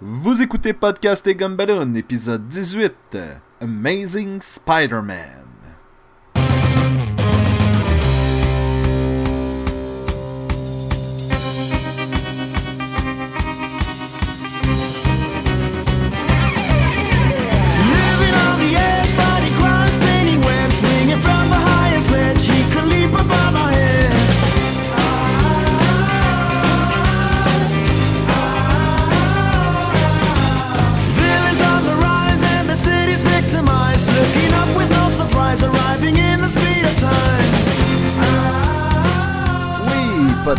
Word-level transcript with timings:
Vous 0.00 0.40
écoutez 0.40 0.74
Podcast 0.74 1.26
et 1.26 1.34
Gumballoon, 1.34 1.94
épisode 1.94 2.46
18, 2.46 3.18
Amazing 3.60 4.40
Spider-Man. 4.40 5.47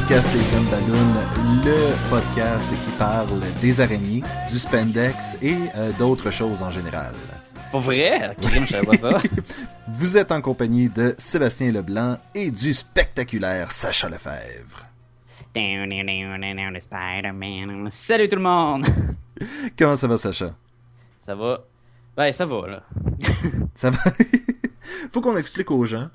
Podcast 0.09 0.35
et 0.35 0.55
Gumballoon, 0.55 1.13
le 1.63 2.09
podcast 2.09 2.67
qui 2.83 2.89
parle 2.97 3.39
des 3.61 3.79
araignées, 3.79 4.23
du 4.49 4.57
spandex 4.57 5.37
et 5.39 5.55
euh, 5.75 5.91
d'autres 5.99 6.31
choses 6.31 6.63
en 6.63 6.71
général. 6.71 7.13
Pour 7.69 7.81
vrai? 7.81 8.35
Crime, 8.41 8.65
je 8.65 8.71
savais 8.71 8.87
pas 8.87 8.97
ça. 8.97 9.21
Vous 9.87 10.17
êtes 10.17 10.31
en 10.31 10.41
compagnie 10.41 10.89
de 10.89 11.13
Sébastien 11.19 11.71
Leblanc 11.71 12.17
et 12.33 12.49
du 12.49 12.73
spectaculaire 12.73 13.71
Sacha 13.71 14.09
Lefebvre. 14.09 14.87
Spider-Man. 16.79 17.87
Salut 17.91 18.27
tout 18.27 18.37
le 18.37 18.41
monde! 18.41 18.87
Comment 19.77 19.95
ça 19.95 20.07
va, 20.07 20.17
Sacha? 20.17 20.55
Ça 21.19 21.35
va? 21.35 21.59
Ben, 22.17 22.31
ça 22.33 22.47
va, 22.47 22.67
là. 22.67 22.83
Ça 23.75 23.91
va? 23.91 23.99
Faut 25.11 25.21
qu'on 25.21 25.37
explique 25.37 25.69
aux 25.69 25.85
gens 25.85 26.09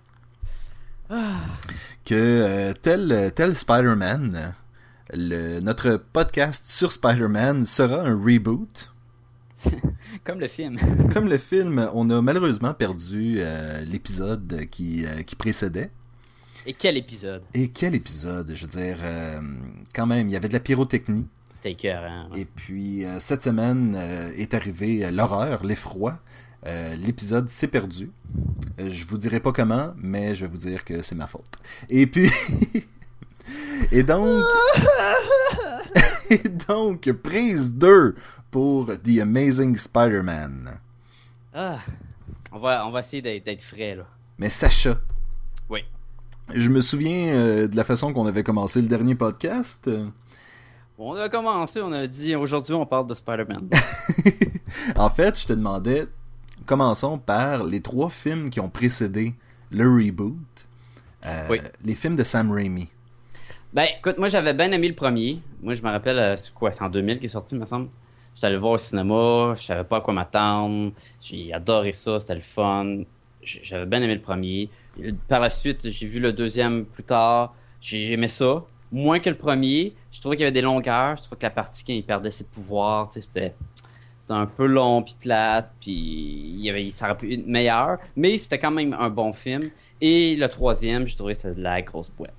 que 2.05 2.15
euh, 2.15 2.73
tel, 2.75 3.33
tel 3.35 3.55
Spider-Man, 3.55 4.55
notre 5.15 5.97
podcast 5.97 6.67
sur 6.67 6.93
Spider-Man 6.93 7.65
sera 7.65 8.03
un 8.03 8.15
reboot. 8.15 8.93
Comme 10.25 10.41
le 10.41 10.49
film. 10.49 10.79
Comme 11.15 11.29
le 11.29 11.39
film, 11.39 11.91
on 11.95 12.11
a 12.11 12.21
malheureusement 12.21 12.75
perdu 12.75 13.37
euh, 13.39 13.83
l'épisode 13.85 14.67
qui, 14.71 15.07
euh, 15.07 15.23
qui 15.23 15.35
précédait. 15.35 15.91
Et 16.67 16.75
quel 16.75 16.97
épisode? 16.97 17.43
Et 17.55 17.69
quel 17.69 17.95
épisode, 17.95 18.53
je 18.55 18.67
veux 18.67 18.71
dire, 18.71 18.99
quand 19.95 20.07
même, 20.07 20.29
il 20.29 20.33
y 20.33 20.37
avait 20.37 20.49
de 20.49 20.55
la 20.55 20.61
pyrotechnie. 20.61 21.27
C'était 21.55 21.73
écœurant. 21.73 22.29
Et 22.35 22.47
puis, 22.47 23.05
cette 23.19 23.43
semaine 23.43 23.95
est 24.35 24.55
arrivée 24.55 25.11
l'horreur, 25.11 25.63
l'effroi. 25.63 26.21
L'épisode 26.65 27.51
s'est 27.51 27.69
perdu. 27.69 28.11
Euh, 28.81 28.91
je 28.91 29.07
vous 29.07 29.19
dirai 29.19 29.41
pas 29.41 29.53
comment, 29.53 29.93
mais 29.97 30.35
je 30.35 30.47
vais 30.47 30.51
vous 30.51 30.59
dire 30.59 30.85
que 30.85 31.03
c'est 31.03 31.15
ma 31.15 31.27
faute. 31.27 31.57
Et 31.89 32.07
puis... 32.07 32.31
Et 33.93 34.03
donc... 34.03 34.45
Et 36.31 36.49
donc, 36.49 37.11
prise 37.23 37.75
2 37.75 38.17
pour 38.51 38.87
The 38.87 39.19
Amazing 39.21 39.77
Spider-Man. 39.77 40.79
Ah. 41.53 41.79
On 42.51 42.59
va, 42.59 42.87
on 42.87 42.91
va 42.91 43.01
essayer 43.01 43.21
d'être 43.41 43.63
frais, 43.63 43.95
là. 43.97 44.05
Mais 44.39 44.49
Sacha, 44.49 44.99
Oui. 45.69 45.85
je 46.53 46.69
me 46.69 46.81
souviens 46.81 47.35
euh, 47.35 47.69
de 47.69 47.77
la 47.77 47.85
façon 47.85 48.13
qu'on 48.13 48.27
avait 48.27 48.43
commencé 48.43 48.81
le 48.81 48.89
dernier 48.89 49.15
podcast. 49.15 49.89
On 50.99 51.15
a 51.15 51.29
commencé, 51.29 51.81
on 51.83 51.93
a 51.93 52.07
dit 52.07 52.35
aujourd'hui 52.37 52.75
on 52.75 52.87
parle 52.87 53.07
de 53.07 53.15
Spider-Man. 53.15 53.69
En 54.97 55.11
fait, 55.11 55.39
je 55.39 55.47
te 55.47 55.53
demandais, 55.53 56.07
commençons 56.67 57.19
par 57.19 57.65
les 57.65 57.81
trois 57.81 58.11
films 58.11 58.51
qui 58.51 58.61
ont 58.61 58.69
précédé 58.69 59.35
le 59.71 59.85
reboot. 59.89 60.35
Euh, 61.27 61.47
Oui. 61.51 61.61
Les 61.85 61.95
films 61.95 62.17
de 62.17 62.23
Sam 62.25 62.53
Raimi. 62.53 62.89
ben, 63.73 63.87
écoute, 63.99 64.19
moi 64.19 64.29
j'avais 64.29 64.55
bien 64.55 64.71
aimé 64.73 64.89
le 64.89 64.95
premier. 64.95 65.41
Moi 65.63 65.75
je 65.75 65.83
me 65.83 65.89
rappelle, 65.91 66.19
euh, 66.19 66.37
c'est 66.37 66.53
quoi, 66.53 66.71
c'est 66.73 66.83
en 66.85 66.91
2000 66.91 67.17
qu'il 67.19 67.27
est 67.27 67.29
sorti, 67.29 67.55
il 67.55 67.61
me 67.61 67.65
semble. 67.67 67.89
J'étais 68.35 68.49
allé 68.49 68.57
voir 68.57 68.73
au 68.73 68.79
cinéma, 68.79 69.55
je 69.57 69.63
savais 69.63 69.85
pas 69.85 69.99
à 69.99 70.01
quoi 70.01 70.13
m'attendre. 70.13 70.93
J'ai 71.21 71.53
adoré 71.53 71.93
ça, 71.93 72.19
c'était 72.21 72.35
le 72.35 72.41
fun. 72.41 73.03
J'avais 73.43 73.87
bien 73.87 74.03
aimé 74.03 74.15
le 74.15 74.21
premier. 74.23 74.71
Euh, 75.03 75.13
Par 75.29 75.41
la 75.41 75.51
suite, 75.51 75.89
j'ai 75.89 76.07
vu 76.07 76.19
le 76.21 76.33
deuxième 76.33 76.85
plus 76.85 77.05
tard. 77.05 77.55
J'ai 77.81 78.13
aimé 78.13 78.27
ça. 78.29 78.65
Moins 78.91 79.19
que 79.21 79.29
le 79.31 79.37
premier. 79.37 79.95
Je 80.13 80.21
trouvais 80.21 80.37
qu'il 80.37 80.43
y 80.43 80.47
avait 80.47 80.53
des 80.53 80.63
longueurs. 80.63 81.17
Je 81.17 81.23
trouvais 81.23 81.37
que 81.39 81.47
la 81.47 81.51
partie 81.51 81.85
quand 81.85 81.93
il 81.93 82.05
perdait 82.05 82.31
ses 82.31 82.45
pouvoirs, 82.45 83.09
tu 83.09 83.15
sais, 83.15 83.21
c'était. 83.21 83.55
C'était 84.25 84.39
un 84.39 84.47
peu 84.47 84.65
long 84.65 85.03
puis 85.03 85.15
plate, 85.21 85.71
puis 85.83 85.93
il 85.93 86.61
y 86.61 86.71
avait, 86.71 86.91
ça 86.93 87.05
aurait 87.05 87.19
pu 87.19 87.35
être 87.35 87.47
meilleur, 87.47 87.99
mais 88.17 88.39
c'était 88.39 88.59
quand 88.59 88.71
même 88.71 88.97
un 88.99 89.11
bon 89.11 89.35
film. 89.35 89.71
Et 90.01 90.35
le 90.35 90.49
troisième, 90.49 91.07
j'ai 91.07 91.15
trouvé 91.15 91.35
que 91.35 91.41
c'était 91.41 91.57
de 91.57 91.63
la 91.63 91.83
grosse 91.83 92.09
boîte. 92.09 92.33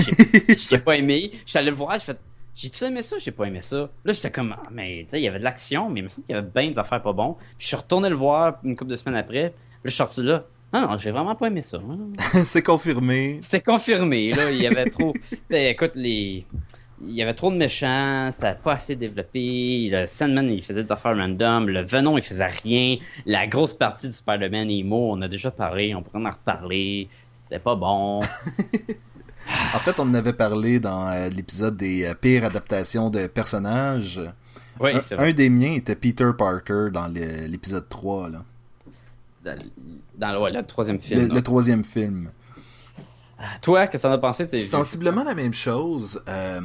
J'ai 0.00 0.56
j'ai 0.56 0.78
pas 0.78 0.96
aimé. 0.96 1.30
Je 1.46 1.50
suis 1.50 1.58
allé 1.60 1.70
le 1.70 1.76
voir, 1.76 1.92
j'ai 1.94 2.06
fait. 2.06 2.18
J'ai-tu 2.56 2.82
aimé 2.82 3.02
ça? 3.02 3.18
J'ai 3.18 3.30
pas 3.30 3.44
aimé 3.44 3.60
ça. 3.62 3.88
Là, 4.04 4.12
j'étais 4.12 4.32
comme, 4.32 4.52
ah, 4.58 4.68
mais 4.72 5.04
tu 5.04 5.10
sais, 5.10 5.20
il 5.20 5.22
y 5.22 5.28
avait 5.28 5.38
de 5.38 5.44
l'action, 5.44 5.88
mais 5.88 6.00
il 6.00 6.02
me 6.02 6.08
semble 6.08 6.26
qu'il 6.26 6.34
y 6.34 6.38
avait 6.38 6.48
bien 6.52 6.72
des 6.72 6.78
affaires 6.80 7.02
pas 7.02 7.12
bons. 7.12 7.34
Puis 7.56 7.58
je 7.60 7.66
suis 7.68 7.76
retourné 7.76 8.08
le 8.08 8.16
voir 8.16 8.58
une 8.64 8.74
couple 8.74 8.90
de 8.90 8.96
semaines 8.96 9.14
après. 9.14 9.44
Là, 9.44 9.52
je 9.84 9.90
suis 9.90 9.96
sorti 9.96 10.24
là. 10.24 10.44
Ah 10.72 10.88
non, 10.88 10.98
j'ai 10.98 11.12
vraiment 11.12 11.36
pas 11.36 11.46
aimé 11.46 11.62
ça. 11.62 11.78
c'est 12.44 12.64
confirmé. 12.64 13.38
C'était 13.42 13.62
confirmé, 13.62 14.32
là. 14.32 14.50
Il 14.50 14.60
y 14.60 14.66
avait 14.66 14.86
trop. 14.86 15.14
Écoute, 15.50 15.94
les. 15.94 16.44
Il 17.06 17.14
y 17.14 17.22
avait 17.22 17.34
trop 17.34 17.50
de 17.50 17.56
méchants, 17.56 18.30
c'était 18.30 18.54
pas 18.54 18.74
assez 18.74 18.94
développé. 18.94 19.88
Le 19.90 20.06
Sandman, 20.06 20.50
il 20.50 20.62
faisait 20.62 20.84
des 20.84 20.92
affaires 20.92 21.16
random. 21.16 21.68
Le 21.68 21.80
Venom, 21.80 22.18
il 22.18 22.22
faisait 22.22 22.46
rien. 22.46 22.96
La 23.24 23.46
grosse 23.46 23.72
partie 23.72 24.06
du 24.06 24.12
Spider-Man 24.12 24.68
Emo, 24.70 25.12
on 25.12 25.22
a 25.22 25.28
déjà 25.28 25.50
parlé, 25.50 25.94
on 25.94 26.02
pourrait 26.02 26.26
en 26.26 26.30
reparler. 26.30 27.08
C'était 27.34 27.58
pas 27.58 27.74
bon. 27.74 28.20
En 29.74 29.78
fait, 29.78 29.98
on 29.98 30.02
en 30.02 30.14
avait 30.14 30.32
parlé 30.32 30.80
dans 30.80 31.08
euh, 31.08 31.28
l'épisode 31.28 31.76
des 31.76 32.04
euh, 32.04 32.14
pires 32.14 32.44
adaptations 32.44 33.10
de 33.10 33.26
personnages. 33.26 34.20
Oui, 34.78 34.92
un, 34.94 35.00
c'est 35.00 35.16
vrai. 35.16 35.30
un 35.30 35.32
des 35.32 35.50
miens 35.50 35.72
était 35.72 35.96
Peter 35.96 36.30
Parker 36.36 36.88
dans 36.92 37.08
l'épisode 37.08 37.88
3, 37.88 38.28
là. 38.30 38.44
Dans, 39.44 39.58
dans 40.18 40.32
le, 40.32 40.40
ouais, 40.40 40.52
le 40.52 40.62
troisième 40.62 41.00
film. 41.00 41.32
le 41.34 41.42
troisième 41.42 41.84
film. 41.84 42.30
Toi, 43.62 43.86
qu'est-ce 43.86 44.02
que 44.02 44.08
t'en 44.08 44.14
as 44.14 44.18
pensé? 44.18 44.46
t'es- 44.46 44.62
Sensiblement 44.64 45.24
la 45.24 45.34
même 45.34 45.54
chose. 45.54 46.22
Euh, 46.28 46.60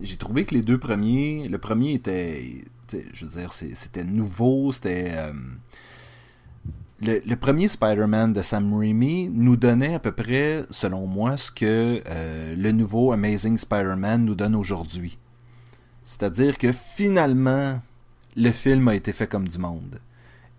J'ai 0.00 0.16
trouvé 0.16 0.44
que 0.44 0.54
les 0.54 0.62
deux 0.62 0.78
premiers, 0.78 1.48
le 1.48 1.58
premier 1.58 1.92
était, 1.94 2.64
je 3.12 3.24
veux 3.24 3.30
dire, 3.30 3.52
c'était 3.52 4.04
nouveau, 4.04 4.72
c'était 4.72 5.12
euh, 5.14 5.32
le, 7.00 7.20
le 7.26 7.36
premier 7.36 7.68
Spider-Man 7.68 8.32
de 8.32 8.42
Sam 8.42 8.72
Raimi 8.74 9.28
nous 9.32 9.56
donnait 9.56 9.94
à 9.94 9.98
peu 9.98 10.12
près, 10.12 10.64
selon 10.70 11.06
moi, 11.06 11.36
ce 11.36 11.50
que 11.50 12.02
euh, 12.06 12.54
le 12.56 12.72
nouveau 12.72 13.12
Amazing 13.12 13.56
Spider-Man 13.56 14.24
nous 14.24 14.34
donne 14.34 14.54
aujourd'hui. 14.54 15.18
C'est-à-dire 16.04 16.58
que 16.58 16.72
finalement, 16.72 17.80
le 18.36 18.50
film 18.50 18.88
a 18.88 18.94
été 18.94 19.12
fait 19.12 19.26
comme 19.28 19.46
du 19.48 19.58
monde. 19.58 20.00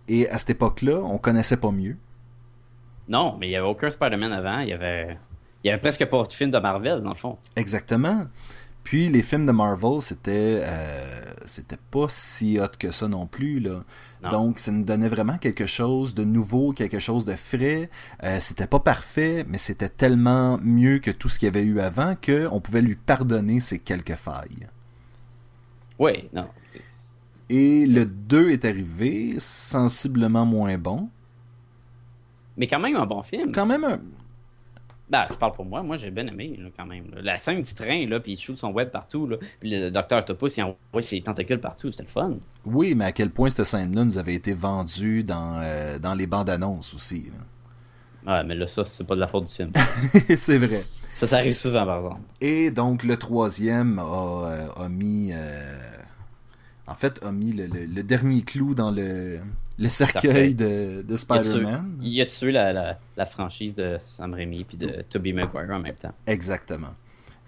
Et 0.08 0.28
à 0.28 0.38
cette 0.38 0.50
époque-là, 0.50 1.00
on 1.02 1.18
connaissait 1.18 1.56
pas 1.56 1.70
mieux. 1.70 1.96
Non, 3.08 3.36
mais 3.38 3.48
il 3.48 3.50
y 3.50 3.56
avait 3.56 3.66
aucun 3.68 3.90
Spider-Man 3.90 4.32
avant. 4.32 4.60
Il 4.60 4.68
y 4.68 4.72
avait. 4.72 5.18
Il 5.64 5.68
y 5.68 5.70
avait 5.70 5.80
presque 5.80 6.04
pas 6.04 6.22
de 6.22 6.32
film 6.32 6.50
de 6.50 6.58
Marvel, 6.58 7.00
dans 7.00 7.08
le 7.08 7.14
fond. 7.16 7.38
Exactement. 7.56 8.26
Puis 8.84 9.08
les 9.08 9.22
films 9.22 9.46
de 9.46 9.52
Marvel, 9.52 10.02
c'était 10.02 10.60
euh, 10.62 11.24
c'était 11.46 11.78
pas 11.90 12.06
si 12.10 12.60
hot 12.60 12.76
que 12.78 12.90
ça 12.90 13.08
non 13.08 13.26
plus 13.26 13.58
là. 13.58 13.82
Non. 14.22 14.28
Donc 14.28 14.58
ça 14.58 14.70
nous 14.70 14.84
donnait 14.84 15.08
vraiment 15.08 15.38
quelque 15.38 15.64
chose 15.64 16.14
de 16.14 16.22
nouveau, 16.22 16.72
quelque 16.72 16.98
chose 16.98 17.24
de 17.24 17.32
frais. 17.32 17.88
Euh, 18.22 18.40
c'était 18.40 18.66
pas 18.66 18.80
parfait, 18.80 19.46
mais 19.48 19.56
c'était 19.56 19.88
tellement 19.88 20.58
mieux 20.62 20.98
que 20.98 21.10
tout 21.10 21.30
ce 21.30 21.38
qu'il 21.38 21.46
y 21.46 21.48
avait 21.48 21.64
eu 21.64 21.80
avant 21.80 22.14
que 22.14 22.46
on 22.52 22.60
pouvait 22.60 22.82
lui 22.82 22.94
pardonner 22.94 23.58
ses 23.60 23.78
quelques 23.78 24.16
failles. 24.16 24.68
Oui, 25.98 26.28
non. 26.34 26.46
Et 27.48 27.86
le 27.86 28.04
2 28.04 28.50
est 28.50 28.66
arrivé, 28.66 29.36
sensiblement 29.38 30.44
moins 30.44 30.76
bon. 30.76 31.08
Mais 32.58 32.66
quand 32.66 32.80
même 32.80 32.96
un 32.96 33.06
bon 33.06 33.22
film. 33.22 33.52
Quand 33.52 33.66
même 33.66 33.84
un... 33.84 34.00
Ben, 35.10 35.26
je 35.30 35.36
parle 35.36 35.52
pour 35.52 35.66
moi. 35.66 35.82
Moi, 35.82 35.96
j'ai 35.98 36.10
bien 36.10 36.26
aimé, 36.26 36.56
là, 36.58 36.68
quand 36.76 36.86
même. 36.86 37.04
là. 37.14 37.20
La 37.22 37.38
scène 37.38 37.60
du 37.60 37.74
train, 37.74 38.06
là, 38.08 38.20
puis 38.20 38.32
il 38.32 38.38
shoot 38.38 38.56
son 38.56 38.72
web 38.72 38.90
partout, 38.90 39.26
là. 39.26 39.36
Puis 39.60 39.70
le 39.70 39.90
docteur 39.90 40.20
Octopus, 40.20 40.56
il 40.56 40.62
envoie 40.62 41.02
ses 41.02 41.20
tentacules 41.20 41.60
partout. 41.60 41.90
C'était 41.90 42.04
le 42.04 42.08
fun. 42.08 42.32
Oui, 42.64 42.94
mais 42.94 43.04
à 43.04 43.12
quel 43.12 43.30
point 43.30 43.50
cette 43.50 43.64
scène-là 43.66 44.04
nous 44.04 44.16
avait 44.16 44.34
été 44.34 44.54
vendue 44.54 45.22
dans, 45.22 45.60
euh, 45.62 45.98
dans 45.98 46.14
les 46.14 46.26
bandes 46.26 46.48
annonces 46.48 46.94
aussi. 46.94 47.30
là. 48.24 48.32
Ouais, 48.38 48.44
mais 48.44 48.54
là, 48.54 48.66
ça, 48.66 48.82
c'est 48.84 49.06
pas 49.06 49.14
de 49.16 49.20
la 49.20 49.28
faute 49.28 49.44
du 49.44 49.52
film. 49.52 49.70
C'est 50.36 50.56
vrai. 50.56 50.80
ça, 51.12 51.26
ça 51.26 51.36
arrive 51.36 51.52
souvent, 51.52 51.84
par 51.84 51.98
exemple. 51.98 52.20
Et 52.40 52.70
donc 52.70 53.02
le 53.02 53.18
troisième 53.18 53.98
a, 53.98 54.02
euh, 54.46 54.68
a 54.76 54.88
mis, 54.88 55.28
euh, 55.34 55.78
en 56.86 56.94
fait, 56.94 57.22
a 57.22 57.30
mis 57.32 57.52
le, 57.52 57.66
le- 57.66 57.84
le 57.84 58.02
dernier 58.02 58.40
clou 58.40 58.74
dans 58.74 58.90
le, 58.90 59.40
le 59.78 59.88
cercueil 59.88 60.54
de, 60.54 61.02
de 61.06 61.12
Il 61.14 61.18
Spider-Man. 61.18 61.98
il 62.00 62.20
a 62.20 62.26
tué 62.26 62.52
la, 62.52 62.72
la, 62.72 62.98
la 63.16 63.26
franchise 63.26 63.74
de 63.74 63.96
Sam 64.00 64.34
Raimi 64.34 64.64
puis 64.64 64.76
de 64.76 65.02
Tobey 65.08 65.32
Maguire 65.32 65.70
en 65.70 65.80
même 65.80 65.94
temps. 65.96 66.12
Exactement. 66.26 66.94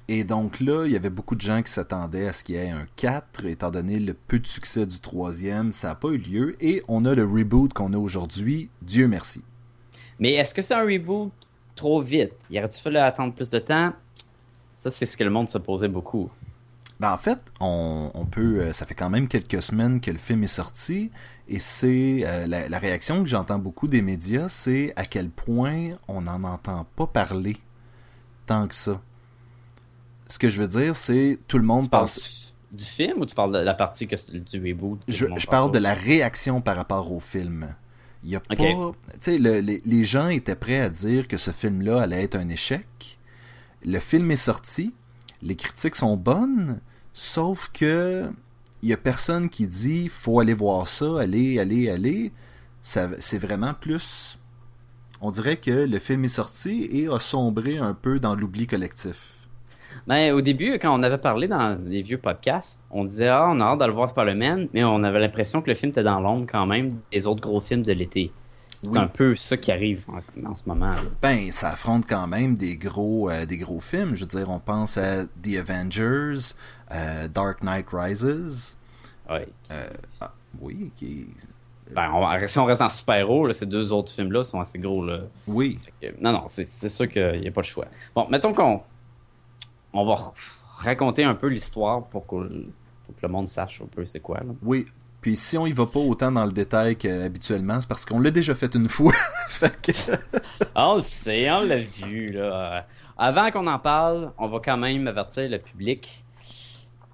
Et 0.09 0.23
donc 0.25 0.61
là, 0.61 0.85
il 0.87 0.93
y 0.93 0.97
avait 0.97 1.11
beaucoup 1.11 1.35
de 1.35 1.41
gens 1.41 1.63
qui 1.63 1.71
s'attendaient 1.73 2.29
à 2.29 2.33
ce 2.33 2.45
qu'il 2.45 2.55
y 2.55 2.59
ait 2.59 2.71
un 2.71 2.87
4, 2.97 3.45
étant 3.47 3.71
donné 3.73 3.99
le 3.99 4.15
peu 4.15 4.39
de 4.39 4.47
succès 4.47 4.87
du 4.87 5.01
troisième, 5.01 5.73
ça 5.73 5.89
n'a 5.89 5.95
pas 5.97 6.09
eu 6.09 6.19
lieu, 6.19 6.57
et 6.61 6.83
on 6.87 7.05
a 7.05 7.15
le 7.15 7.25
reboot 7.25 7.73
qu'on 7.73 7.93
a 7.93 7.97
aujourd'hui, 7.99 8.71
Dieu 8.83 9.09
merci. 9.09 9.43
Mais 10.21 10.35
est-ce 10.35 10.55
que 10.55 10.63
c'est 10.63 10.75
un 10.75 10.85
reboot 10.85 11.33
trop 11.75 12.01
vite? 12.01 12.33
Y 12.51 12.59
aurait-tu 12.61 12.81
fallu 12.81 12.99
attendre 12.99 13.35
plus 13.35 13.51
de 13.51 13.59
temps? 13.59 13.93
Ça, 14.77 14.91
c'est 14.91 15.07
ce 15.07 15.17
que 15.17 15.25
le 15.25 15.31
monde 15.31 15.49
se 15.49 15.59
posait 15.59 15.89
beaucoup. 15.89 16.31
Ben, 17.01 17.13
en 17.13 17.19
fait, 17.19 17.39
on, 17.61 18.11
on 18.15 18.25
peut. 18.27 18.61
euh, 18.61 18.73
ça 18.73 18.87
fait 18.87 18.95
quand 18.95 19.11
même 19.11 19.27
quelques 19.29 19.61
semaines 19.61 20.01
que 20.01 20.11
le 20.11 20.19
film 20.19 20.45
est 20.45 20.47
sorti, 20.47 21.11
et 21.49 21.59
c'est 21.59 22.21
euh, 22.25 22.47
la, 22.47 22.69
la 22.69 22.79
réaction 22.79 23.23
que 23.23 23.29
j'entends 23.29 23.59
beaucoup 23.59 23.89
des 23.89 24.03
médias, 24.03 24.49
c'est 24.49 24.93
à 24.97 25.05
quel 25.05 25.31
point 25.31 25.91
on 26.09 26.23
n'en 26.23 26.43
entend 26.45 26.87
pas 26.97 27.07
parler 27.07 27.57
tant 28.47 28.67
que 28.67 28.75
ça. 28.75 29.01
Ce 30.29 30.39
que 30.39 30.49
je 30.49 30.61
veux 30.63 30.69
dire, 30.69 30.97
c'est 30.97 31.39
tout 31.47 31.59
le 31.59 31.65
monde 31.65 31.85
Tu 31.85 31.91
parles 31.91 32.05
pense. 32.07 32.55
du, 32.73 32.79
du 32.79 32.85
film 32.85 33.21
ou 33.21 33.27
tu 33.27 33.35
parles 33.35 33.53
de 33.53 33.59
la 33.59 33.75
partie 33.75 34.09
que, 34.09 34.17
du 34.39 34.61
reboot? 34.73 35.01
Je, 35.07 35.27
je 35.37 35.47
parle 35.47 35.71
de 35.71 35.79
la 35.79 35.95
réaction 35.95 36.61
par 36.61 36.77
rapport 36.77 37.13
au 37.13 37.21
film. 37.21 37.69
Il 38.25 38.31
y 38.31 38.37
a 38.37 38.41
pas. 38.41 38.57
Tu 38.57 38.65
sais, 39.21 39.39
le- 39.39 39.61
les, 39.61 39.81
les 39.85 40.05
gens 40.05 40.29
étaient 40.29 40.57
prêts 40.57 40.81
à 40.81 40.89
dire 40.89 41.29
que 41.29 41.37
ce 41.37 41.53
film-là 41.53 42.03
allait 42.03 42.25
être 42.25 42.35
un 42.37 42.49
échec. 42.49 43.19
Le 43.85 44.01
film 44.01 44.31
est 44.33 44.37
sorti. 44.37 44.93
Les 45.43 45.55
critiques 45.55 45.95
sont 45.95 46.17
bonnes. 46.17 46.81
Sauf 47.13 47.71
que. 47.73 48.29
Il 48.83 48.89
y 48.89 48.93
a 48.93 48.97
personne 48.97 49.49
qui 49.49 49.67
dit 49.67 50.09
faut 50.09 50.41
aller 50.41 50.55
voir 50.55 50.89
ça, 50.89 51.21
allez, 51.21 51.59
allez. 51.59 52.33
Ça, 52.83 53.09
c'est 53.19 53.39
vraiment 53.39 53.75
plus. 53.75 54.39
On 55.21 55.31
dirait 55.31 55.57
que 55.57 55.71
le 55.71 55.99
film 55.99 56.25
est 56.25 56.29
sorti 56.29 56.89
et 56.93 57.09
a 57.09 57.19
sombré 57.19 57.79
un 57.79 57.95
peu 57.95 58.21
dans 58.21 58.35
l'oubli 58.35 58.67
collectif. 58.67 59.37
Ben, 60.07 60.33
au 60.33 60.41
début, 60.41 60.79
quand 60.79 60.99
on 60.99 61.03
avait 61.03 61.19
parlé 61.19 61.49
dans 61.49 61.79
les 61.87 62.03
vieux 62.03 62.19
podcasts, 62.19 62.79
on 62.91 63.05
disait 63.05 63.29
Ah, 63.29 63.49
on 63.51 63.61
a 63.61 63.65
hâte 63.65 63.81
de 63.81 63.87
le 63.87 63.93
voir 63.93 64.11
Spider-Man, 64.11 64.69
mais 64.73 64.85
on 64.85 65.03
avait 65.03 65.21
l'impression 65.21 65.63
que 65.63 65.71
le 65.71 65.75
film 65.75 65.91
était 65.91 66.03
dans 66.03 66.21
l'ombre 66.21 66.47
quand 66.51 66.67
même 66.67 66.99
des 67.11 67.27
autres 67.27 67.41
gros 67.41 67.61
films 67.61 67.83
de 67.83 67.93
l'été. 67.93 68.31
C'est 68.83 68.91
Oui. 68.91 68.99
un 68.99 69.07
peu 69.09 69.35
ça 69.37 69.57
qui 69.57 69.73
arrive 69.73 70.05
en, 70.09 70.51
en 70.51 70.55
ce 70.55 70.69
moment. 70.69 70.91
là. 70.91 71.01
Ben, 71.23 71.51
ça 71.53 71.71
affronte 71.71 72.07
quand 72.09 72.27
même 72.27 72.57
des 72.57 72.77
gros, 72.77 73.31
euh, 73.31 73.47
des 73.47 73.59
gros 73.59 73.81
films. 73.81 74.15
Je 74.15 74.21
veux 74.23 74.27
dire, 74.29 74.49
on 74.51 74.59
pense 74.61 74.97
à 74.99 75.25
The 75.43 75.57
Avengers, 75.59 76.53
euh, 76.93 77.29
Dark 77.29 77.63
Knight 77.63 77.87
Rises. 77.93 78.77
Ouais. 79.31 79.49
euh, 79.73 79.89
ah, 80.21 80.33
oui, 80.61 80.93
qui 80.97 81.27
Ben, 81.93 82.11
on 82.13 82.47
si 82.47 82.59
on 82.59 82.65
reste 82.65 82.83
en 82.83 82.89
super-héros, 82.89 83.53
ces 83.53 83.67
deux 83.67 83.93
autres 83.93 84.13
films-là 84.13 84.45
sont 84.45 84.61
assez 84.61 84.79
gros. 84.79 85.05
Là. 85.05 85.21
Oui. 85.47 85.79
Que- 86.01 86.15
non, 86.21 86.33
non, 86.33 86.45
c'est 86.47 86.65
sûr 86.89 87.09
qu'il 87.09 87.41
n'y 87.41 87.49
a 87.49 87.51
pas 87.53 87.63
le 87.63 87.67
choix. 87.67 87.87
Bon, 88.15 88.27
mettons 88.29 88.53
qu'on 88.55 88.83
on 89.93 90.05
va 90.05 90.15
raconter 90.77 91.25
un 91.25 91.35
peu 91.35 91.47
l'histoire 91.49 92.05
pour, 92.05 92.27
que 92.27 92.37
le- 92.37 92.67
pour 93.07 93.17
que 93.17 93.21
le 93.23 93.29
monde 93.29 93.49
sache 93.49 93.81
un 93.83 93.87
peu 93.87 94.05
c'est 94.05 94.21
quoi. 94.21 94.39
Là. 94.39 94.53
Oui. 94.63 94.87
Puis 95.21 95.37
si 95.37 95.59
on 95.59 95.67
y 95.67 95.73
va 95.73 95.87
pas 95.87 95.99
autant 95.99 96.31
dans 96.31 96.45
le 96.45 96.53
détail 96.53 96.97
qu'habituellement, 96.97 97.81
c'est 97.81 97.89
parce 97.89 98.05
qu'on 98.05 98.21
l'a 98.21 98.31
déjà 98.31 98.55
fait 98.55 98.73
une 98.75 98.89
fois. 98.89 99.13
Fait 99.49 99.75
que- 99.81 100.17
on 100.77 100.97
le 100.97 101.03
sait, 101.03 101.51
on 101.51 101.63
l'a 101.63 101.79
vu. 101.79 102.31
Là. 102.33 102.87
Avant 103.19 103.51
qu'on 103.51 103.67
en 103.67 103.79
parle, 103.79 104.33
on 104.39 104.47
va 104.49 104.61
quand 104.61 104.77
même 104.77 105.09
avertir 105.09 105.49
le 105.49 105.59
public 105.59 106.23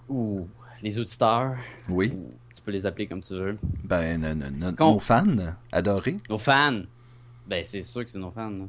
ou 0.09 0.47
les 0.83 0.99
auditeurs, 0.99 1.55
Oui. 1.89 2.13
ou 2.15 2.31
tu 2.55 2.61
peux 2.63 2.73
les 2.73 2.85
appeler 2.87 3.07
comme 3.07 3.23
tu 3.23 3.35
veux, 3.35 3.59
Ben, 3.85 4.21
no- 4.21 4.35
no- 4.35 4.51
no- 4.53 4.73
Con- 4.73 4.95
nos 4.95 4.99
fans 5.01 5.25
adorés. 5.71 6.17
nos 6.29 6.39
fans. 6.39 6.81
Ben, 7.47 7.65
c'est 7.65 7.83
sûr 7.83 8.05
que 8.05 8.11
c'est 8.11 8.19
nos 8.19 8.31
fans. 8.31 8.51
là. 8.51 8.65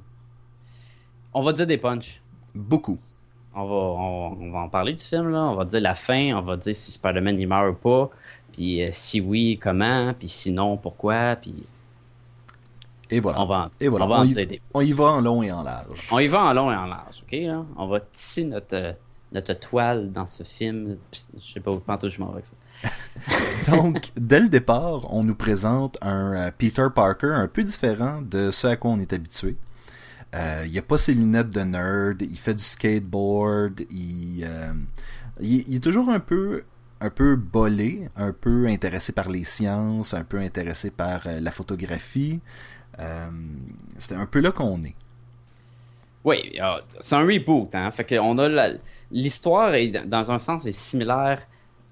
On 1.33 1.43
va 1.43 1.51
dire 1.53 1.67
des 1.67 1.77
punchs. 1.77 2.21
Beaucoup. 2.53 2.97
On 3.55 3.65
va, 3.67 3.73
on, 3.75 4.37
on 4.41 4.51
va 4.51 4.59
en 4.59 4.69
parler 4.69 4.93
du 4.93 5.03
film, 5.03 5.29
là. 5.29 5.39
On 5.43 5.55
va 5.55 5.65
dire 5.65 5.81
la 5.81 5.95
fin, 5.95 6.35
on 6.35 6.41
va 6.41 6.55
dire 6.57 6.75
si 6.75 6.91
Spider-Man 6.91 7.39
il 7.39 7.47
meurt 7.47 7.71
ou 7.71 7.73
pas. 7.75 8.09
Puis 8.53 8.83
euh, 8.83 8.87
si 8.93 9.19
oui, 9.19 9.59
comment? 9.61 10.13
Puis 10.17 10.29
sinon, 10.29 10.77
pourquoi? 10.77 11.35
Puis 11.35 11.53
Et 13.09 13.19
voilà. 13.19 13.41
on 13.41 13.45
va, 13.45 13.55
en- 13.65 13.69
Et 13.81 13.87
voilà. 13.87 14.05
on 14.05 14.09
va 14.09 14.15
On 14.17 14.19
en 14.21 14.81
y, 14.81 14.93
on 14.93 14.95
va 14.95 15.05
en 15.05 15.21
long 15.21 15.43
et 15.43 15.51
en 15.51 15.63
large. 15.63 16.07
On 16.11 16.19
y 16.19 16.27
va 16.27 16.41
en 16.43 16.53
long 16.53 16.71
et 16.71 16.75
en 16.75 16.85
large, 16.85 17.23
ok? 17.23 17.31
Là? 17.41 17.65
On 17.77 17.87
va 17.87 17.99
tisser 17.99 18.43
notre, 18.45 18.95
notre 19.31 19.53
toile 19.53 20.11
dans 20.11 20.25
ce 20.25 20.43
film. 20.43 20.97
Je 21.39 21.53
sais 21.53 21.59
pas 21.59 21.71
où 21.71 21.81
je 22.07 22.19
m'en 22.19 22.27
vais 22.27 22.33
avec 22.33 22.45
ça. 22.45 22.55
Donc, 23.71 24.11
dès 24.15 24.39
le 24.39 24.49
départ, 24.49 25.13
on 25.13 25.23
nous 25.23 25.35
présente 25.35 25.97
un 26.01 26.33
euh, 26.47 26.51
Peter 26.57 26.87
Parker 26.93 27.31
un 27.33 27.47
peu 27.47 27.63
différent 27.63 28.21
de 28.21 28.51
ce 28.51 28.67
à 28.67 28.75
quoi 28.75 28.91
on 28.91 28.99
est 28.99 29.13
habitué. 29.13 29.55
Euh, 30.35 30.65
il 30.67 30.75
a 30.79 30.81
pas 30.81 30.97
ses 30.97 31.13
lunettes 31.13 31.49
de 31.49 31.61
nerd, 31.61 32.21
il 32.23 32.37
fait 32.39 32.55
du 32.55 32.63
skateboard, 32.63 33.81
il, 33.91 34.43
euh, 34.43 34.73
il, 35.39 35.63
il 35.69 35.75
est 35.75 35.79
toujours 35.79 36.09
un 36.09 36.19
peu 36.19 36.63
un 37.03 37.09
peu 37.09 37.35
bolé, 37.35 38.07
un 38.15 38.31
peu 38.31 38.67
intéressé 38.67 39.11
par 39.11 39.29
les 39.29 39.43
sciences, 39.43 40.13
un 40.13 40.23
peu 40.23 40.39
intéressé 40.39 40.89
par 40.89 41.27
euh, 41.27 41.41
la 41.41 41.51
photographie. 41.51 42.39
Euh, 42.99 43.29
C'était 43.97 44.15
un 44.15 44.25
peu 44.25 44.39
là 44.39 44.51
qu'on 44.51 44.81
est. 44.83 44.95
Oui, 46.23 46.53
euh, 46.61 46.79
c'est 47.01 47.15
un 47.15 47.25
reboot, 47.25 47.75
hein? 47.75 47.91
Fait 47.91 48.17
on 48.19 48.37
a 48.37 48.69
l'histoire 49.11 49.75
est 49.75 49.89
dans 50.07 50.31
un 50.31 50.39
sens 50.39 50.65
est 50.65 50.71
similaire 50.71 51.45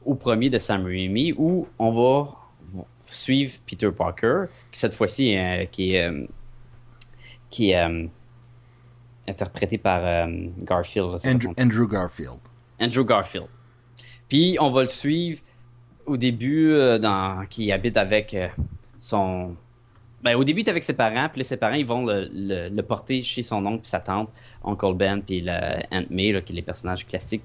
au 0.05 0.15
premier 0.15 0.49
de 0.49 0.57
Sam 0.57 0.85
Raimi 0.85 1.33
où 1.37 1.67
on 1.77 1.91
va 1.91 2.31
suivre 3.01 3.53
Peter 3.67 3.91
Parker 3.91 4.45
qui 4.71 4.79
cette 4.79 4.93
fois-ci 4.93 5.37
euh, 5.37 5.65
qui 5.65 5.95
est 5.95 6.07
euh, 6.07 6.25
qui 7.49 7.71
est 7.71 7.83
euh, 7.83 8.07
interprété 9.27 9.77
par 9.77 10.27
Garfield. 10.61 11.17
là, 11.25 11.53
Andrew 11.57 11.87
Garfield. 11.87 12.39
Andrew 12.79 13.03
Garfield. 13.05 13.47
Puis 14.31 14.55
on 14.61 14.69
va 14.71 14.83
le 14.83 14.87
suivre 14.87 15.41
au 16.05 16.15
début 16.15 16.71
euh, 16.71 16.97
dans 16.97 17.45
qui 17.49 17.69
habite 17.69 17.97
avec 17.97 18.33
euh, 18.33 18.47
son 18.97 19.57
ben, 20.23 20.35
au 20.35 20.43
début, 20.45 20.61
il 20.61 20.67
est 20.67 20.69
avec 20.69 20.83
ses 20.83 20.93
parents, 20.93 21.27
puis 21.33 21.43
ses 21.43 21.57
parents, 21.57 21.73
ils 21.75 21.85
vont 21.85 22.05
le, 22.05 22.29
le- 22.31 22.69
le 22.69 22.81
porter 22.83 23.21
chez 23.23 23.43
son 23.43 23.65
oncle 23.65 23.81
puis 23.81 23.89
sa 23.89 23.99
tante, 23.99 24.29
Uncle 24.63 24.93
Ben, 24.93 25.19
puis 25.21 25.41
le 25.43 25.51
Aunt 25.91 26.05
May, 26.11 26.31
là, 26.31 26.39
qui 26.41 26.53
est 26.53 26.55
les 26.55 26.61
personnages 26.61 27.05
classiques 27.05 27.43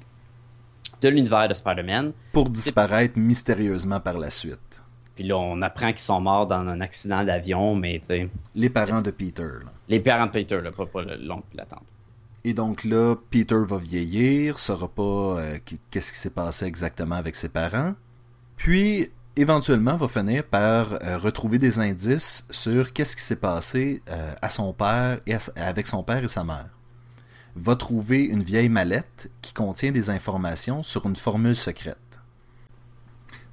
de 1.02 1.08
l'univers 1.08 1.48
de 1.48 1.54
Spider-Man. 1.54 2.12
Pour 2.32 2.48
disparaître 2.50 3.18
mystérieusement 3.18 3.98
par 3.98 4.16
la 4.18 4.30
suite. 4.30 4.82
Puis 5.16 5.24
là, 5.24 5.38
on 5.38 5.60
apprend 5.62 5.88
qu'ils 5.88 5.98
sont 6.00 6.20
morts 6.20 6.46
dans 6.46 6.60
un 6.68 6.80
accident 6.80 7.24
d'avion, 7.24 7.74
mais 7.74 7.98
tu 7.98 8.06
sais, 8.06 8.28
Les 8.54 8.68
parents 8.70 9.02
de 9.02 9.10
Peter. 9.10 9.42
là. 9.42 9.72
les 9.88 9.98
parents 10.00 10.26
de 10.26 10.30
Peter, 10.32 10.60
là, 10.62 10.70
pas, 10.70 10.86
pas 10.86 11.02
le- 11.02 11.16
l'oncle 11.16 11.44
puis 11.48 11.56
la 11.58 11.64
tante. 11.64 11.82
Et 12.48 12.54
donc 12.54 12.84
là, 12.84 13.16
Peter 13.32 13.58
va 13.66 13.76
vieillir, 13.76 14.60
saura 14.60 14.86
pas 14.86 15.02
euh, 15.02 15.58
qu- 15.64 15.80
qu'est-ce 15.90 16.12
qui 16.12 16.18
s'est 16.20 16.30
passé 16.30 16.64
exactement 16.66 17.16
avec 17.16 17.34
ses 17.34 17.48
parents. 17.48 17.94
Puis, 18.56 19.10
éventuellement, 19.34 19.96
va 19.96 20.06
finir 20.06 20.44
par 20.44 20.92
euh, 20.92 21.18
retrouver 21.18 21.58
des 21.58 21.80
indices 21.80 22.46
sur 22.52 22.92
qu'est-ce 22.92 23.16
qui 23.16 23.24
s'est 23.24 23.34
passé 23.34 24.00
euh, 24.08 24.32
à 24.40 24.48
son 24.48 24.72
père 24.72 25.18
et 25.26 25.34
avec 25.56 25.88
son 25.88 26.04
père 26.04 26.22
et 26.22 26.28
sa 26.28 26.44
mère. 26.44 26.68
Va 27.56 27.74
trouver 27.74 28.22
une 28.22 28.44
vieille 28.44 28.68
mallette 28.68 29.28
qui 29.42 29.52
contient 29.52 29.90
des 29.90 30.08
informations 30.08 30.84
sur 30.84 31.04
une 31.06 31.16
formule 31.16 31.56
secrète. 31.56 31.96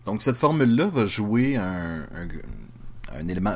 Donc 0.05 0.21
cette 0.21 0.37
formule-là 0.37 0.85
va 0.85 1.07
jouer 1.07 1.57
un, 1.57 2.05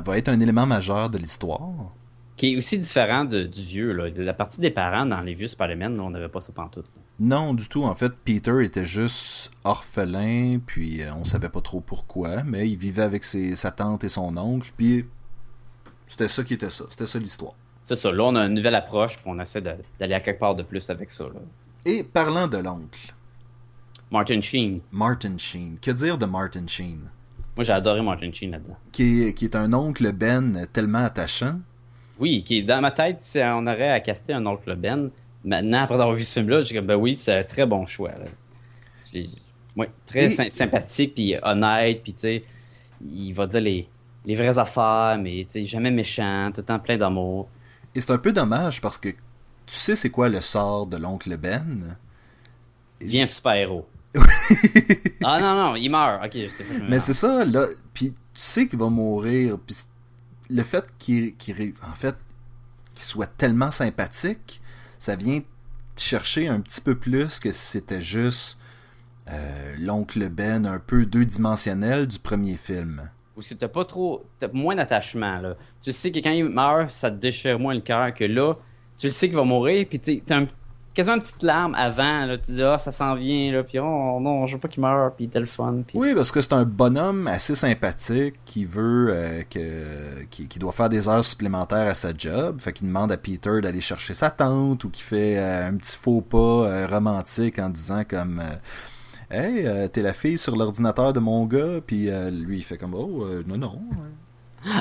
va 0.04 0.18
être 0.18 0.30
un 0.30 0.40
élément 0.40 0.66
majeur 0.66 1.12
de 1.12 1.20
l'histoire. 1.20 1.92
Qui 2.38 2.54
est 2.54 2.58
aussi 2.58 2.78
différent 2.78 3.26
de- 3.26 3.44
du 3.44 3.62
vieux, 3.62 3.92
là. 3.94 4.10
La 4.16 4.34
partie 4.34 4.62
des 4.62 4.70
parents 4.72 5.06
dans 5.06 5.22
les 5.22 5.34
vieux 5.34 5.48
Spider-Man, 5.48 6.00
on 6.00 6.12
n'avait 6.12 6.30
pas 6.30 6.40
ça 6.40 6.54
pantoute. 6.54 6.86
Non, 7.20 7.54
du 7.56 7.68
tout. 7.68 7.84
En 7.84 7.96
fait, 7.96 8.14
Peter 8.24 8.64
était 8.64 8.86
juste 8.86 9.52
orphelin, 9.64 10.60
puis 10.66 11.02
euh, 11.02 11.14
on 11.16 11.26
savait 11.26 11.50
pas 11.50 11.62
trop 11.62 11.82
pourquoi, 11.82 12.44
mais 12.44 12.70
il 12.70 12.78
vivait 12.78 13.02
avec 13.02 13.24
ses- 13.24 13.56
sa 13.56 13.72
tante 13.72 14.04
et 14.04 14.10
son 14.10 14.38
oncle, 14.38 14.72
puis 14.78 15.06
c'était 16.08 16.28
ça 16.28 16.44
qui 16.44 16.54
était 16.54 16.70
ça. 16.70 16.86
C'était 16.90 17.08
ça 17.08 17.18
l'histoire. 17.20 17.54
C'est 17.86 17.96
ça, 17.96 18.12
là, 18.12 18.24
on 18.26 18.36
a 18.36 18.46
une 18.46 18.54
nouvelle 18.54 18.76
approche, 18.76 19.14
puis 19.16 19.24
on 19.26 19.40
essaie 19.40 19.62
d'aller 19.62 20.14
à 20.14 20.20
quelque 20.20 20.40
part 20.40 20.54
de 20.56 20.62
plus 20.64 20.90
avec 20.92 21.10
ça, 21.10 21.24
là. 21.24 21.40
Et 21.86 22.04
parlant 22.04 22.48
de 22.48 22.58
l'oncle, 22.58 23.14
Martin 24.12 24.42
Sheen. 24.42 24.82
Martin 24.92 25.38
Sheen. 25.38 25.80
Que 25.80 25.92
dire 25.92 26.18
de 26.18 26.26
Martin 26.26 26.68
Sheen? 26.68 27.00
Moi, 27.56 27.64
j'ai 27.64 27.74
adoré 27.74 28.02
Martin 28.02 28.30
Sheen 28.32 28.52
là-dedans. 28.52 28.78
Qui 28.92 29.24
est, 29.24 29.34
qui 29.34 29.46
est 29.46 29.56
un 29.56 29.74
oncle 29.74 30.12
Ben 30.12 30.68
tellement 30.72 31.04
attachant. 31.04 31.60
Oui, 32.20 32.44
qui 32.44 32.64
dans 32.64 32.82
ma 32.82 32.92
tête, 32.92 33.18
c'est- 33.22 33.46
on 33.48 33.66
aurait 33.68 33.92
à 33.92 34.00
caster 34.00 34.34
un 34.34 34.46
oncle 34.46 34.76
Ben. 34.76 35.10
Maintenant, 35.44 35.82
après 35.84 35.96
avoir 35.96 36.14
vu 36.14 36.24
ce 36.24 36.40
film-là, 36.40 36.62
j'ai 36.62 36.80
dit, 36.80 36.86
ben 36.86 36.96
oui, 36.96 37.16
c'est 37.16 37.34
un 37.40 37.44
très 37.44 37.66
bon 37.66 37.86
choix. 37.86 38.12
Ouais, 39.76 39.90
très 40.06 40.26
Et- 40.26 40.30
sy- 40.32 40.52
sympathique, 40.52 41.14
puis 41.16 41.36
honnête, 41.44 42.02
puis 42.02 42.14
tu 42.14 42.20
sais, 42.22 42.44
il 43.08 43.32
va 43.34 43.46
dire 43.46 43.62
les, 43.62 43.88
les 44.26 44.36
vraies 44.36 44.58
affaires, 44.58 45.18
mais 45.22 45.46
tu 45.46 45.60
sais, 45.60 45.64
jamais 45.66 45.92
méchant, 45.92 46.50
tout 46.54 46.62
le 46.62 46.66
temps 46.66 46.80
plein 46.80 46.98
d'amour. 46.98 47.48
Et 47.94 48.00
c'est 48.00 48.12
un 48.12 48.18
peu 48.18 48.34
dommage 48.34 48.82
parce 48.82 48.98
que 48.98 49.10
tu 49.10 49.76
sais 49.76 49.96
c'est 49.96 50.10
quoi 50.10 50.30
le 50.30 50.42
sort 50.42 50.88
de 50.88 50.98
l'oncle 50.98 51.36
Ben? 51.38 51.96
Il 53.00 53.06
devient 53.06 53.22
un 53.22 53.26
super-héros. 53.28 53.86
ah 55.24 55.40
non, 55.40 55.56
non, 55.56 55.76
il 55.76 55.90
meurt. 55.90 56.26
Ok, 56.26 56.32
je 56.34 56.58
t'ai 56.58 56.64
fait 56.64 56.80
Mais 56.90 57.00
c'est 57.00 57.14
ça, 57.14 57.46
là. 57.46 57.68
Puis 57.94 58.12
tu 58.12 58.16
sais 58.34 58.68
qu'il 58.68 58.80
va 58.80 58.90
mourir. 58.90 59.58
Puis 59.66 59.76
le 60.50 60.64
fait 60.64 60.86
qu'il 60.98 61.34
en 61.88 61.94
fait, 61.96 62.16
soit 62.96 63.28
tellement 63.28 63.72
sympathique, 63.72 64.62
ça 65.00 65.16
vient 65.16 65.42
chercher 65.96 66.48
un 66.48 66.60
petit 66.60 66.82
peu 66.82 66.96
plus 66.96 67.40
que 67.40 67.52
si 67.52 67.66
c'était 67.66 68.02
juste 68.02 68.58
euh, 69.30 69.76
l'oncle 69.80 70.30
Ben 70.30 70.66
un 70.66 70.80
peu 70.80 71.06
deux-dimensionnel 71.06 72.08
du 72.08 72.20
premier 72.20 72.56
film. 72.56 73.10
Ou 73.36 73.42
si 73.42 73.56
t'as 73.56 73.68
pas 73.68 73.86
trop. 73.86 74.26
Moins 74.54 74.76
d'attachement. 74.76 75.42
Tu 75.82 75.92
sais 75.92 76.12
que 76.12 76.20
quand 76.20 76.32
il 76.32 76.46
meurt, 76.46 76.90
ça 76.90 77.12
te 77.12 77.18
déchire 77.18 77.60
moins 77.60 77.76
le 77.76 77.82
cœur 77.82 78.14
que 78.14 78.24
là. 78.24 78.56
Tu 78.98 79.08
le 79.08 79.12
sais 79.12 79.28
qu'il 79.28 79.36
va 79.36 79.44
mourir, 79.44 79.86
puis 79.88 80.00
t'as 80.00 80.38
un- 80.40 80.48
quasiment 80.98 81.18
une 81.18 81.22
petite 81.22 81.44
larme 81.44 81.76
avant. 81.76 82.28
Tu 82.44 82.54
dis, 82.54 82.64
ah, 82.64 82.80
ça 82.80 82.92
s'en 82.92 83.14
vient, 83.14 83.52
là. 83.52 83.64
Puis, 83.64 83.78
oh 83.78 84.20
non, 84.20 84.48
je 84.48 84.56
veux 84.56 84.60
pas 84.60 84.68
qu'il 84.68 84.82
meure, 84.82 85.14
puis. 85.14 85.28
Puis... 85.28 85.86
Oui, 85.94 86.16
parce 86.16 86.32
que 86.32 86.42
c'est 86.42 86.54
un 86.54 86.66
bonhomme 86.66 87.28
assez 87.28 87.54
sympathique 87.54 88.36
qui 88.46 88.66
veut 88.66 89.10
euh, 89.12 89.44
que 89.44 90.24
qui, 90.32 90.60
doit 90.60 90.72
faire 90.72 90.90
des 90.90 91.08
heures 91.08 91.24
supplémentaires 91.24 91.88
à 91.88 91.94
sa 91.94 92.18
job, 92.18 92.60
fait 92.60 92.74
qu'il 92.74 92.88
demande 92.88 93.12
à 93.12 93.18
Peter 93.18 93.62
d'aller 93.62 93.82
chercher 93.82 94.16
sa 94.16 94.32
tante 94.32 94.84
ou 94.84 94.90
qui 94.90 95.04
fait 95.04 95.38
euh, 95.38 95.70
un 95.70 95.76
petit 95.76 95.96
faux 95.96 96.22
pas 96.22 96.38
euh, 96.38 96.88
romantique 96.88 97.60
en 97.60 97.70
disant 97.70 98.04
comme 98.08 98.42
Hey, 99.30 99.68
t'es 99.92 100.02
la 100.02 100.14
fille 100.14 100.38
sur 100.38 100.56
l'ordinateur 100.56 101.14
de 101.14 101.20
mon 101.20 101.46
gars, 101.46 101.82
puis 101.86 102.10
lui 102.32 102.58
il 102.58 102.64
fait 102.64 102.78
comme 102.78 102.96
Oh 102.96 103.26
non 103.46 103.58
non. 103.58 103.78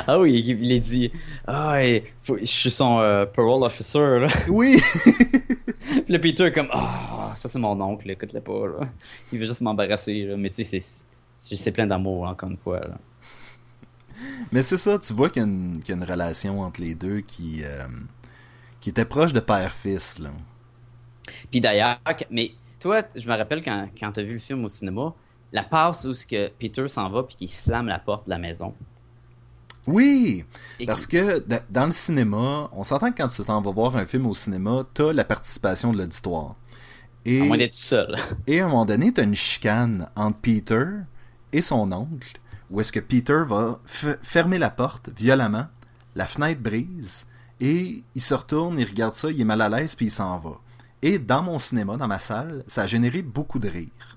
Ah 0.06 0.18
oui, 0.18 0.40
il, 0.46 0.72
est 0.72 0.78
dit, 0.80 1.12
ah, 1.46 1.78
faut- 2.20 2.38
je 2.38 2.44
suis 2.44 2.70
son 2.70 2.98
euh, 3.00 3.26
parole 3.26 3.62
officer, 3.62 4.18
là. 4.20 4.26
Oui. 4.48 4.80
Puis 5.04 6.04
le 6.08 6.18
Peter 6.20 6.44
est 6.46 6.52
comme, 6.52 6.68
ah, 6.72 7.32
ça 7.36 7.48
c'est 7.48 7.58
mon 7.58 7.80
oncle, 7.80 8.10
écoute-le 8.10 8.40
pas, 8.40 8.66
là. 8.66 8.88
Il 9.32 9.38
veut 9.38 9.44
juste 9.44 9.60
m'embarrasser. 9.60 10.34
Mais 10.36 10.50
tu 10.50 10.64
sais, 10.64 10.80
c'est- 11.38 11.72
plein 11.72 11.86
d'amour, 11.86 12.24
encore 12.24 12.50
une 12.50 12.56
fois, 12.56 12.80
là. 12.80 12.98
Mais 14.50 14.62
c'est 14.62 14.78
ça, 14.78 14.98
tu 14.98 15.12
vois 15.12 15.28
qu'il 15.28 15.42
y, 15.42 15.44
a 15.44 15.48
une- 15.48 15.78
qu'il 15.80 15.90
y 15.94 15.98
a 15.98 16.02
une 16.02 16.10
relation 16.10 16.60
entre 16.60 16.80
les 16.80 16.94
deux 16.94 17.20
qui 17.20 17.60
euh, 17.64 17.86
qui 18.80 18.90
était 18.90 19.04
proche 19.04 19.32
de 19.32 19.40
père-fils. 19.40 20.20
Puis 21.50 21.60
d'ailleurs, 21.60 21.98
mais 22.30 22.52
toi, 22.80 23.02
je 23.14 23.28
me 23.28 23.36
rappelle 23.36 23.62
quand, 23.62 23.88
quand 23.98 24.12
tu 24.12 24.20
as 24.20 24.22
vu 24.22 24.32
le 24.34 24.38
film 24.38 24.64
au 24.64 24.68
cinéma, 24.68 25.12
la 25.52 25.62
passe 25.64 26.04
où 26.06 26.14
ce 26.14 26.26
que 26.26 26.48
Peter 26.48 26.88
s'en 26.88 27.10
va 27.10 27.24
puis 27.24 27.36
qu'il 27.36 27.50
slame 27.50 27.88
la 27.88 27.98
porte 27.98 28.24
de 28.26 28.30
la 28.30 28.38
maison. 28.38 28.74
Oui, 29.86 30.44
Et 30.78 30.86
Parce 30.86 31.06
que 31.06 31.38
da- 31.40 31.62
dans 31.70 31.86
le 31.86 31.92
cinéma, 31.92 32.68
on 32.72 32.82
s'entend 32.82 33.12
que 33.12 33.16
quand 33.18 33.28
tu 33.28 33.42
t'en 33.44 33.60
vas 33.60 33.70
voir 33.70 33.96
un 33.96 34.06
film 34.06 34.26
au 34.26 34.34
cinéma, 34.34 34.84
t'as 34.94 35.12
la 35.12 35.24
participation 35.24 35.92
de 35.92 35.98
l'auditoire. 35.98 36.56
Et, 37.24 37.40
à 37.40 37.44
moins 37.44 37.58
d'être 37.58 37.72
tout 37.72 37.78
seul. 37.78 38.16
et 38.46 38.60
à 38.60 38.64
un 38.64 38.68
moment 38.68 38.84
donné, 38.84 39.12
t'as 39.12 39.24
une 39.24 39.34
chicane 39.34 40.08
entre 40.16 40.38
Peter 40.38 40.84
et 41.52 41.62
son 41.62 41.90
oncle, 41.92 42.38
où 42.70 42.80
est-ce 42.80 42.92
que 42.92 43.00
Peter 43.00 43.42
va 43.46 43.80
fermer 44.22 44.58
la 44.58 44.70
porte 44.70 45.10
violemment, 45.16 45.66
la 46.14 46.26
fenêtre 46.26 46.60
brise, 46.60 47.26
et 47.60 48.02
il 48.14 48.20
se 48.20 48.34
retourne, 48.34 48.78
il 48.78 48.86
regarde 48.86 49.14
ça, 49.14 49.30
il 49.30 49.40
est 49.40 49.44
mal 49.44 49.62
à 49.62 49.68
l'aise, 49.68 49.94
puis 49.94 50.06
il 50.06 50.10
s'en 50.10 50.38
va. 50.38 50.60
Et 51.02 51.18
dans 51.18 51.42
mon 51.42 51.58
cinéma, 51.58 51.96
dans 51.96 52.08
ma 52.08 52.18
salle, 52.18 52.64
ça 52.66 52.82
a 52.82 52.86
généré 52.86 53.22
beaucoup 53.22 53.58
de 53.58 53.68
rire. 53.68 54.15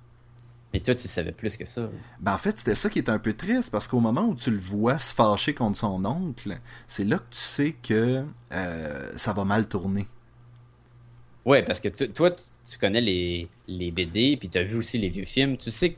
Mais 0.74 0.80
toi, 0.82 0.94
tu 0.94 1.08
savais 1.08 1.32
plus 1.32 1.58
que 1.58 1.66
ça. 1.66 1.90
Ben 2.20 2.34
en 2.34 2.38
fait, 2.38 2.58
c'était 2.60 2.76
ça 2.76 2.90
qui 2.90 3.00
est 3.00 3.10
un 3.10 3.18
peu 3.18 3.34
triste 3.34 3.72
parce 3.72 3.88
qu'au 3.88 4.00
moment 4.00 4.26
où 4.28 4.36
tu 4.36 4.52
le 4.52 4.60
vois 4.60 5.00
se 5.00 5.14
fâcher 5.16 5.54
contre 5.56 5.78
son 5.78 6.06
oncle, 6.06 6.60
c'est 6.86 7.06
là 7.06 7.18
que 7.18 7.24
tu 7.32 7.40
sais 7.40 7.76
que 7.82 8.24
euh, 8.52 9.12
ça 9.16 9.34
va 9.34 9.46
mal 9.46 9.68
tourner. 9.68 10.06
Ouais, 11.46 11.64
parce 11.64 11.80
que 11.80 11.90
toi, 11.90 12.32
tu 12.32 12.78
connais 12.78 13.02
les, 13.02 13.48
les 13.68 13.92
BD, 13.92 14.38
puis 14.38 14.50
tu 14.50 14.58
as 14.58 14.64
vu 14.64 14.76
aussi 14.76 14.98
les 14.98 15.10
vieux 15.10 15.26
films. 15.26 15.58
Tu 15.58 15.72
sais 15.72 15.92
que 15.94 15.98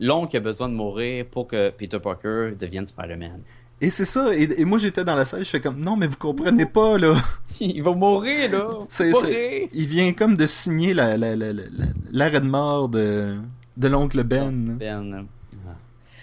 l'oncle 0.00 0.36
a 0.36 0.40
besoin 0.40 0.68
de 0.68 0.74
mourir 0.74 1.26
pour 1.26 1.46
que 1.46 1.70
Peter 1.70 2.00
Parker 2.00 2.52
devienne 2.58 2.86
Spider-Man. 2.86 3.40
Et 3.80 3.90
c'est 3.90 4.04
ça, 4.04 4.34
et, 4.34 4.48
et 4.60 4.64
moi 4.64 4.78
j'étais 4.78 5.04
dans 5.04 5.14
la 5.14 5.24
salle, 5.24 5.44
je 5.44 5.50
fais 5.50 5.60
comme 5.60 5.78
non 5.80 5.94
mais 5.94 6.08
vous 6.08 6.16
comprenez 6.16 6.66
pas 6.66 6.98
là. 6.98 7.14
Il 7.60 7.80
va 7.84 7.92
mourir, 7.92 8.50
là! 8.50 8.70
C'est- 8.88 9.68
il 9.72 9.86
vient 9.86 10.12
comme 10.14 10.36
de 10.36 10.46
signer 10.46 10.94
la- 10.94 11.16
la- 11.16 11.36
la- 11.36 11.52
la- 11.52 11.62
la- 11.70 11.86
l'arrêt 12.10 12.40
de 12.40 12.46
mort 12.46 12.88
de, 12.88 13.36
de 13.78 13.88
l'oncle 13.88 14.22
Ben. 14.24 14.76
Ben, 14.78 15.12
euh, 15.14 15.22
ah. 15.66 15.76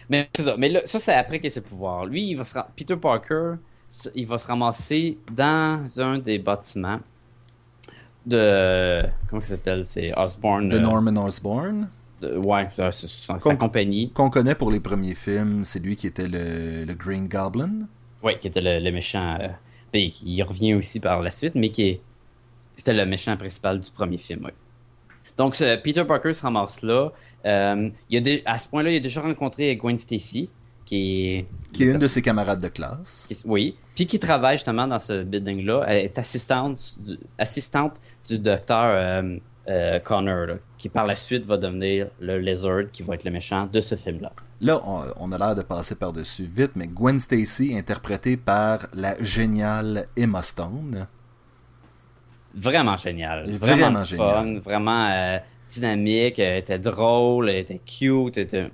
Mais 0.10 0.30
c'est 0.36 0.44
ça. 0.44 0.56
Mais 0.58 0.70
là, 0.70 0.82
ça, 0.86 1.00
c'est 1.00 1.14
après 1.16 1.40
qu'il 1.40 1.48
ait 1.48 1.52
ses 1.52 1.62
pouvoirs. 1.62 2.06
Lui, 2.06 2.30
il 2.30 2.36
va 2.36 2.44
se 2.44 2.58
Peter 2.76 2.96
Parker, 2.96 3.54
il 4.14 4.28
va 4.28 4.38
se 4.38 4.46
ramasser 4.48 5.18
dans 5.32 5.88
un 6.00 6.20
des 6.20 6.38
bâtiments 6.38 7.00
de. 8.26 9.04
Comment 9.30 9.42
ça 9.42 9.50
s'appelle? 9.50 9.86
C'est 9.86 10.14
Osborne. 10.18 10.70
De 10.70 10.78
euh, 10.78 10.80
Norman 10.80 11.26
Osborn, 11.26 11.88
de- 12.22 12.38
ouais, 12.38 12.68
sa, 12.74 13.56
compagnie. 13.56 14.12
qu'on 14.12 14.30
connaît 14.30 14.56
pour 14.56 14.72
les 14.72 14.80
premiers 14.80 15.16
films, 15.16 15.64
c'est 15.66 15.80
lui 15.80 15.96
qui 15.96 16.08
était 16.08 16.28
le, 16.28 16.86
le 16.86 16.94
Green 16.94 17.28
Goblin? 17.28 17.88
Ouais, 18.24 18.38
qui 18.38 18.48
était 18.48 18.62
le, 18.62 18.80
le 18.84 18.92
méchant. 18.92 19.38
euh, 19.40 19.48
puis 19.92 20.14
il 20.26 20.42
revient 20.44 20.74
aussi 20.74 21.00
par 21.00 21.22
la 21.22 21.32
suite, 21.32 21.56
mais 21.56 21.70
qui 21.70 21.84
est. 21.84 22.02
C'était 22.76 22.94
le 22.94 23.06
méchant 23.06 23.38
principal 23.38 23.80
du 23.80 23.90
premier 23.92 24.18
film, 24.18 24.44
ouais. 24.46 24.54
Donc, 25.38 25.56
ce- 25.56 25.78
Peter 25.82 26.04
Parker 26.06 26.34
se 26.34 26.42
ramasse 26.42 26.82
là. 26.82 27.12
Euh, 27.46 27.90
il 28.10 28.42
a 28.46 28.52
à 28.52 28.58
ce 28.58 28.68
point-là, 28.68 28.90
il 28.92 28.98
a 28.98 29.00
déjà 29.00 29.22
rencontré 29.22 29.76
Gwen 29.76 29.98
Stacy, 29.98 30.50
qui 30.86 31.26
est. 31.38 31.46
Qui 31.74 31.84
est 31.84 31.92
une 31.92 31.98
de 32.00 32.08
ses 32.08 32.22
camarades 32.22 32.60
de 32.62 32.68
classe. 32.70 33.26
qui- 33.28 33.38
oui. 33.46 33.76
Puis 33.96 34.06
qui 34.08 34.20
travaille 34.20 34.58
justement 34.58 34.88
dans 34.88 35.00
ce 35.00 35.24
building-là. 35.24 35.84
Elle 35.88 36.06
est 36.06 36.18
assistante 36.20 36.96
du, 37.00 37.18
assistante 37.38 38.02
du 38.28 38.40
docteur 38.40 38.86
euh, 38.96 39.38
euh, 39.70 40.00
Connor, 40.00 40.46
là, 40.48 40.54
qui 40.78 40.90
par 40.90 41.06
la 41.06 41.16
suite 41.16 41.46
va 41.46 41.58
devenir 41.58 42.08
le 42.20 42.40
Lizard, 42.40 42.88
qui 42.92 43.04
va 43.04 43.16
être 43.16 43.24
le 43.24 43.32
méchant 43.32 43.68
de 43.72 43.80
ce 43.80 43.96
film-là. 43.96 44.32
Là, 44.62 44.82
on, 44.86 45.04
on 45.18 45.32
a 45.32 45.38
l'air 45.38 45.56
de 45.56 45.62
passer 45.64 45.96
par-dessus 45.96 46.46
vite, 46.46 46.72
mais 46.76 46.88
Gwen 46.88 47.20
Stacy, 47.20 47.76
interprétée 47.78 48.38
par 48.38 48.88
la 48.94 49.22
géniale 49.24 50.08
Emma 50.16 50.42
Stone. 50.42 51.08
Vraiment 52.54 52.96
génial. 52.96 53.50
Vraiment 53.52 53.58
Vraiment, 53.92 53.98
fun, 54.00 54.04
génial. 54.06 54.58
vraiment 54.60 55.10
euh, 55.12 55.38
dynamique, 55.70 56.40
elle 56.40 56.60
était 56.60 56.80
drôle, 56.80 57.50
elle 57.50 57.58
était 57.58 57.80
cute, 57.86 58.38
était... 58.38 58.70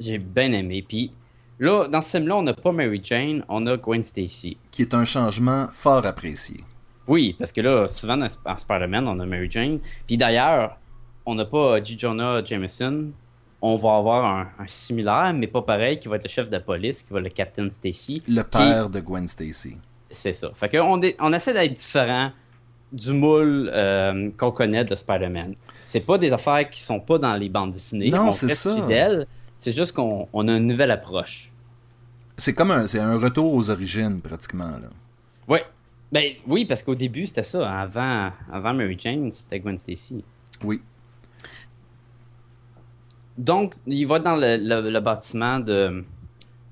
J'ai 0.00 0.18
bien 0.18 0.52
aimé. 0.52 0.84
Puis 0.86 1.12
là, 1.58 1.88
dans 1.88 2.00
ce 2.00 2.16
film-là, 2.16 2.36
on 2.36 2.42
n'a 2.42 2.54
pas 2.54 2.72
Mary 2.72 3.00
Jane, 3.02 3.44
on 3.48 3.66
a 3.66 3.76
Gwen 3.76 4.04
Stacy. 4.04 4.56
qui 4.70 4.82
est 4.82 4.94
un 4.94 5.04
changement 5.04 5.68
fort 5.72 6.06
apprécié. 6.06 6.60
Oui, 7.06 7.34
parce 7.38 7.52
que 7.52 7.60
là, 7.60 7.86
souvent 7.88 8.16
dans, 8.16 8.28
en 8.44 8.56
Spider-Man, 8.56 9.08
on 9.08 9.18
a 9.18 9.26
Mary 9.26 9.50
Jane. 9.50 9.80
Puis 10.06 10.16
d'ailleurs, 10.16 10.78
on 11.26 11.34
n'a 11.34 11.44
pas 11.46 11.82
G. 11.82 11.96
Jonah 11.98 12.44
Jameson. 12.44 13.10
On 13.60 13.74
va 13.76 13.96
avoir 13.96 14.24
un, 14.24 14.48
un 14.60 14.66
similaire, 14.68 15.32
mais 15.34 15.48
pas 15.48 15.62
pareil, 15.62 15.98
qui 15.98 16.06
va 16.06 16.14
être 16.16 16.22
le 16.22 16.28
chef 16.28 16.48
de 16.48 16.58
police, 16.58 17.02
qui 17.02 17.12
va 17.12 17.18
être 17.18 17.24
le 17.24 17.30
Captain 17.30 17.68
Stacy. 17.70 18.22
Le 18.28 18.42
Qui- 18.42 18.50
père 18.58 18.88
de 18.88 19.00
Gwen 19.00 19.26
Stacy. 19.26 19.76
C'est 20.10 20.32
ça. 20.32 20.50
Fait 20.54 20.68
qu'on 20.68 21.00
on 21.18 21.32
essaie 21.32 21.52
d'être 21.52 21.72
différent 21.74 22.30
du 22.92 23.12
moule 23.12 23.70
euh, 23.72 24.30
qu'on 24.36 24.50
connaît 24.50 24.84
de 24.84 24.94
Spider-Man. 24.94 25.54
C'est 25.84 26.00
pas 26.00 26.18
des 26.18 26.32
affaires 26.32 26.68
qui 26.70 26.80
sont 26.82 27.00
pas 27.00 27.18
dans 27.18 27.34
les 27.34 27.48
bandes 27.48 27.72
dessinées. 27.72 28.10
Non, 28.10 28.28
on 28.28 28.30
c'est 28.30 28.48
ça. 28.48 28.74
fidèle. 28.74 29.26
C'est 29.56 29.72
juste 29.72 29.92
qu'on 29.92 30.28
on 30.32 30.48
a 30.48 30.52
une 30.56 30.66
nouvelle 30.66 30.90
approche. 30.90 31.50
C'est 32.36 32.54
comme 32.54 32.70
un, 32.70 32.86
c'est 32.86 33.00
un 33.00 33.18
retour 33.18 33.52
aux 33.54 33.70
origines, 33.70 34.20
pratiquement. 34.20 34.70
Là. 34.70 34.88
Ouais. 35.48 35.64
Ben 36.12 36.32
oui, 36.46 36.64
parce 36.64 36.82
qu'au 36.82 36.94
début, 36.94 37.26
c'était 37.26 37.42
ça. 37.42 37.68
Avant, 37.70 38.30
avant 38.52 38.72
Mary 38.72 38.96
Jane, 38.98 39.30
c'était 39.32 39.60
Gwen 39.60 39.76
Stacy. 39.78 40.24
Oui. 40.64 40.80
Donc, 43.36 43.74
il 43.86 44.04
va 44.06 44.18
dans 44.18 44.36
le, 44.36 44.56
le- 44.56 44.90
le 44.90 45.00
bâtiment 45.00 45.60
de, 45.60 46.04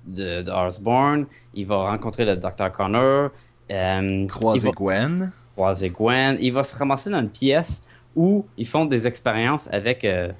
de, 0.06 0.42
de 0.42 0.50
Osborn. 0.50 1.26
Il 1.54 1.66
va 1.66 1.76
rencontrer 1.90 2.24
le 2.24 2.36
Dr. 2.36 2.72
Connor. 2.72 3.30
Euh, 3.70 4.26
Croiser 4.28 4.68
va 4.68 4.72
Gwen. 4.72 5.32
Croiser 5.56 5.90
Gwen. 5.90 6.36
Il 6.40 6.52
va 6.52 6.62
se 6.62 6.76
ramasser 6.76 7.10
dans 7.10 7.18
une 7.20 7.30
pièce 7.30 7.82
où 8.14 8.44
ils 8.56 8.66
font 8.66 8.84
des 8.84 9.06
expériences 9.06 9.68
avec 9.72 10.04
euh, 10.04 10.30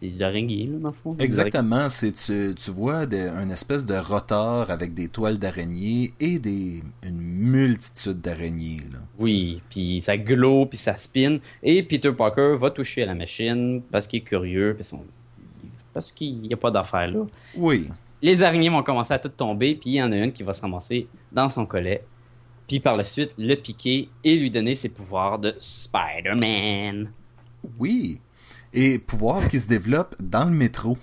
des 0.00 0.22
araignées, 0.22 0.66
là, 0.66 0.78
dans 0.78 0.88
le 0.88 0.94
fond. 0.94 1.16
Exactement. 1.18 1.88
C'est, 1.88 2.12
tu, 2.12 2.54
tu 2.54 2.70
vois 2.70 3.06
des- 3.06 3.28
une 3.28 3.50
espèce 3.50 3.84
de 3.86 3.94
rotor 3.96 4.70
avec 4.70 4.92
des 4.94 5.08
toiles 5.08 5.38
d'araignée 5.38 6.12
et 6.20 6.38
des, 6.38 6.82
une 7.02 7.18
multitude 7.20 8.20
d'araignées. 8.20 8.80
là. 8.92 8.98
Oui, 9.18 9.62
puis 9.70 10.00
ça 10.02 10.16
glow, 10.18 10.66
puis 10.66 10.76
ça 10.78 10.96
spin. 10.96 11.38
Et 11.62 11.82
Peter 11.82 12.12
Parker 12.12 12.56
va 12.58 12.70
toucher 12.70 13.02
à 13.04 13.06
la 13.06 13.14
machine 13.14 13.82
parce 13.90 14.06
qu'il 14.06 14.18
est 14.18 14.22
curieux, 14.22 14.74
puis 14.74 14.84
son- 14.84 15.02
parce 15.94 16.12
qu'il 16.12 16.36
n'y 16.38 16.52
a 16.52 16.58
pas 16.58 16.70
d'affaire 16.70 17.10
là. 17.10 17.20
Oui. 17.56 17.88
Les 18.20 18.42
araignées 18.42 18.68
vont 18.68 18.82
commencer 18.82 19.14
à 19.14 19.18
toutes 19.18 19.36
tomber, 19.36 19.74
puis 19.76 19.90
il 19.90 19.94
y 19.96 20.02
en 20.02 20.12
a 20.12 20.16
une 20.16 20.32
qui 20.32 20.42
va 20.42 20.52
se 20.52 20.60
ramasser 20.60 21.06
dans 21.32 21.48
son 21.48 21.64
collet. 21.64 22.02
Puis 22.68 22.80
par 22.80 22.96
la 22.96 23.04
suite, 23.04 23.32
le 23.38 23.54
piquer 23.54 24.08
et 24.24 24.36
lui 24.36 24.50
donner 24.50 24.74
ses 24.74 24.88
pouvoirs 24.88 25.38
de 25.38 25.54
Spider-Man. 25.58 27.10
Oui. 27.78 28.20
Et 28.72 28.98
pouvoir 28.98 29.48
qui 29.48 29.60
se 29.60 29.68
développe 29.68 30.16
dans 30.20 30.44
le 30.44 30.50
métro. 30.50 30.98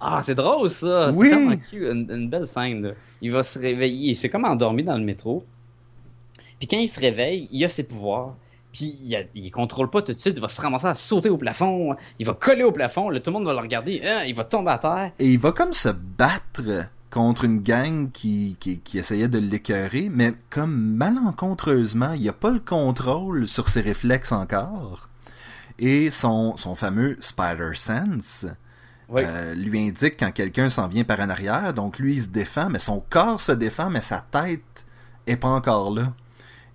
Ah, 0.00 0.20
c'est 0.22 0.34
drôle 0.34 0.70
ça! 0.70 1.10
Oui. 1.12 1.28
C'est 1.28 1.36
tellement 1.36 1.56
cute, 1.56 1.72
une, 1.74 2.10
une 2.10 2.30
belle 2.30 2.46
scène. 2.46 2.82
là. 2.82 2.90
Il 3.20 3.30
va 3.32 3.42
se 3.42 3.58
réveiller, 3.58 4.14
c'est 4.14 4.30
comme 4.30 4.44
endormi 4.46 4.82
dans 4.82 4.96
le 4.96 5.04
métro. 5.04 5.44
Puis 6.58 6.66
quand 6.66 6.78
il 6.78 6.88
se 6.88 7.00
réveille, 7.00 7.48
il 7.50 7.62
a 7.64 7.68
ses 7.68 7.82
pouvoirs. 7.82 8.34
Puis 8.72 8.96
il, 9.02 9.28
il 9.34 9.50
contrôle 9.50 9.90
pas 9.90 10.00
tout 10.00 10.12
de 10.12 10.18
suite, 10.18 10.34
il 10.36 10.40
va 10.40 10.48
se 10.48 10.60
ramasser 10.60 10.86
à 10.86 10.94
sauter 10.94 11.28
au 11.28 11.36
plafond, 11.36 11.94
il 12.18 12.26
va 12.26 12.34
coller 12.34 12.62
au 12.62 12.72
plafond, 12.72 13.10
là, 13.10 13.18
tout 13.20 13.30
le 13.30 13.34
monde 13.34 13.44
va 13.44 13.52
le 13.52 13.58
regarder, 13.58 14.00
hein, 14.04 14.22
il 14.26 14.34
va 14.34 14.44
tomber 14.44 14.70
à 14.70 14.78
terre. 14.78 15.12
Et 15.18 15.26
il 15.32 15.38
va 15.38 15.52
comme 15.52 15.72
se 15.72 15.88
battre 15.88 16.62
contre 17.10 17.44
une 17.44 17.60
gang 17.60 18.10
qui, 18.12 18.56
qui, 18.60 18.78
qui 18.80 18.98
essayait 18.98 19.28
de 19.28 19.38
l'écœurer, 19.38 20.08
mais 20.12 20.34
comme 20.48 20.94
malencontreusement, 20.96 22.12
il 22.12 22.20
n'y 22.22 22.28
a 22.28 22.32
pas 22.32 22.50
le 22.50 22.60
contrôle 22.60 23.46
sur 23.48 23.68
ses 23.68 23.80
réflexes 23.80 24.32
encore. 24.32 25.08
Et 25.78 26.10
son, 26.10 26.56
son 26.56 26.74
fameux 26.74 27.16
Spider 27.20 27.70
Sense 27.74 28.46
Oui. 29.08 29.22
euh, 29.24 29.54
lui 29.54 29.80
indique 29.88 30.18
quand 30.18 30.30
quelqu'un 30.32 30.68
s'en 30.68 30.88
vient 30.88 31.04
par 31.04 31.20
en 31.20 31.30
arrière. 31.30 31.74
Donc 31.74 31.98
lui, 31.98 32.14
il 32.14 32.22
se 32.22 32.28
défend, 32.28 32.68
mais 32.68 32.78
son 32.78 33.00
corps 33.10 33.40
se 33.40 33.52
défend, 33.52 33.90
mais 33.90 34.02
sa 34.02 34.20
tête 34.20 34.84
est 35.26 35.36
pas 35.36 35.48
encore 35.48 35.90
là. 35.92 36.12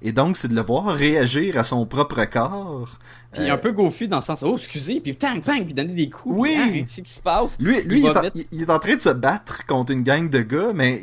Et 0.08 0.12
donc, 0.12 0.38
c'est 0.38 0.48
de 0.48 0.54
le 0.56 0.62
voir 0.62 0.86
réagir 0.94 1.58
à 1.58 1.64
son 1.64 1.86
propre 1.88 2.24
corps. 2.26 3.00
Puis 3.34 3.50
Euh, 3.50 3.54
un 3.56 3.58
peu 3.58 3.72
goofy 3.72 4.08
dans 4.08 4.18
le 4.18 4.22
sens, 4.22 4.44
oh, 4.44 4.56
excusez, 4.56 5.02
puis 5.02 5.16
tang, 5.16 5.42
bang, 5.44 5.66
puis 5.66 5.74
donner 5.74 5.94
des 5.96 6.10
coups. 6.10 6.36
Oui. 6.38 6.56
hein, 6.56 6.70
Qu'est-ce 6.72 7.02
qui 7.02 7.12
se 7.12 7.22
passe? 7.24 7.58
Lui, 7.60 7.82
lui 7.82 8.02
il, 8.02 8.06
est 8.06 8.10
en, 8.18 8.22
mettre- 8.22 8.38
il- 8.38 8.46
il 8.52 8.62
est 8.62 8.70
en 8.70 8.78
train 8.80 8.96
de 8.96 9.02
se 9.02 9.10
battre 9.10 9.66
contre 9.66 9.92
une 9.92 10.04
gang 10.04 10.30
de 10.30 10.42
gars, 10.42 10.72
mais 10.76 11.02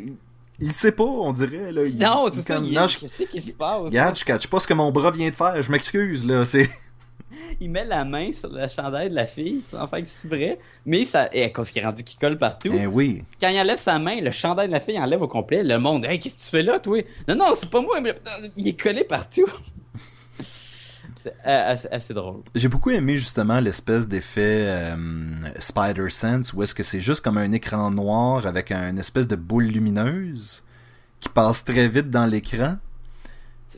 il, 0.61 0.71
sait 0.71 0.93
pas, 0.93 1.03
on 1.03 1.33
dirait. 1.33 1.73
Là. 1.73 1.85
Il- 1.85 1.99
Non, 1.99 2.27
c'est 2.33 2.47
ça. 2.47 2.55
comme, 2.55 2.71
Qu'est-ce 2.71 3.25
qui 3.25 3.43
se 3.43 3.53
passe? 3.55 3.83
Regarde, 3.87 4.17
je 4.17 4.25
catch 4.25 4.47
pas 4.47 4.61
ce 4.61 4.69
que 4.69 4.75
mon 4.75 4.93
bras 4.93 5.11
vient 5.11 5.31
de 5.31 5.35
faire, 5.35 5.61
je 5.61 5.71
m'excuse, 5.73 6.25
là. 6.27 6.45
C'est... 6.45 6.71
Il 7.61 7.71
met 7.71 7.85
la 7.85 8.05
main 8.05 8.33
sur 8.33 8.51
le 8.51 8.67
chandail 8.69 9.11
de 9.11 9.15
la 9.15 9.27
fille 9.27 9.63
sans 9.65 9.87
faire 9.87 9.99
exprès, 9.99 10.59
mais 10.85 11.05
ça. 11.05 11.29
Et 11.33 11.45
à 11.45 11.51
cause 11.51 11.71
qu'il 11.71 11.83
est 11.83 11.87
rendu 11.87 12.03
qu'il 12.03 12.19
colle 12.19 12.39
partout. 12.39 12.71
Eh 12.73 12.87
oui. 12.87 13.23
Quand 13.41 13.49
il 13.49 13.59
enlève 13.59 13.79
sa 13.79 13.99
main, 13.99 14.21
le 14.21 14.31
chandail 14.31 14.69
de 14.69 14.73
la 14.73 14.81
fille 14.81 14.99
enlève 14.99 15.23
au 15.23 15.29
complet. 15.29 15.63
Le 15.63 15.79
monde, 15.79 16.05
hey, 16.05 16.19
qu'est-ce 16.19 16.35
que 16.35 16.41
tu 16.43 16.51
fais 16.51 16.63
là, 16.63 16.81
toi? 16.81 17.03
Non, 17.29 17.37
non, 17.37 17.47
c'est 17.55 17.71
pas 17.71 17.81
moi, 17.81 18.01
mais 18.01 18.15
il 18.57 18.69
est 18.69 18.81
collé 18.81 19.05
partout. 19.05 19.47
c'est 21.23 21.35
euh, 21.47 21.73
assez, 21.73 21.89
assez 21.89 22.15
drôle. 22.15 22.43
J'ai 22.55 22.69
beaucoup 22.69 22.91
aimé 22.91 23.17
justement 23.17 23.61
l'espèce 23.61 24.09
d'effet 24.09 24.67
euh, 24.67 24.97
Spider 25.59 26.09
Sense 26.11 26.53
où 26.53 26.63
est-ce 26.63 26.75
que 26.75 26.83
c'est 26.83 27.01
juste 27.01 27.23
comme 27.23 27.39
un 27.39 27.53
écran 27.53 27.91
noir 27.91 28.47
avec 28.47 28.73
une 28.73 28.99
espèce 28.99 29.29
de 29.29 29.37
boule 29.37 29.67
lumineuse 29.67 30.63
qui 31.21 31.29
passe 31.29 31.65
très 31.65 31.89
vite 31.89 32.11
dans 32.11 32.27
l'écran. 32.27 32.77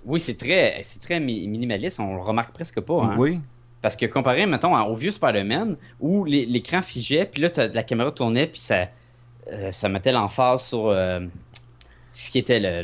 Oui, 0.04 0.20
c'est 0.20 0.34
très, 0.36 0.80
c'est 0.82 1.00
très 1.00 1.20
mi- 1.20 1.46
minimaliste, 1.46 2.00
on 2.00 2.14
le 2.16 2.20
remarque 2.22 2.52
presque 2.52 2.80
pas. 2.80 3.02
hein. 3.02 3.16
Oui. 3.18 3.40
Parce 3.82 3.96
que 3.96 4.06
comparé, 4.06 4.46
mettons, 4.46 4.74
au 4.86 4.94
vieux 4.94 5.10
Spider-Man, 5.10 5.76
où 6.00 6.24
l'écran 6.24 6.80
figeait, 6.80 7.26
puis 7.26 7.42
là, 7.42 7.50
la 7.72 7.82
caméra 7.82 8.10
tournait, 8.12 8.46
puis 8.46 8.60
ça, 8.60 8.88
euh, 9.52 9.70
ça 9.70 9.88
mettait 9.90 10.10
l'emphase 10.12 10.62
sur 10.62 10.86
euh, 10.88 11.20
ce 12.14 12.30
qui 12.30 12.38
était 12.38 12.60
le, 12.60 12.82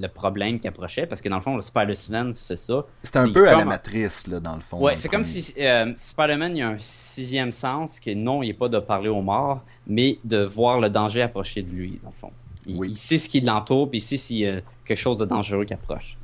le 0.00 0.08
problème 0.08 0.58
qui 0.58 0.66
approchait. 0.66 1.06
Parce 1.06 1.20
que 1.20 1.28
dans 1.28 1.36
le 1.36 1.42
fond, 1.42 1.54
le 1.54 1.62
Spider-Man, 1.62 2.32
c'est 2.34 2.56
ça. 2.56 2.84
C'est 3.04 3.16
un 3.16 3.30
peu 3.30 3.48
à 3.48 3.56
la 3.58 3.64
matrice, 3.64 4.26
là, 4.26 4.40
dans 4.40 4.56
le 4.56 4.60
fond. 4.60 4.78
Ouais, 4.80 4.94
dans 4.94 4.96
c'est 4.96 5.08
comme 5.08 5.22
si 5.22 5.54
euh, 5.58 5.92
Spider-Man, 5.96 6.56
il 6.56 6.58
y 6.58 6.62
a 6.62 6.68
un 6.70 6.78
sixième 6.78 7.52
sens, 7.52 8.00
que 8.00 8.10
non, 8.12 8.42
il 8.42 8.48
n'est 8.48 8.54
pas 8.54 8.68
de 8.68 8.80
parler 8.80 9.08
aux 9.08 9.22
morts, 9.22 9.60
mais 9.86 10.18
de 10.24 10.42
voir 10.44 10.80
le 10.80 10.90
danger 10.90 11.22
approcher 11.22 11.62
de 11.62 11.70
lui, 11.70 12.00
dans 12.02 12.10
le 12.10 12.16
fond. 12.16 12.32
Il, 12.66 12.76
Oui. 12.76 12.88
il 12.90 12.96
sait 12.96 13.18
ce 13.18 13.28
qui 13.28 13.40
l'entoure, 13.40 13.88
puis 13.88 13.98
il 13.98 14.02
sait 14.02 14.16
s'il 14.16 14.38
y 14.38 14.48
a 14.48 14.60
quelque 14.84 14.98
chose 14.98 15.16
de 15.18 15.24
dangereux 15.26 15.64
qui 15.64 15.74
approche. 15.74 16.16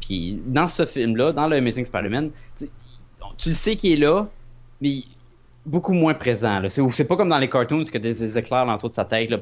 Puis 0.00 0.40
dans 0.46 0.68
ce 0.68 0.86
film-là, 0.86 1.32
dans 1.32 1.48
le 1.48 1.56
Amazing 1.56 1.84
Spider-Man, 1.86 2.30
tu 2.58 3.48
le 3.48 3.54
sais 3.54 3.76
qu'il 3.76 3.92
est 3.92 3.96
là, 4.04 4.26
mais 4.80 5.02
beaucoup 5.64 5.92
moins 5.92 6.14
présent. 6.14 6.62
C'est 6.68 6.82
c'est 6.92 7.04
pas 7.06 7.16
comme 7.16 7.28
dans 7.28 7.38
les 7.38 7.48
cartoons, 7.48 7.84
que 7.84 7.98
des, 7.98 8.14
des 8.14 8.38
éclairs 8.38 8.64
l'entour 8.64 8.90
de 8.90 8.94
sa 8.94 9.04
tête, 9.04 9.30
là, 9.30 9.38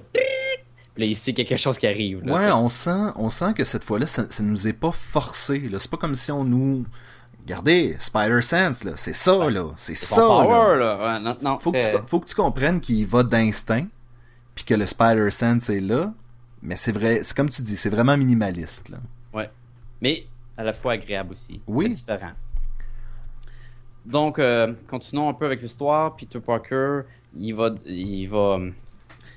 puis 0.94 1.02
là, 1.02 1.08
il 1.10 1.16
sait 1.16 1.32
qu'il 1.32 1.44
y 1.44 1.46
a 1.46 1.48
quelque 1.48 1.58
chose 1.60 1.78
qui 1.78 1.88
arrive. 1.88 2.24
là. 2.24 2.34
Ouais, 2.34 2.52
on 2.52 2.68
sent, 2.68 3.12
on 3.16 3.28
sent 3.28 3.52
que 3.54 3.64
cette 3.64 3.82
fois-là, 3.82 4.06
ça, 4.06 4.26
ça 4.30 4.42
nous 4.44 4.68
est 4.68 4.72
pas 4.72 4.92
forcé. 4.92 5.68
C'est 5.78 5.90
pas 5.90 5.96
comme 5.96 6.14
si 6.14 6.30
on 6.30 6.44
nous. 6.44 6.86
Regardez, 7.42 7.96
Spider 7.98 8.40
Sense, 8.40 8.84
là, 8.84 8.92
c'est 8.96 9.12
ça, 9.12 9.50
là. 9.50 9.72
C'est 9.76 9.96
ça, 9.96 10.16
power, 10.16 10.48
là. 10.48 10.76
là. 10.76 11.14
Ouais, 11.14 11.20
non, 11.20 11.36
non, 11.42 11.58
Faut 11.58 11.72
que, 11.72 11.96
tu, 11.96 12.02
faut 12.06 12.20
que 12.20 12.26
tu 12.26 12.34
comprennes 12.34 12.80
qu'il 12.80 13.06
va 13.06 13.22
d'instinct, 13.22 13.86
puis 14.54 14.64
que 14.64 14.74
le 14.74 14.86
Spider 14.86 15.30
Sense 15.30 15.68
est 15.68 15.80
là. 15.80 16.14
Mais 16.62 16.76
c'est 16.76 16.92
vrai, 16.92 17.20
c'est 17.22 17.36
comme 17.36 17.50
tu 17.50 17.60
dis, 17.60 17.76
c'est 17.76 17.90
vraiment 17.90 18.16
minimaliste, 18.16 18.88
là. 18.88 18.98
Ouais. 19.34 19.50
Mais 20.00 20.24
à 20.56 20.64
la 20.64 20.72
fois 20.72 20.92
agréable 20.92 21.32
aussi. 21.32 21.60
Oui. 21.66 21.90
Différent. 21.90 22.32
Donc, 24.04 24.38
euh, 24.38 24.72
continuons 24.88 25.28
un 25.28 25.34
peu 25.34 25.46
avec 25.46 25.62
l'histoire. 25.62 26.14
Peter 26.16 26.40
Parker, 26.40 27.02
il 27.36 27.52
va. 27.54 27.70
Il 27.86 28.26
va 28.28 28.58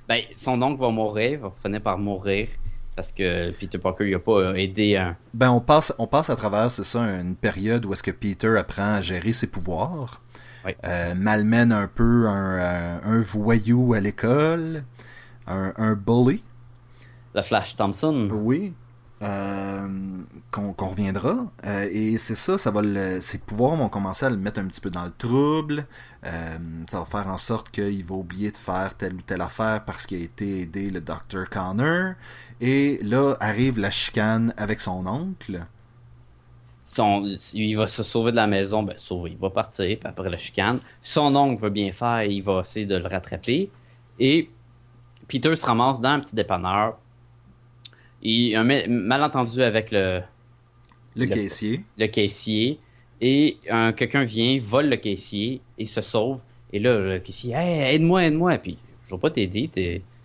ben, 0.07 0.21
son 0.35 0.61
oncle 0.61 0.79
va 0.79 0.89
mourir, 0.89 1.41
va 1.41 1.51
finir 1.51 1.81
par 1.81 1.97
mourir. 1.97 2.47
Parce 2.95 3.11
que 3.11 3.51
Peter 3.59 3.77
Parker, 3.77 4.07
il 4.07 4.15
a 4.15 4.19
pas 4.19 4.55
aidé 4.55 4.95
un. 4.95 5.15
Ben, 5.33 5.51
on 5.51 5.59
passe, 5.59 5.93
on 5.99 6.07
passe 6.07 6.29
à 6.29 6.35
travers, 6.35 6.71
c'est 6.71 6.83
ça, 6.83 7.01
une 7.01 7.35
période 7.35 7.85
où 7.85 7.93
est-ce 7.93 8.01
que 8.01 8.11
Peter 8.11 8.57
apprend 8.57 8.95
à 8.95 9.01
gérer 9.01 9.33
ses 9.33 9.47
pouvoirs. 9.47 10.21
Oui. 10.65 10.71
Euh, 10.83 11.13
malmène 11.13 11.71
un 11.71 11.87
peu 11.87 12.27
un, 12.27 12.57
euh, 12.57 12.99
un 13.03 13.21
voyou 13.21 13.93
à 13.93 13.99
l'école, 13.99 14.83
un, 15.45 15.73
un 15.77 15.93
bully. 15.93 16.43
Le 17.35 17.41
Flash 17.41 17.75
Thompson. 17.75 18.29
Oui. 18.31 18.73
Euh, 19.23 19.87
qu'on 20.51 20.73
reviendra. 20.77 21.47
Euh, 21.65 21.89
et 21.91 22.19
c'est 22.19 22.35
ça, 22.35 22.59
ça 22.59 22.69
va 22.69 22.83
le, 22.83 23.19
ses 23.19 23.39
pouvoirs 23.39 23.75
vont 23.75 23.89
commencer 23.89 24.27
à 24.27 24.29
le 24.29 24.37
mettre 24.37 24.59
un 24.59 24.67
petit 24.67 24.79
peu 24.79 24.91
dans 24.91 25.05
le 25.05 25.11
trouble. 25.11 25.87
Euh, 26.23 26.57
ça 26.87 26.99
va 26.99 27.05
faire 27.05 27.27
en 27.27 27.37
sorte 27.37 27.71
qu'il 27.71 28.05
va 28.05 28.13
oublier 28.13 28.51
de 28.51 28.57
faire 28.57 28.93
telle 28.95 29.15
ou 29.15 29.21
telle 29.21 29.41
affaire 29.41 29.83
parce 29.85 30.05
qu'il 30.05 30.21
a 30.21 30.23
été 30.23 30.61
aidé 30.61 30.91
le 30.91 31.01
Dr. 31.01 31.49
Connor. 31.49 32.13
Et 32.61 32.99
là 33.01 33.35
arrive 33.39 33.79
la 33.79 33.89
chicane 33.89 34.53
avec 34.55 34.79
son 34.79 35.07
oncle. 35.07 35.65
Son, 36.85 37.23
il 37.53 37.75
va 37.75 37.87
se 37.87 38.03
sauver 38.03 38.29
de 38.29 38.35
la 38.35 38.45
maison. 38.45 38.83
Ben, 38.83 38.97
sauver. 38.97 39.31
Il 39.31 39.37
va 39.37 39.49
partir, 39.49 39.97
après 40.03 40.29
la 40.29 40.37
chicane. 40.37 40.79
Son 41.01 41.35
oncle 41.35 41.59
veut 41.59 41.71
bien 41.71 41.91
faire, 41.91 42.21
il 42.21 42.43
va 42.43 42.59
essayer 42.59 42.85
de 42.85 42.97
le 42.97 43.07
rattraper. 43.07 43.71
Et 44.19 44.51
Peter 45.27 45.55
se 45.55 45.65
ramasse 45.65 46.01
dans 46.01 46.09
un 46.09 46.19
petit 46.19 46.35
dépanneur. 46.35 46.97
Il 48.21 48.55
a 48.55 48.61
un 48.61 48.63
ma- 48.63 48.87
malentendu 48.87 49.61
avec 49.61 49.91
le, 49.91 50.21
Le 51.15 51.25
Le- 51.25 51.33
caissier. 51.33 51.83
le 51.97 52.07
caissier 52.07 52.79
et 53.21 53.57
un- 53.69 53.91
quelqu'un 53.93 54.23
vient, 54.23 54.59
vole 54.61 54.89
le 54.89 54.97
caissier 54.97 55.61
et 55.77 55.85
se 55.85 56.01
sauve. 56.01 56.41
Et 56.73 56.79
là, 56.79 56.97
le 56.99 57.19
caissier, 57.19 57.53
hey, 57.55 57.95
aide-moi, 57.95 58.25
aide-moi. 58.25 58.57
Puis, 58.57 58.77
je 59.07 59.15
vais 59.15 59.19
pas 59.19 59.29
t'aider, 59.31 59.69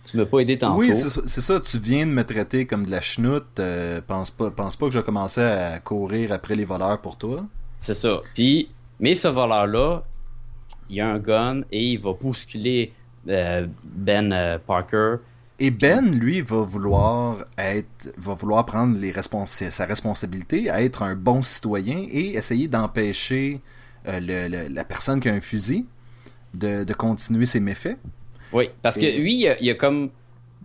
tu 0.05 0.17
m'as 0.17 0.25
pas 0.25 0.39
aidé 0.39 0.57
tantôt. 0.57 0.79
Oui, 0.79 0.93
c'est 0.93 1.09
ça- 1.09 1.21
c'est 1.25 1.41
ça. 1.41 1.59
Tu 1.61 1.79
viens 1.79 2.05
de 2.05 2.11
me 2.11 2.23
traiter 2.23 2.65
comme 2.65 2.85
de 2.85 2.91
la 2.91 2.99
chenoute. 3.01 3.59
euh, 3.59 4.01
pense, 4.05 4.29
pas, 4.31 4.51
pense 4.51 4.75
pas 4.75 4.87
que 4.87 4.91
je 4.91 4.99
vais 4.99 5.05
commencer 5.05 5.41
à 5.41 5.79
courir 5.79 6.31
après 6.33 6.55
les 6.55 6.65
voleurs 6.65 6.99
pour 6.99 7.17
toi. 7.17 7.45
C'est 7.79 7.95
ça. 7.95 8.21
Puis, 8.35 8.69
mais 8.99 9.13
ce 9.15 9.27
voleur-là, 9.29 10.03
il 10.89 10.99
a 10.99 11.07
un 11.09 11.19
gun 11.19 11.61
et 11.71 11.91
il 11.93 11.99
va 11.99 12.13
bousculer 12.13 12.91
euh, 13.29 13.65
Ben 13.85 14.33
euh, 14.33 14.57
Parker. 14.59 15.15
Et 15.65 15.71
Ben, 15.71 16.11
lui, 16.11 16.41
va 16.41 16.57
vouloir 16.61 17.45
être, 17.57 18.11
va 18.17 18.33
vouloir 18.33 18.65
prendre 18.65 18.97
les 18.99 19.11
respons- 19.11 19.45
sa 19.45 19.85
responsabilité 19.85 20.69
à 20.69 20.81
être 20.83 21.03
un 21.03 21.15
bon 21.15 21.41
citoyen 21.41 22.05
et 22.11 22.35
essayer 22.35 22.67
d'empêcher 22.67 23.61
euh, 24.05 24.19
le- 24.19 24.49
le- 24.49 24.67
la 24.67 24.83
personne 24.83 25.21
qui 25.21 25.29
a 25.29 25.33
un 25.33 25.39
fusil 25.39 25.85
de, 26.53 26.83
de 26.83 26.93
continuer 26.93 27.45
ses 27.45 27.61
méfaits. 27.61 27.97
Oui, 28.51 28.65
parce 28.81 28.97
que 28.97 29.05
lui, 29.05 29.35
il 29.35 29.47
a, 29.47 29.61
il 29.61 29.69
a 29.69 29.75
comme 29.75 30.09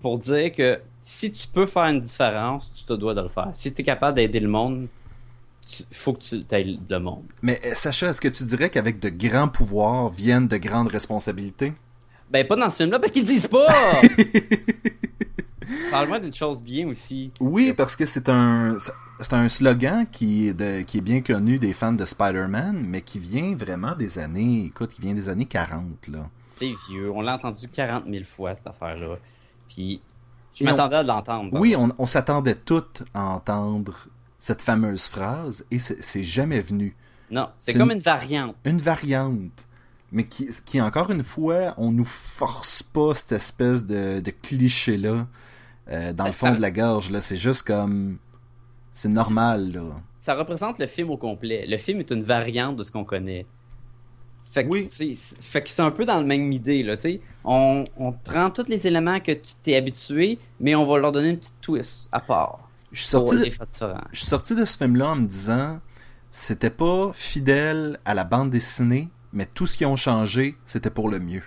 pour 0.00 0.18
dire 0.18 0.50
que 0.50 0.80
si 1.02 1.30
tu 1.30 1.46
peux 1.46 1.66
faire 1.66 1.84
une 1.84 2.00
différence, 2.00 2.72
tu 2.74 2.82
te 2.84 2.92
dois 2.94 3.14
de 3.14 3.22
le 3.22 3.28
faire. 3.28 3.50
Si 3.52 3.72
tu 3.72 3.82
es 3.82 3.84
capable 3.84 4.16
d'aider 4.16 4.40
le 4.40 4.48
monde, 4.48 4.88
il 5.78 5.96
faut 5.96 6.14
que 6.14 6.22
tu 6.24 6.42
aides 6.50 6.80
le 6.90 6.98
monde. 6.98 7.22
Mais 7.42 7.60
euh, 7.64 7.74
Sacha, 7.76 8.08
est-ce 8.08 8.20
que 8.20 8.26
tu 8.28 8.42
dirais 8.42 8.68
qu'avec 8.68 8.98
de 8.98 9.10
grands 9.10 9.48
pouvoirs 9.48 10.08
viennent 10.10 10.48
de 10.48 10.56
grandes 10.56 10.88
responsabilités? 10.88 11.72
Ben, 12.30 12.46
pas 12.46 12.56
dans 12.56 12.68
ce 12.70 12.76
film-là, 12.78 12.98
parce 12.98 13.10
qu'ils 13.12 13.22
le 13.22 13.28
disent 13.28 13.46
pas! 13.48 13.66
Parle-moi 15.90 16.18
d'une 16.20 16.32
chose 16.32 16.62
bien 16.62 16.88
aussi. 16.88 17.30
Oui, 17.40 17.72
parce 17.74 17.94
que 17.96 18.06
c'est 18.06 18.28
un, 18.28 18.76
c'est 19.20 19.32
un 19.34 19.48
slogan 19.48 20.06
qui 20.10 20.48
est, 20.48 20.52
de- 20.54 20.82
qui 20.82 20.98
est 20.98 21.02
bien 21.02 21.20
connu 21.20 21.58
des 21.58 21.72
fans 21.74 21.92
de 21.92 22.04
Spider-Man, 22.04 22.84
mais 22.86 23.02
qui 23.02 23.18
vient 23.18 23.54
vraiment 23.54 23.94
des 23.94 24.18
années, 24.18 24.66
écoute, 24.66 24.90
qui 24.90 25.00
vient 25.02 25.14
des 25.14 25.28
années 25.28 25.46
40, 25.46 26.08
là. 26.08 26.28
C'est 26.50 26.72
vieux, 26.88 27.10
on 27.10 27.20
l'a 27.20 27.34
entendu 27.34 27.68
40 27.68 28.04
000 28.10 28.24
fois, 28.24 28.54
cette 28.54 28.66
affaire-là. 28.66 29.16
Puis, 29.68 30.00
je 30.54 30.64
on- 30.64 30.66
m'attendais 30.68 30.96
à 30.96 31.02
l'entendre. 31.02 31.50
Oui, 31.58 31.74
on, 31.76 31.90
on 31.98 32.06
s'attendait 32.06 32.54
toutes 32.54 33.02
à 33.14 33.22
entendre 33.24 34.08
cette 34.38 34.62
fameuse 34.62 35.06
phrase 35.06 35.64
et 35.70 35.78
c'est 35.78 36.02
c'est 36.02 36.22
jamais 36.22 36.60
venu. 36.60 36.94
Non, 37.30 37.48
c'est 37.58 37.72
c'est 37.72 37.78
comme 37.78 37.90
une- 37.90 37.98
une 37.98 38.02
variante. 38.02 38.56
Une 38.64 38.78
variante, 38.78 39.66
mais 40.12 40.26
qui, 40.26 40.48
qui 40.64 40.80
encore 40.80 41.10
une 41.10 41.24
fois, 41.24 41.74
on 41.76 41.90
nous 41.92 42.04
force 42.04 42.82
pas 42.82 43.14
cette 43.14 43.32
espèce 43.32 43.84
de, 43.84 44.20
de 44.20 44.30
cliché-là 44.30 45.26
euh, 45.90 46.12
dans 46.12 46.24
Ça- 46.24 46.30
le 46.30 46.34
fond 46.34 46.46
ça- 46.48 46.54
de 46.56 46.60
la 46.60 46.70
gorge. 46.70 47.10
là. 47.10 47.20
C'est 47.20 47.36
juste 47.36 47.62
comme. 47.62 48.18
C'est 48.92 49.08
normal, 49.08 49.72
là. 49.72 49.82
Ça 50.18 50.34
représente 50.34 50.78
le 50.78 50.86
film 50.86 51.10
au 51.10 51.16
complet. 51.16 51.64
Le 51.68 51.78
film 51.78 52.00
est 52.00 52.10
une 52.10 52.22
variante 52.22 52.76
de 52.76 52.82
ce 52.82 52.90
qu'on 52.90 53.04
connaît. 53.04 53.46
Fait 54.50 54.64
que, 54.64 54.70
Oui. 54.70 54.88
fait 54.90 55.62
que 55.62 55.68
c'est 55.68 55.82
un 55.82 55.90
peu 55.90 56.04
dans 56.06 56.18
le 56.18 56.26
même 56.26 56.50
idée, 56.52 56.82
là. 56.82 56.96
On, 57.44 57.84
on 57.98 58.12
prend 58.12 58.48
tous 58.50 58.66
les 58.68 58.86
éléments 58.86 59.20
que 59.20 59.32
tu 59.32 59.52
t'es 59.62 59.76
habitué, 59.76 60.38
mais 60.58 60.74
on 60.74 60.86
va 60.86 60.98
leur 60.98 61.12
donner 61.12 61.28
une 61.30 61.36
petite 61.38 61.60
twist 61.60 62.08
à 62.12 62.20
part. 62.20 62.58
Je 62.90 63.00
suis 63.02 63.10
sorti 63.10 63.36
de, 63.36 63.50
sorti 64.14 64.54
de 64.54 64.64
ce 64.64 64.78
film-là 64.78 65.10
en 65.10 65.16
me 65.16 65.26
disant 65.26 65.80
c'était 66.30 66.70
pas 66.70 67.10
fidèle 67.12 67.98
à 68.06 68.14
la 68.14 68.24
bande 68.24 68.48
dessinée, 68.50 69.10
mais 69.32 69.46
tout 69.46 69.66
ce 69.66 69.76
qui 69.76 69.84
ont 69.84 69.96
changé, 69.96 70.56
c'était 70.64 70.90
pour 70.90 71.08
le 71.08 71.18
mieux. 71.18 71.42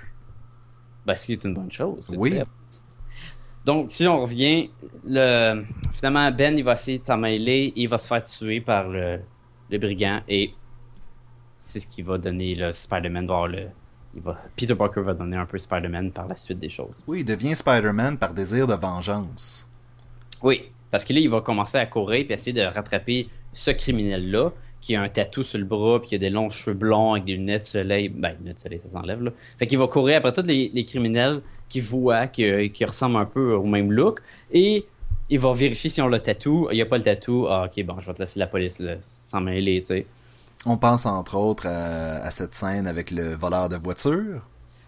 Ben, 1.05 1.15
ce 1.15 1.25
qui 1.25 1.33
est 1.33 1.43
une 1.43 1.53
bonne 1.53 1.71
chose. 1.71 2.13
Oui. 2.17 2.39
Donc, 3.65 3.91
si 3.91 4.07
on 4.07 4.21
revient, 4.21 4.69
le... 5.05 5.63
finalement, 5.91 6.31
Ben, 6.31 6.57
il 6.57 6.63
va 6.63 6.73
essayer 6.73 6.97
de 6.97 7.03
s'en 7.03 7.17
mêler, 7.17 7.73
il 7.75 7.87
va 7.87 7.97
se 7.97 8.07
faire 8.07 8.23
tuer 8.23 8.61
par 8.61 8.87
le, 8.87 9.19
le 9.69 9.77
brigand, 9.77 10.21
et 10.27 10.53
c'est 11.59 11.79
ce 11.79 11.87
qui 11.87 12.01
va 12.01 12.17
donner 12.17 12.55
le 12.55 12.71
Spider-Man. 12.71 13.27
va 13.27 13.33
avoir 13.33 13.47
le... 13.47 13.67
il 14.15 14.21
va... 14.21 14.37
Peter 14.55 14.75
Parker 14.75 15.01
va 15.01 15.13
donner 15.13 15.37
un 15.37 15.45
peu 15.45 15.57
Spider-Man 15.59 16.11
par 16.11 16.27
la 16.27 16.35
suite 16.35 16.59
des 16.59 16.69
choses. 16.69 17.03
Oui, 17.07 17.19
il 17.19 17.25
devient 17.25 17.55
Spider-Man 17.55 18.17
par 18.17 18.33
désir 18.33 18.65
de 18.65 18.73
vengeance. 18.73 19.67
Oui, 20.41 20.71
parce 20.89 21.05
que 21.05 21.13
là, 21.13 21.19
il 21.19 21.29
va 21.29 21.41
commencer 21.41 21.77
à 21.77 21.85
courir 21.85 22.25
et 22.27 22.33
essayer 22.33 22.53
de 22.53 22.65
rattraper 22.65 23.29
ce 23.53 23.69
criminel-là, 23.69 24.51
qui 24.81 24.95
a 24.95 25.01
un 25.01 25.09
tatou 25.09 25.43
sur 25.43 25.59
le 25.59 25.65
bras, 25.65 25.99
puis 25.99 26.09
qui 26.09 26.15
a 26.15 26.17
des 26.17 26.29
longs 26.29 26.49
cheveux 26.49 26.75
blonds 26.75 27.13
avec 27.13 27.25
des 27.25 27.33
lunettes 27.33 27.61
de 27.61 27.67
soleil. 27.67 28.09
Ben, 28.09 28.35
lunettes 28.39 28.55
de 28.55 28.59
soleil, 28.59 28.81
ça 28.83 28.99
s'enlève, 28.99 29.21
là. 29.23 29.31
Fait 29.57 29.67
qu'il 29.67 29.77
va 29.77 29.87
courir 29.87 30.17
après 30.17 30.33
tous 30.33 30.47
les, 30.47 30.71
les 30.73 30.85
criminels 30.85 31.41
qui 31.69 31.79
voient, 31.79 32.27
qui, 32.27 32.71
qui 32.71 32.83
ressemblent 32.83 33.17
un 33.17 33.25
peu 33.25 33.53
au 33.53 33.65
même 33.65 33.91
look, 33.91 34.21
et 34.51 34.85
il 35.29 35.39
va 35.39 35.53
vérifier 35.53 35.89
si 35.89 36.01
on 36.01 36.07
le 36.07 36.19
tatou. 36.19 36.67
Il 36.71 36.75
n'y 36.75 36.81
a 36.81 36.85
pas 36.85 36.97
le 36.97 37.03
tatou. 37.03 37.47
Ah, 37.47 37.65
ok, 37.65 37.85
bon, 37.85 37.99
je 37.99 38.07
vais 38.07 38.13
te 38.13 38.19
laisser 38.19 38.39
la 38.39 38.47
police 38.47 38.79
là, 38.79 38.95
s'en 39.01 39.39
mêler, 39.39 39.81
tu 39.81 39.87
sais. 39.87 40.05
On 40.65 40.77
pense 40.77 41.05
entre 41.05 41.35
autres 41.37 41.67
à, 41.67 42.23
à 42.23 42.31
cette 42.31 42.53
scène 42.53 42.85
avec 42.85 43.11
le 43.11 43.35
voleur 43.35 43.69
de 43.69 43.77
voiture. 43.77 44.41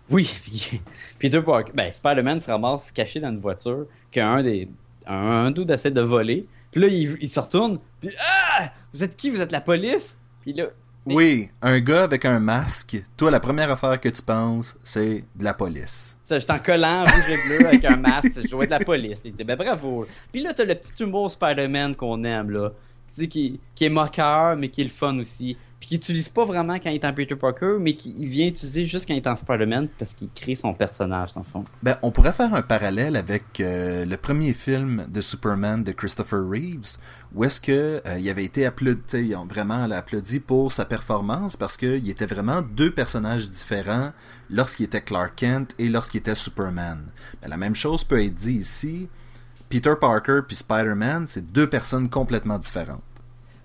Oui, 0.09 0.29
puis 0.43 0.81
Peter 1.19 1.41
Parker, 1.41 1.71
ben, 1.73 1.93
Spider-Man 1.93 2.41
se 2.41 2.51
ramasse 2.51 2.91
caché 2.91 3.19
dans 3.19 3.29
une 3.29 3.39
voiture 3.39 3.85
qu'un 4.11 4.43
des 4.43 4.67
un, 5.07 5.45
un 5.45 5.51
dude 5.51 5.69
essaie 5.71 5.91
de 5.91 6.01
voler. 6.01 6.45
Puis 6.71 6.81
là, 6.81 6.87
il, 6.87 7.17
il 7.21 7.29
se 7.29 7.39
retourne. 7.39 7.79
Puis 8.07 8.15
ah, 8.19 8.71
vous 8.93 9.03
êtes 9.03 9.15
qui? 9.15 9.29
Vous 9.29 9.41
êtes 9.41 9.51
la 9.51 9.61
police? 9.61 10.17
Puis 10.41 10.53
là, 10.53 10.65
Mais- 11.05 11.15
Oui, 11.15 11.49
un 11.61 11.79
gars 11.79 12.03
avec 12.03 12.25
un 12.25 12.39
masque. 12.39 13.01
Toi, 13.17 13.31
la 13.31 13.39
première 13.39 13.69
affaire 13.71 13.99
que 13.99 14.09
tu 14.09 14.21
penses, 14.21 14.75
c'est 14.83 15.23
de 15.35 15.43
la 15.43 15.53
police. 15.53 16.17
ça, 16.23 16.39
j'étais 16.39 16.53
en 16.53 16.59
collant 16.59 17.03
rouge 17.03 17.29
et 17.29 17.47
bleu 17.47 17.67
avec 17.67 17.85
un 17.85 17.95
masque. 17.97 18.41
Je 18.43 18.47
jouais 18.47 18.65
de 18.65 18.71
la 18.71 18.79
police. 18.79 19.21
Il 19.25 19.33
dit 19.33 19.43
ben 19.43 19.55
bravo. 19.57 20.05
Puis 20.31 20.41
là, 20.41 20.53
t'as 20.53 20.65
le 20.65 20.75
petit 20.75 21.03
humour 21.03 21.29
Spider-Man 21.31 21.95
qu'on 21.95 22.23
aime 22.23 22.49
là, 22.51 22.69
tu 23.07 23.21
sais 23.21 23.27
qui, 23.27 23.59
qui 23.75 23.85
est 23.85 23.89
moqueur 23.89 24.55
mais 24.55 24.69
qui 24.69 24.81
est 24.81 24.85
le 24.85 24.89
fun 24.89 25.17
aussi. 25.19 25.57
Puis 25.83 25.89
qui 25.89 25.95
utilise 25.95 26.29
pas 26.29 26.45
vraiment 26.45 26.75
quand 26.75 26.89
il 26.89 26.95
est 26.95 27.03
en 27.03 27.11
Peter 27.11 27.35
Parker, 27.35 27.75
mais 27.77 27.97
qui 27.97 28.15
il 28.17 28.29
vient 28.29 28.47
utiliser 28.47 28.85
juste 28.85 29.05
quand 29.05 29.13
il 29.13 29.17
est 29.17 29.27
en 29.27 29.35
Spider-Man 29.35 29.89
parce 29.99 30.13
qu'il 30.13 30.29
crée 30.33 30.55
son 30.55 30.73
personnage 30.73 31.33
dans 31.33 31.41
le 31.41 31.45
fond. 31.45 31.65
Ben, 31.81 31.97
on 32.03 32.09
pourrait 32.09 32.31
faire 32.31 32.53
un 32.53 32.61
parallèle 32.61 33.17
avec 33.17 33.59
euh, 33.59 34.05
le 34.05 34.15
premier 34.15 34.53
film 34.53 35.05
de 35.09 35.19
Superman 35.19 35.83
de 35.83 35.91
Christopher 35.91 36.39
Reeves, 36.47 36.99
où 37.35 37.43
est-ce 37.43 37.59
que 37.59 38.01
euh, 38.05 38.17
il 38.17 38.29
avait 38.29 38.45
été 38.45 38.65
applaudi, 38.65 39.33
vraiment 39.49 39.83
applaudi 39.91 40.39
pour 40.39 40.71
sa 40.71 40.85
performance 40.85 41.57
parce 41.57 41.75
qu'il 41.75 42.09
était 42.09 42.27
vraiment 42.27 42.61
deux 42.61 42.91
personnages 42.91 43.49
différents 43.49 44.13
lorsqu'il 44.49 44.85
était 44.85 45.01
Clark 45.01 45.33
Kent 45.35 45.75
et 45.79 45.89
lorsqu'il 45.89 46.19
était 46.19 46.33
Superman. 46.33 47.07
Ben, 47.41 47.49
la 47.49 47.57
même 47.57 47.75
chose 47.75 48.05
peut 48.05 48.23
être 48.23 48.35
dit 48.35 48.53
ici. 48.53 49.09
Peter 49.67 49.95
Parker 49.99 50.43
puis 50.47 50.55
Spider-Man, 50.55 51.25
c'est 51.27 51.51
deux 51.51 51.67
personnes 51.67 52.09
complètement 52.09 52.57
différentes. 52.57 53.03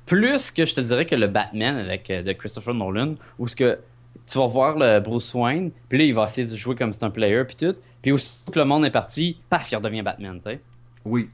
Plus 0.09 0.51
que 0.51 0.65
je 0.65 0.75
te 0.75 0.81
dirais 0.81 1.05
que 1.07 1.15
le 1.15 1.27
Batman 1.27 1.77
avec 1.77 2.11
euh, 2.11 2.23
de 2.23 2.33
Christopher 2.33 2.73
Nolan, 2.75 3.15
où 3.39 3.47
ce 3.47 3.55
que 3.55 3.79
tu 4.27 4.39
vas 4.39 4.47
voir 4.47 4.77
le 4.79 5.01
Bruce 5.01 5.33
Wayne, 5.35 5.71
puis 5.89 5.99
là 5.99 6.05
il 6.05 6.15
va 6.15 6.25
essayer 6.25 6.47
de 6.47 6.57
jouer 6.57 6.75
comme 6.75 6.93
c'est 6.93 7.05
un 7.05 7.11
player 7.11 7.45
puis 7.45 7.57
tout, 7.57 7.75
puis 8.03 8.13
aussitôt 8.13 8.51
que 8.53 8.59
le 8.59 8.65
monde 8.65 8.85
est 8.87 8.91
parti, 8.91 9.39
paf, 9.51 9.71
il 9.71 9.77
redevient 9.77 10.03
Batman, 10.03 10.37
tu 10.37 10.45
sais. 10.45 10.61
Oui. 11.05 11.29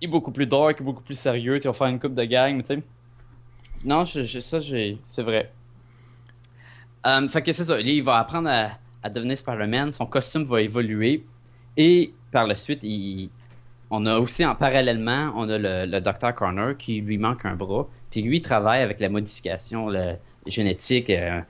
Il 0.00 0.08
est 0.08 0.10
beaucoup 0.10 0.30
plus 0.32 0.46
dark, 0.46 0.82
beaucoup 0.82 1.02
plus 1.02 1.18
sérieux, 1.18 1.58
tu 1.58 1.68
vas 1.68 1.72
faire 1.74 1.86
une 1.86 1.98
coupe 1.98 2.14
de 2.14 2.24
gang, 2.24 2.60
tu 2.62 2.74
sais. 2.74 2.82
Non, 3.84 4.04
je, 4.04 4.22
je- 4.22 4.40
ça 4.40 4.58
c'est 4.60 5.22
vrai. 5.22 5.50
Euh, 7.06 7.28
fait 7.28 7.42
que 7.42 7.52
c'est 7.52 7.64
ça, 7.64 7.74
là, 7.76 7.80
il 7.82 8.02
va 8.02 8.18
apprendre 8.18 8.48
à, 8.48 8.70
à 9.02 9.10
devenir 9.10 9.36
Spider-Man, 9.36 9.90
son 9.92 10.06
costume 10.06 10.44
va 10.44 10.60
évoluer 10.62 11.24
et 11.76 12.12
par 12.30 12.46
la 12.46 12.54
suite, 12.54 12.80
il, 12.84 13.30
on 13.90 14.06
a 14.06 14.18
aussi 14.18 14.44
en 14.46 14.54
parallèlement, 14.54 15.32
on 15.36 15.48
a 15.48 15.58
le, 15.58 15.86
le 15.86 16.00
Dr. 16.00 16.34
Connor 16.34 16.76
qui 16.76 17.00
lui 17.00 17.18
manque 17.18 17.44
un 17.44 17.54
bras, 17.56 17.88
puis 18.12 18.22
lui 18.22 18.36
il 18.36 18.42
travaille 18.42 18.82
avec 18.82 19.00
la 19.00 19.08
modification 19.08 19.88
le- 19.88 20.14
génétique, 20.46 21.10
euh, 21.10 21.40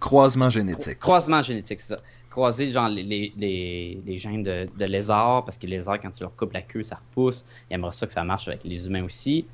Croisement 0.00 0.48
génétique. 0.48 0.98
croisement 0.98 1.42
génétique, 1.42 1.80
c'est 1.80 1.94
ça. 1.94 2.00
Croiser 2.30 2.70
genre 2.70 2.88
les, 2.88 3.32
les, 3.36 4.18
gènes 4.18 4.42
de, 4.42 4.66
de 4.78 4.84
lézards, 4.84 5.44
parce 5.44 5.56
que 5.58 5.66
les 5.66 5.76
lézards, 5.76 6.00
quand 6.00 6.10
tu 6.10 6.22
leur 6.22 6.34
coupes 6.36 6.52
la 6.52 6.62
queue, 6.62 6.82
ça 6.82 6.96
repousse. 6.96 7.44
Il 7.70 7.74
aimerait 7.74 7.92
ça 7.92 8.06
que 8.06 8.12
ça 8.12 8.24
marche 8.24 8.46
avec 8.48 8.62
les 8.64 8.86
humains 8.86 9.04
aussi. 9.04 9.46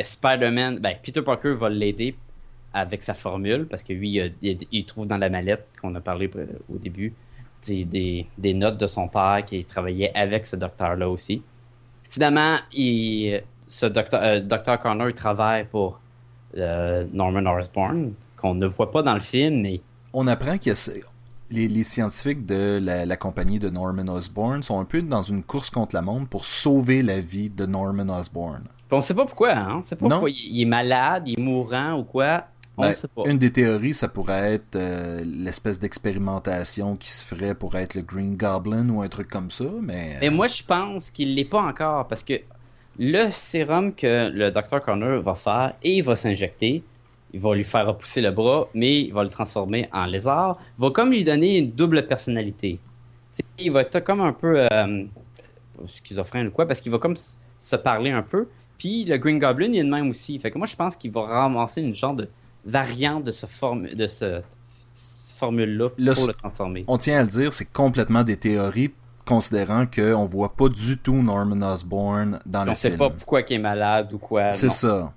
Spider-Man, 0.00 0.78
ben, 0.78 0.96
Peter 1.02 1.22
Parker 1.22 1.54
va 1.54 1.68
l'aider 1.68 2.14
avec 2.72 3.02
sa 3.02 3.14
formule, 3.14 3.66
parce 3.66 3.82
que 3.82 3.92
lui, 3.92 4.20
il, 4.42 4.84
trouve 4.84 5.06
dans 5.06 5.16
la 5.18 5.28
mallette 5.28 5.66
qu'on 5.80 5.94
a 5.94 6.00
parlé 6.00 6.30
au 6.72 6.78
début 6.78 7.12
des, 7.66 7.84
des, 7.84 8.26
des 8.38 8.54
notes 8.54 8.78
de 8.78 8.86
son 8.86 9.08
père 9.08 9.42
qui 9.46 9.64
travaillait 9.64 10.12
avec 10.14 10.46
ce 10.46 10.56
docteur-là 10.56 11.08
aussi. 11.08 11.42
Finalement, 12.08 12.56
il, 12.72 13.42
ce 13.66 13.86
docteur, 13.86 14.20
euh, 14.22 14.76
Connor 14.76 15.08
il 15.08 15.14
travaille 15.14 15.66
pour 15.66 16.00
euh, 16.56 17.04
Norman 17.12 17.52
Osborn, 17.54 18.12
qu'on 18.36 18.54
ne 18.54 18.66
voit 18.66 18.90
pas 18.90 19.02
dans 19.02 19.14
le 19.14 19.20
film, 19.20 19.62
mais 19.62 19.80
on 20.12 20.26
apprend 20.26 20.58
que 20.58 20.70
les, 21.50 21.68
les 21.68 21.84
scientifiques 21.84 22.46
de 22.46 22.78
la, 22.82 23.04
la 23.04 23.16
compagnie 23.16 23.58
de 23.58 23.68
Norman 23.68 24.06
Osborn 24.12 24.62
sont 24.62 24.78
un 24.80 24.84
peu 24.84 25.02
dans 25.02 25.22
une 25.22 25.42
course 25.42 25.70
contre 25.70 25.94
la 25.94 26.02
montre 26.02 26.28
pour 26.28 26.44
sauver 26.46 27.02
la 27.02 27.20
vie 27.20 27.50
de 27.50 27.66
Norman 27.66 28.08
Osborn. 28.08 28.62
Puis 28.88 28.96
on 28.96 29.00
sait 29.00 29.14
pas 29.14 29.26
pourquoi, 29.26 29.52
hein? 29.52 29.76
On 29.78 29.82
sait 29.82 29.96
pas 29.96 30.04
Non. 30.04 30.10
pourquoi. 30.16 30.30
Il, 30.30 30.36
il 30.56 30.62
est 30.62 30.66
malade, 30.66 31.24
il 31.26 31.38
est 31.38 31.42
mourant 31.42 31.94
ou 31.98 32.04
quoi. 32.04 32.44
On 32.76 32.82
Ben, 32.82 32.88
ne 32.88 32.94
sait 32.94 33.08
pas. 33.08 33.22
Une 33.26 33.38
des 33.38 33.52
théories, 33.52 33.94
ça 33.94 34.08
pourrait 34.08 34.54
être 34.54 34.74
euh, 34.76 35.22
l'espèce 35.24 35.78
d'expérimentation 35.78 36.96
qui 36.96 37.08
se 37.10 37.24
ferait 37.24 37.54
pour 37.54 37.76
être 37.76 37.94
le 37.94 38.02
Green 38.02 38.36
Goblin 38.36 38.88
ou 38.88 39.02
un 39.02 39.08
truc 39.08 39.28
comme 39.28 39.50
ça, 39.50 39.64
mais... 39.80 40.18
Mais 40.20 40.30
moi, 40.30 40.48
je 40.48 40.62
pense 40.62 41.10
qu'il 41.10 41.34
l'est 41.36 41.44
pas 41.44 41.62
encore 41.62 42.08
parce 42.08 42.22
que 42.24 42.34
le 42.98 43.30
sérum 43.30 43.94
que 43.94 44.30
le 44.30 44.50
Dr. 44.50 44.80
Connor 44.80 45.22
va 45.22 45.34
faire 45.34 45.74
et 45.82 45.96
il 45.96 46.02
va 46.02 46.16
s'injecter, 46.16 46.82
il 47.32 47.40
va 47.40 47.54
lui 47.54 47.64
faire 47.64 47.86
repousser 47.86 48.20
le 48.20 48.30
bras, 48.30 48.68
mais 48.74 49.02
il 49.02 49.12
va 49.12 49.22
le 49.24 49.28
transformer 49.28 49.88
en 49.92 50.06
lézard, 50.06 50.58
va 50.78 50.90
comme 50.90 51.10
lui 51.10 51.24
donner 51.24 51.58
une 51.58 51.70
double 51.72 52.06
personnalité. 52.06 52.78
Il 53.58 53.72
va 53.72 53.80
être 53.80 54.00
comme 54.00 54.20
un 54.20 54.32
peu 54.32 54.66
euh, 54.70 55.04
schizophrène 55.86 56.48
ou 56.48 56.50
quoi, 56.50 56.66
parce 56.66 56.80
qu'il 56.80 56.92
va 56.92 56.98
comme 56.98 57.16
se 57.16 57.76
parler 57.76 58.10
un 58.10 58.22
peu. 58.22 58.48
Puis 58.78 59.04
le 59.04 59.16
Green 59.18 59.38
Goblin, 59.38 59.66
il 59.72 59.78
est 59.78 59.84
de 59.84 59.88
même 59.88 60.10
aussi. 60.10 60.38
Fait 60.38 60.50
que 60.50 60.58
moi, 60.58 60.66
je 60.66 60.76
pense 60.76 60.96
qu'il 60.96 61.10
va 61.10 61.22
ramasser 61.22 61.80
une 61.82 61.94
genre 61.94 62.14
de 62.14 62.28
variante 62.64 63.24
de 63.24 63.30
ce, 63.30 63.46
forme, 63.46 63.86
de 63.86 64.06
ce, 64.06 64.40
formule-là 65.36 65.88
Le- 65.98 66.14
pour 66.14 66.26
le 66.26 66.32
transformer. 66.32 66.84
On 66.86 66.98
tient 66.98 67.18
à 67.18 67.22
le 67.22 67.28
dire, 67.28 67.52
c'est 67.52 67.70
complètement 67.72 68.22
des 68.22 68.36
théories, 68.36 68.92
considérant 69.24 69.86
qu'on 69.86 70.26
voit 70.26 70.54
pas 70.54 70.68
du 70.68 70.98
tout 70.98 71.14
Norman 71.22 71.60
Osborn 71.72 72.40
dans 72.46 72.62
On 72.62 72.64
le 72.64 72.70
ne 72.70 72.74
sait 72.76 72.88
film. 72.90 72.98
pas 72.98 73.10
pourquoi 73.10 73.40
il 73.42 73.52
est 73.54 73.58
malade 73.58 74.12
ou 74.12 74.18
quoi. 74.18 74.52
C'est 74.52 74.68
ça. 74.70 75.12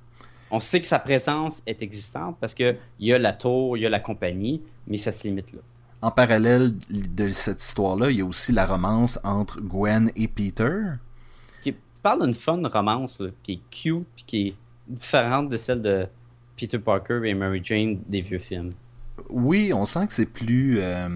On 0.49 0.59
sait 0.59 0.79
que 0.79 0.87
sa 0.87 0.99
présence 0.99 1.61
est 1.67 1.81
existante 1.81 2.37
parce 2.39 2.53
qu'il 2.53 2.77
y 2.99 3.11
a 3.13 3.19
la 3.19 3.33
tour, 3.33 3.75
il 3.77 3.81
y 3.81 3.85
a 3.85 3.89
la 3.89 3.99
compagnie, 3.99 4.61
mais 4.87 4.97
ça 4.97 5.11
se 5.11 5.27
limite 5.27 5.51
là. 5.51 5.59
En 6.01 6.11
parallèle 6.11 6.73
de 6.89 7.29
cette 7.29 7.61
histoire-là, 7.63 8.11
il 8.11 8.17
y 8.17 8.21
a 8.21 8.25
aussi 8.25 8.51
la 8.51 8.65
romance 8.65 9.19
entre 9.23 9.59
Gwen 9.61 10.11
et 10.15 10.27
Peter. 10.27 10.71
Qui 11.63 11.75
parle 12.01 12.23
d'une 12.23 12.33
fun 12.33 12.61
romance 12.67 13.19
là, 13.19 13.29
qui 13.43 13.53
est 13.53 13.61
cute 13.71 14.05
puis 14.15 14.23
qui 14.25 14.47
est 14.47 14.55
différente 14.87 15.49
de 15.49 15.57
celle 15.57 15.81
de 15.81 16.07
Peter 16.55 16.79
Parker 16.79 17.21
et 17.25 17.33
Mary 17.33 17.59
Jane 17.63 17.99
des 18.07 18.21
vieux 18.21 18.39
films. 18.39 18.71
Oui, 19.29 19.73
on 19.73 19.83
sent 19.85 20.07
que 20.07 20.13
c'est 20.13 20.25
plus... 20.27 20.79
euh, 20.79 21.09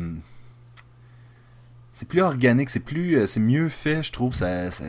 C'est 1.91 2.08
plus 2.08 2.21
organique, 2.21 2.69
c'est 2.69 2.80
plus, 2.80 3.17
euh, 3.17 3.27
c'est 3.27 3.39
mieux 3.39 3.67
fait, 3.69 4.01
je 4.04 4.12
trouve. 4.12 4.34
Ça, 4.34 4.71
ça- 4.71 4.86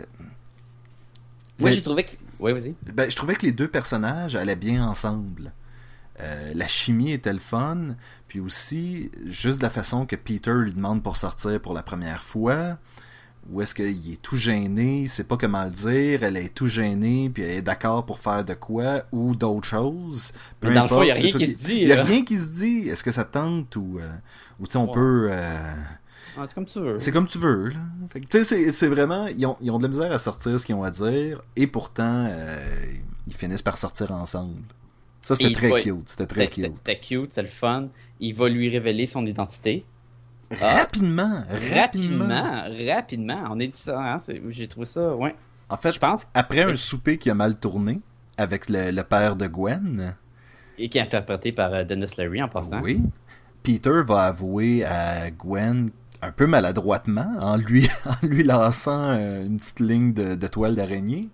Moi, 1.59 1.71
j'ai 1.71 1.83
trouvé 1.83 2.05
que. 2.05 2.13
Oui, 2.41 2.53
vas-y. 2.53 2.75
Ben, 2.93 3.11
je 3.11 3.17
trouvais 3.17 3.35
que 3.35 3.47
les 3.47 3.53
deux 3.53 3.69
personnages 3.69 4.35
allaient 4.37 4.57
bien 4.57 4.85
ensemble. 4.87 5.53
Euh, 6.21 6.53
la 6.55 6.67
chimie 6.69 7.13
était 7.13 7.33
le 7.33 7.39
fun, 7.39 7.95
puis 8.29 8.41
aussi 8.41 9.11
juste 9.27 9.63
la 9.63 9.71
façon 9.71 10.07
que 10.07 10.17
Peter 10.17 10.53
lui 10.55 10.73
demande 10.75 11.03
pour 11.03 11.17
sortir 11.17 11.61
pour 11.61 11.73
la 11.75 11.83
première 11.83 12.23
fois, 12.23 12.79
où 13.51 13.61
est-ce 13.63 13.75
qu'il 13.75 14.13
est 14.13 14.21
tout 14.23 14.37
gêné, 14.37 15.03
il 15.03 15.09
sait 15.09 15.25
pas 15.25 15.37
comment 15.37 15.65
le 15.65 15.71
dire, 15.71 16.23
elle 16.23 16.37
est 16.37 16.53
tout 16.55 16.69
gênée, 16.69 17.31
puis 17.33 17.43
elle 17.43 17.51
est 17.59 17.63
d'accord 17.63 18.05
pour 18.07 18.19
faire 18.21 18.45
de 18.45 18.55
quoi 18.55 19.05
ou 19.11 19.35
d'autres 19.35 19.67
choses. 19.67 20.33
Peu 20.61 20.69
Mais 20.69 20.75
dans 20.75 20.83
le 20.83 20.89
fond, 20.89 20.95
importe, 21.01 21.09
y 21.09 21.11
a 21.13 21.15
rien 21.15 21.33
qui 21.33 21.47
se 21.47 21.65
dit, 21.65 21.79
Il 21.81 21.89
y 21.89 21.93
a 21.93 22.05
rien 22.05 22.25
qui 22.25 22.37
se 22.39 22.47
dit. 22.51 22.89
Est-ce 22.89 23.03
que 23.03 23.11
ça 23.11 23.25
te 23.25 23.33
tente 23.33 23.75
ou, 23.77 23.99
euh, 23.99 24.11
ou 24.61 24.67
tu 24.67 24.73
sais, 24.73 24.79
on 24.79 24.87
Ouais. 24.87 24.93
peut. 24.95 25.29
euh, 25.31 25.75
Ah, 26.37 26.45
c'est 26.47 26.55
comme 26.55 26.67
tu 26.67 26.79
veux. 26.81 26.99
c'est 26.99 27.13
comme 27.13 27.27
tu 27.27 27.39
veux, 27.39 27.69
là. 27.69 27.81
Fait 28.11 28.21
que, 28.21 28.27
tu 28.27 28.45
sais, 28.45 28.71
c'est- 28.71 28.89
vraiment. 28.89 29.27
Ils 29.27 29.45
ont, 29.47 29.57
ils 29.61 29.71
ont 29.71 29.79
de 29.79 29.83
la 29.83 29.89
misère 29.89 30.13
à 30.13 30.19
sortir 30.19 30.59
ce 30.59 30.65
qu'ils 30.67 30.75
ont 30.75 30.83
à 30.85 30.91
dire, 30.91 31.43
et 31.57 31.67
pourtant, 31.67 32.27
euh, 32.29 32.65
ils 33.27 33.35
finissent 33.35 33.63
par 33.63 33.77
sortir 33.77 34.13
ensemble. 34.13 34.63
Ça, 35.21 35.35
c'était 35.35 35.53
très 35.53 35.69
va- 35.71 35.81
cute. 35.81 36.09
C'était 36.09 36.27
très 36.27 36.45
C'était 36.47 36.69
cute. 36.69 36.77
c'était 36.77 36.99
cute, 36.99 37.33
c'est 37.33 37.43
le 37.43 37.49
fun. 37.49 37.89
Il 38.21 38.35
va 38.35 38.49
lui 38.49 38.69
révéler 38.69 39.07
son 39.07 39.25
identité. 39.27 39.85
Ah. 40.61 40.79
Rapidement, 40.79 41.45
rapidement. 41.75 42.27
Rapidement, 42.29 42.93
rapidement. 42.95 43.45
On 43.51 43.59
est 43.61 43.69
dit 43.69 43.79
ça, 43.79 43.99
hein? 44.15 44.19
J'ai 44.49 44.67
trouvé 44.69 44.87
ça, 44.87 45.15
ouais. 45.17 45.35
En 45.69 45.77
fait, 45.77 45.93
Je 45.93 45.99
pense 45.99 46.27
après 46.35 46.63
un 46.63 46.77
souper 46.77 47.17
qui 47.19 47.31
a 47.31 47.35
mal 47.35 47.59
tourné, 47.59 48.01
avec 48.37 48.69
le, 48.69 48.91
le 48.91 49.03
père 49.03 49.37
de 49.37 49.47
Gwen, 49.47 50.15
et 50.79 50.89
qui 50.89 50.99
est 50.99 51.03
interprété 51.03 51.53
par 51.53 51.73
euh, 51.73 51.85
Dennis 51.85 52.11
Leary 52.19 52.43
en 52.43 52.49
passant. 52.49 52.81
oui, 52.83 53.03
Peter 53.63 54.03
va 54.07 54.25
avouer 54.25 54.85
à 54.85 55.31
Gwen 55.31 55.91
un 56.23 56.33
peu 56.33 56.47
maladroitement 56.47 57.35
en 57.41 57.57
lui, 57.57 57.89
en 58.07 58.27
lui 58.27 58.45
lançant 58.45 59.11
euh, 59.11 59.45
une 59.45 59.59
petite 59.59 59.81
ligne 59.81 60.13
de, 60.13 60.35
de 60.37 60.47
toile 60.47 60.75
d'araignée 60.77 61.29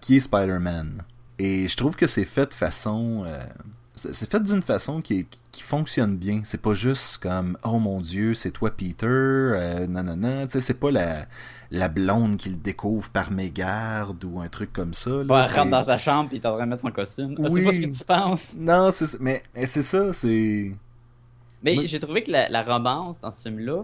qui 0.00 0.16
est 0.16 0.20
Spider-Man. 0.20 1.02
Et 1.38 1.68
je 1.68 1.76
trouve 1.76 1.96
que 1.96 2.06
c'est 2.06 2.24
fait 2.24 2.46
de 2.50 2.54
façon. 2.54 3.24
euh, 3.26 3.42
c'est 3.94 4.28
fait 4.30 4.42
d'une 4.42 4.62
façon 4.62 5.00
qui, 5.02 5.26
fonctionne 5.60 6.16
bien. 6.16 6.40
C'est 6.44 6.60
pas 6.60 6.72
juste 6.74 7.18
comme 7.18 7.56
Oh 7.62 7.78
mon 7.78 8.00
dieu, 8.00 8.34
c'est 8.34 8.50
toi 8.50 8.70
Peter, 8.70 9.06
euh, 9.06 9.86
nanana. 9.86 10.46
Tu 10.46 10.52
sais, 10.52 10.60
c'est 10.60 10.74
pas 10.74 10.90
la, 10.90 11.26
la 11.70 11.88
blonde 11.88 12.36
qui 12.36 12.48
le 12.50 12.56
découvre 12.56 13.08
par 13.10 13.30
mégarde 13.30 14.24
ou 14.24 14.40
un 14.40 14.48
truc 14.48 14.72
comme 14.72 14.92
ça. 14.94 15.10
là. 15.10 15.16
Ouais, 15.16 15.42
elle 15.48 15.56
rentre 15.58 15.70
dans 15.70 15.84
sa 15.84 15.98
chambre 15.98 16.30
et 16.32 16.36
il 16.36 16.42
est 16.42 16.46
en 16.46 16.54
train 16.56 16.64
de 16.64 16.70
mettre 16.70 16.82
son 16.82 16.90
costume. 16.90 17.36
Ah, 17.42 17.48
C'est 17.48 17.62
pas 17.64 17.70
ce 17.70 17.80
que 17.80 17.98
tu 17.98 18.04
penses? 18.04 18.54
Non, 18.56 18.90
c'est 18.92 19.06
ça. 19.06 19.16
Mais 19.20 19.42
mais 19.54 19.66
c'est 19.66 19.82
ça, 19.82 20.12
c'est. 20.12 20.72
Mais 21.62 21.74
Moi- 21.74 21.84
j'ai 21.86 21.98
trouvé 22.00 22.22
que 22.22 22.30
la, 22.32 22.48
la 22.48 22.62
romance 22.62 23.20
dans 23.20 23.30
ce 23.30 23.42
film-là 23.42 23.82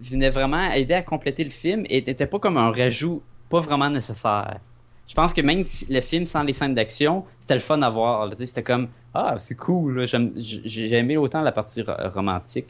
venait 0.00 0.30
vraiment 0.30 0.70
aider 0.72 0.94
à 0.94 1.02
compléter 1.02 1.44
le 1.44 1.50
film 1.50 1.84
et 1.88 2.02
n'était 2.02 2.26
pas 2.26 2.38
comme 2.38 2.56
un 2.56 2.70
rajout 2.70 3.22
pas 3.48 3.60
vraiment 3.60 3.90
nécessaire. 3.90 4.58
Je 5.06 5.14
pense 5.14 5.34
que 5.34 5.42
même 5.42 5.64
le 5.90 6.00
film 6.00 6.24
sans 6.24 6.42
les 6.42 6.54
scènes 6.54 6.74
d'action, 6.74 7.24
c'était 7.38 7.54
le 7.54 7.60
fun 7.60 7.80
à 7.82 7.90
voir. 7.90 8.30
C'était 8.36 8.62
comme 8.62 8.88
Ah, 9.12 9.34
c'est 9.38 9.54
cool. 9.54 10.06
J'ai 10.36 10.92
aimé 10.94 11.16
autant 11.18 11.42
la 11.42 11.52
partie 11.52 11.82
ro- 11.82 11.92
romantique. 12.12 12.66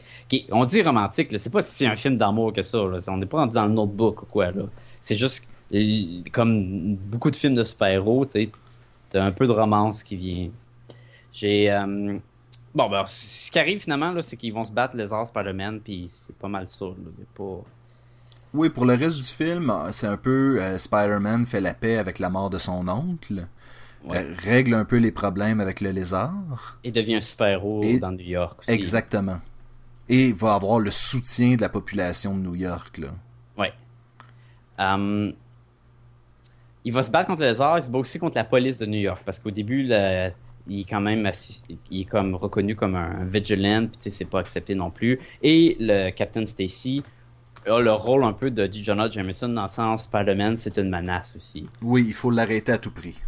On 0.51 0.65
dit 0.65 0.81
romantique, 0.81 1.29
c'est 1.39 1.51
pas 1.51 1.61
si 1.61 1.85
un 1.87 1.95
film 1.95 2.17
d'amour 2.17 2.51
que 2.51 2.61
ça. 2.61 2.79
On 3.07 3.17
n'est 3.17 3.25
pas 3.25 3.37
rendu 3.37 3.55
dans 3.55 3.65
le 3.65 3.71
notebook 3.73 4.23
ou 4.23 4.25
quoi. 4.25 4.47
C'est 5.01 5.15
juste 5.15 5.43
euh, 5.73 6.21
comme 6.33 6.95
beaucoup 6.97 7.31
de 7.31 7.35
films 7.37 7.55
de 7.55 7.63
super-héros, 7.63 8.25
tu 8.25 8.49
t'as 9.09 9.23
un 9.23 9.31
peu 9.31 9.47
de 9.47 9.51
romance 9.53 10.03
qui 10.03 10.15
vient. 10.17 10.49
J'ai. 11.31 11.71
euh, 11.71 12.17
Bon, 12.75 12.89
ben, 12.89 13.05
ce 13.07 13.49
qui 13.49 13.57
arrive 13.57 13.79
finalement, 13.79 14.11
là, 14.11 14.21
c'est 14.21 14.35
qu'ils 14.35 14.53
vont 14.53 14.65
se 14.65 14.71
battre 14.71 14.95
les 14.97 15.13
arts 15.13 15.27
Spider-Man, 15.27 15.79
puis 15.81 16.05
c'est 16.09 16.35
pas 16.35 16.49
mal 16.49 16.67
ça. 16.67 16.85
là. 16.85 16.93
Pas... 17.33 17.61
Oui, 18.53 18.69
pour 18.69 18.85
le 18.85 18.95
reste 18.95 19.17
du 19.17 19.23
film, 19.23 19.73
c'est 19.91 20.07
un 20.07 20.17
peu 20.17 20.61
euh, 20.61 20.77
Spider-Man 20.77 21.45
fait 21.45 21.61
la 21.61 21.73
paix 21.73 21.97
avec 21.97 22.19
la 22.19 22.29
mort 22.29 22.49
de 22.49 22.57
son 22.57 22.87
oncle, 22.87 23.47
Ouais. 24.03 24.17
euh, 24.23 24.33
règle 24.37 24.75
un 24.75 24.85
peu 24.85 24.97
les 24.97 25.11
problèmes 25.11 25.59
avec 25.59 25.81
le 25.81 25.89
lézard. 25.91 26.77
Et 26.83 26.91
devient 26.91 27.15
un 27.15 27.21
super-héros 27.21 27.81
Et- 27.83 27.97
dans 27.99 28.11
New 28.11 28.19
York 28.25 28.59
aussi. 28.59 28.69
Exactement. 28.71 29.39
Et 30.09 30.31
va 30.33 30.53
avoir 30.53 30.79
le 30.79 30.91
soutien 30.91 31.55
de 31.55 31.61
la 31.61 31.69
population 31.69 32.35
de 32.35 32.41
New 32.41 32.53
York. 32.55 32.97
Là. 32.99 33.07
Ouais. 33.57 33.73
Hum, 34.77 35.33
il 36.83 36.93
va 36.93 37.01
se 37.01 37.09
battre 37.09 37.27
contre 37.27 37.41
le 37.41 37.47
lézard, 37.47 37.79
il 37.79 37.83
se 37.83 37.89
bat 37.89 37.97
aussi 37.97 38.19
contre 38.19 38.35
la 38.37 38.43
police 38.43 38.77
de 38.77 38.85
New 38.85 38.99
York, 38.99 39.23
parce 39.25 39.39
qu'au 39.39 39.49
début, 39.49 39.83
le- 39.87 40.29
il 40.67 40.81
est 40.81 40.89
quand 40.89 41.01
même 41.01 41.25
assis- 41.25 41.61
il 41.91 42.01
est 42.01 42.05
comme 42.05 42.35
reconnu 42.35 42.75
comme 42.75 42.95
un 42.95 43.23
vigilant, 43.25 43.81
puis 43.87 43.97
tu 43.97 44.03
sais, 44.03 44.09
c'est 44.09 44.25
pas 44.25 44.39
accepté 44.39 44.75
non 44.75 44.89
plus. 44.91 45.19
Et 45.41 45.77
le 45.79 46.09
Captain 46.11 46.45
Stacy 46.45 47.03
a 47.67 47.79
le 47.79 47.91
rôle 47.93 48.23
un 48.23 48.33
peu 48.33 48.51
de. 48.51 48.69
Jonah 48.71 49.09
Jameson 49.09 49.49
dans 49.49 49.63
le 49.63 49.67
sens 49.67 50.03
Spider-Man, 50.03 50.57
c'est 50.57 50.77
une 50.77 50.89
menace 50.89 51.35
aussi. 51.35 51.67
Oui, 51.81 52.03
il 52.07 52.13
faut 52.13 52.31
l'arrêter 52.31 52.71
à 52.71 52.77
tout 52.77 52.91
prix. 52.91 53.21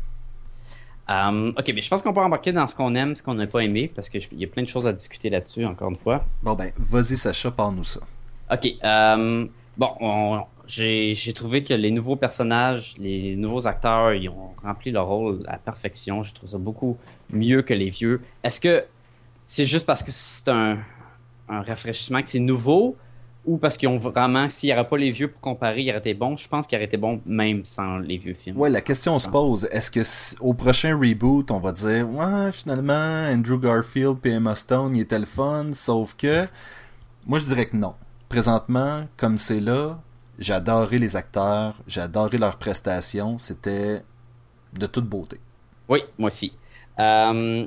Hum, 1.09 1.53
ok, 1.57 1.71
mais 1.73 1.81
je 1.81 1.89
pense 1.89 2.01
qu'on 2.01 2.11
peut 2.13 2.19
embarquer 2.21 2.51
dans 2.51 2.67
ce 2.67 2.75
qu'on 2.75 2.93
aime, 2.95 3.15
ce 3.15 3.23
qu'on 3.23 3.33
n'a 3.35 3.47
pas 3.47 3.59
aimé, 3.63 3.89
parce 3.95 4.09
qu'il 4.09 4.21
y 4.33 4.43
a 4.43 4.47
plein 4.47 4.63
de 4.63 4.67
choses 4.67 4.85
à 4.85 4.91
discuter 4.91 5.29
là-dessus, 5.29 5.63
encore 5.65 5.89
une 5.89 5.95
fois. 5.95 6.25
Bon 6.43 6.53
ben, 6.53 6.71
vas-y 6.77 7.15
Sacha, 7.15 7.49
parle-nous 7.49 7.85
ça. 7.85 8.01
Ok, 8.51 8.67
euh, 8.83 9.47
bon, 9.77 9.89
on- 10.01 10.41
j'ai 10.67 11.33
trouvé 11.33 11.63
que 11.63 11.73
les 11.73 11.91
nouveaux 11.91 12.15
personnages, 12.15 12.95
les 12.99 13.35
nouveaux 13.35 13.65
acteurs, 13.67 14.13
ils 14.13 14.29
ont 14.29 14.51
rempli 14.61 14.91
leur 14.91 15.07
rôle 15.07 15.43
à 15.47 15.57
perfection. 15.57 16.23
Je 16.23 16.33
trouve 16.33 16.49
ça 16.49 16.57
beaucoup 16.57 16.97
mieux 17.31 17.61
que 17.61 17.73
les 17.73 17.89
vieux. 17.89 18.21
Est-ce 18.43 18.59
que 18.59 18.85
c'est 19.47 19.65
juste 19.65 19.85
parce 19.85 20.03
que 20.03 20.11
c'est 20.11 20.49
un, 20.49 20.77
un 21.47 21.61
rafraîchissement 21.61 22.21
que 22.21 22.29
c'est 22.29 22.39
nouveau 22.39 22.97
ou 23.45 23.57
parce 23.57 23.77
qu'ils 23.77 23.87
ont 23.87 23.97
vraiment, 23.97 24.49
s'il 24.49 24.67
n'y 24.67 24.73
avait 24.73 24.87
pas 24.87 24.97
les 24.97 25.09
vieux 25.09 25.29
pour 25.29 25.39
comparer, 25.39 25.83
il 25.83 25.89
aurait 25.89 25.99
été 25.99 26.13
bon? 26.13 26.35
Je 26.35 26.49
pense 26.49 26.67
qu'il 26.67 26.77
aurait 26.77 26.85
été 26.85 26.97
bon 26.97 27.21
même 27.25 27.63
sans 27.63 27.97
les 27.97 28.17
vieux 28.17 28.33
films. 28.33 28.57
Ouais, 28.57 28.69
la 28.69 28.81
question 28.81 29.17
se 29.19 29.29
pose, 29.29 29.69
est-ce 29.71 29.89
que 29.89 30.01
au 30.41 30.53
prochain 30.53 30.97
reboot, 30.97 31.49
on 31.49 31.59
va 31.59 31.71
dire 31.71 32.09
ouais, 32.09 32.51
finalement 32.51 33.23
Andrew 33.31 33.57
Garfield 33.57 34.17
et 34.25 34.37
Stone, 34.55 34.97
il 34.97 35.03
était 35.03 35.17
le 35.17 35.25
fun, 35.25 35.71
sauf 35.71 36.13
que 36.15 36.45
moi 37.25 37.39
je 37.39 37.45
dirais 37.45 37.67
que 37.67 37.77
non. 37.77 37.93
Présentement, 38.27 39.07
comme 39.15 39.37
c'est 39.37 39.61
là, 39.61 39.97
adoré 40.49 40.97
les 40.99 41.15
acteurs, 41.15 41.75
adoré 41.95 42.37
leurs 42.37 42.57
prestations, 42.57 43.37
c'était 43.37 44.03
de 44.73 44.85
toute 44.87 45.05
beauté. 45.05 45.39
Oui, 45.89 45.99
moi 46.17 46.27
aussi. 46.27 46.53
Euh, 46.99 47.65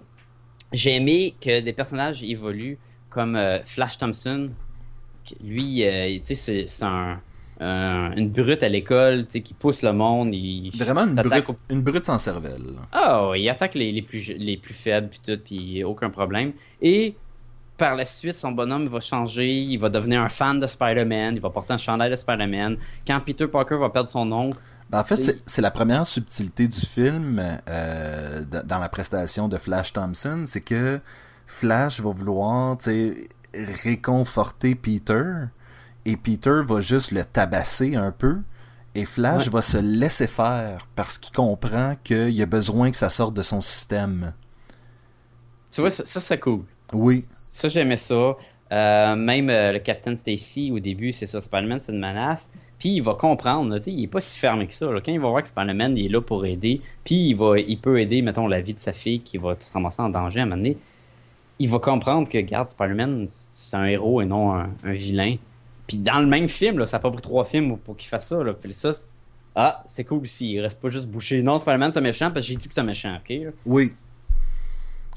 J'ai 0.73 0.95
aimé 0.97 1.35
que 1.41 1.61
des 1.61 1.73
personnages 1.73 2.23
évoluent 2.23 2.79
comme 3.09 3.35
euh, 3.35 3.59
Flash 3.65 3.99
Thompson. 3.99 4.51
Lui, 5.43 5.85
euh, 5.85 6.13
tu 6.19 6.21
sais, 6.25 6.35
c'est- 6.35 6.67
c'est 6.69 6.85
un, 6.85 7.21
un- 7.61 8.13
une 8.17 8.31
brute 8.31 8.63
à 8.63 8.69
l'école, 8.69 9.27
tu 9.27 9.33
sais, 9.33 9.41
qui 9.43 9.55
pousse 9.55 9.83
le 9.83 9.93
monde. 9.93 10.35
Il 10.35 10.71
Vraiment 10.77 11.07
une 11.07 11.15
brute, 11.17 11.51
au- 11.51 11.57
une 11.71 11.83
brute 11.83 12.05
sans 12.05 12.19
cervelle. 12.19 12.77
Ah, 12.93 13.29
ouais, 13.31 13.43
il 13.43 13.49
attaque 13.49 13.75
les, 13.75 13.91
les 13.93 14.03
plus, 14.03 14.33
les 14.37 14.57
plus 14.57 14.75
faibles, 14.75 15.09
puis 15.11 15.21
tout, 15.25 15.41
puis 15.45 15.85
aucun 15.85 16.11
problème. 16.11 16.53
Et 16.81 17.17
par 17.81 17.97
la 17.97 18.05
suite, 18.05 18.35
son 18.35 18.53
bonhomme 18.53 18.87
va 18.89 19.01
changer, 19.01 19.51
il 19.51 19.79
va 19.79 19.89
devenir 19.89 20.21
un 20.23 20.29
fan 20.29 20.61
de 20.61 20.67
Spider-Man, 20.67 21.35
il 21.37 21.41
va 21.41 21.51
porter 21.51 21.73
un 21.73 21.77
chandail 21.79 22.11
de 22.11 22.17
Spider-Man. 22.17 22.77
Quand 23.07 23.21
Peter 23.21 23.49
Parker 23.49 23.77
va 23.77 23.89
perdre 23.91 24.09
son 24.11 24.31
oncle, 24.31 24.59
Ben, 24.91 25.01
en 25.01 25.05
fait, 25.05 25.41
C'est- 25.47 25.63
la 25.63 25.71
première 25.71 26.05
subtilité 26.07 26.67
du 26.67 26.81
film 26.81 27.41
euh, 27.69 28.43
dans 28.65 28.79
la 28.81 28.89
prestation 28.89 29.47
de 29.49 29.57
Flash 29.57 29.93
Thompson, 29.93 30.43
c'est 30.47 30.61
que 30.61 31.01
Flash 31.47 32.01
va 32.01 32.11
vouloir 32.11 32.77
réconforter 33.55 34.75
Peter 34.75 35.25
et 36.05 36.17
Peter 36.17 36.63
va 36.67 36.81
juste 36.81 37.13
le 37.13 37.25
tabasser 37.25 37.97
un 37.97 38.11
peu 38.13 38.39
et 38.95 39.05
Flash 39.05 39.45
Ouais. 39.47 39.53
va 39.53 39.63
se 39.63 39.79
laisser 39.79 40.27
faire 40.27 40.89
parce 40.97 41.19
qu'il 41.19 41.35
comprend 41.35 41.97
qu'il 42.03 42.41
a 42.43 42.47
besoin 42.47 42.91
que 42.91 42.97
ça 42.97 43.11
sorte 43.11 43.35
de 43.35 43.43
son 43.43 43.61
système. 43.61 44.33
tu 45.71 45.81
vois, 45.83 45.91
ça, 45.91 46.05
ça 46.05 46.19
c'est 46.19 46.41
cool. 46.41 46.63
Oui, 46.93 47.25
Ça, 47.35 47.69
j'aimais 47.69 47.97
ça. 47.97 48.37
Euh, 48.73 49.17
même 49.17 49.51
euh, 49.51 49.73
le 49.73 49.79
Captain 49.81 50.15
Stacy, 50.15 50.71
au 50.73 50.79
début, 50.79 51.13
c'est 51.13 51.27
ça, 51.27 51.41
Spider-Man, 51.41 51.81
c'est 51.81 51.93
une 51.93 51.99
menace. 51.99 52.51
Puis 52.79 52.91
il 52.91 53.03
va 53.03 53.15
comprendre, 53.15 53.71
là, 53.71 53.79
tu 53.79 53.85
sais, 53.85 53.93
il 53.93 54.05
est 54.05 54.09
pas 54.09 54.21
si 54.21 54.39
fermé 54.39 54.67
que 54.67 54.75
ça. 54.75 54.91
là. 54.91 55.01
Quand 55.05 55.13
il 55.13 55.21
va 55.21 55.29
voir 55.29 55.43
que 55.43 55.49
Spider-Man 55.49 55.97
il 55.99 56.07
est 56.07 56.09
là 56.09 56.21
pour 56.21 56.47
aider, 56.47 56.81
puis 57.05 57.31
il, 57.31 57.35
va, 57.35 57.59
il 57.59 57.79
peut 57.79 58.01
aider, 58.01 58.23
mettons, 58.23 58.47
la 58.47 58.61
vie 58.61 58.75
de 58.75 58.81
sa 58.81 58.93
fille 58.93 59.21
qui 59.21 59.39
va 59.39 59.57
se 59.59 59.73
ramasser 59.73 60.03
en 60.03 60.09
danger 60.09 60.41
à 60.41 60.43
un 60.45 60.47
moment 60.47 60.57
donné, 60.57 60.77
il 61.59 61.69
va 61.69 61.79
comprendre 61.79 62.29
que, 62.29 62.39
regarde, 62.39 62.71
Spider-Man, 62.71 63.27
c'est 63.29 63.77
un 63.77 63.85
héros 63.87 64.23
et 64.23 64.27
non 64.27 64.55
un, 64.55 64.71
un 64.85 64.93
vilain. 64.93 65.37
Puis 65.87 65.99
dans 65.99 66.21
le 66.21 66.27
même 66.27 66.49
film, 66.49 66.79
là, 66.79 66.87
ça 66.87 66.99
a 66.99 67.01
pas 67.01 67.11
pris 67.11 67.21
trois 67.21 67.45
films 67.45 67.77
pour 67.77 67.97
qu'il 67.97 68.09
fasse 68.09 68.29
ça. 68.29 68.43
Là. 68.43 68.55
Puis 68.55 68.73
ça, 68.73 68.93
ah, 69.57 69.83
c'est 69.87 70.05
cool 70.05 70.21
aussi. 70.21 70.53
Il 70.53 70.61
reste 70.61 70.81
pas 70.81 70.89
juste 70.89 71.09
bouché. 71.09 71.43
Non, 71.43 71.59
Spider-Man, 71.59 71.93
c'est 71.93 71.99
un 71.99 72.03
méchant 72.03 72.31
parce 72.31 72.47
que 72.47 72.53
j'ai 72.53 72.57
dit 72.59 72.69
que 72.69 72.75
c'est 72.75 72.81
un 72.81 72.85
méchant, 72.85 73.17
ok? 73.17 73.53
oui. 73.67 73.93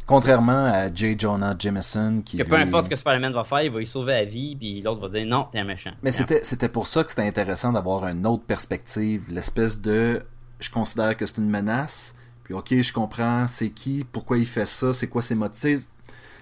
Contrairement 0.05 0.65
à 0.65 0.93
J. 0.93 1.15
Jonah 1.17 1.55
Jameson 1.57 2.21
qui 2.25 2.37
Que 2.37 2.43
peu 2.43 2.55
lui- 2.57 2.63
importe 2.63 2.85
ce 2.85 2.89
que 2.89 2.95
Spider-Man 2.95 3.31
va 3.33 3.43
faire, 3.43 3.61
il 3.63 3.71
va 3.71 3.81
y 3.81 3.85
sauver 3.85 4.13
la 4.13 4.25
vie, 4.25 4.55
puis 4.55 4.81
l'autre 4.81 4.99
va 5.01 5.07
dire 5.09 5.25
non, 5.25 5.47
t'es 5.51 5.59
un 5.59 5.63
méchant. 5.63 5.91
Mais 6.03 6.11
c'était, 6.11 6.69
pour 6.69 6.87
ça 6.87 7.03
que 7.03 7.09
c'était 7.09 7.27
intéressant 7.27 7.71
d'avoir 7.71 8.05
une 8.07 8.25
autre 8.27 8.43
perspective. 8.43 9.23
L'espèce 9.29 9.79
de 9.81 10.21
je 10.59 10.69
considère 10.69 11.15
que 11.17 11.25
c'est 11.25 11.37
une 11.37 11.49
menace, 11.49 12.15
puis 12.43 12.53
ok, 12.53 12.81
je 12.81 12.93
comprends 12.93 13.47
c'est 13.47 13.69
qui, 13.69 14.05
pourquoi 14.09 14.37
il 14.37 14.45
fait 14.45 14.65
ça, 14.65 14.93
c'est 14.93 15.07
quoi 15.07 15.21
ses 15.21 15.35
motifs. 15.35 15.83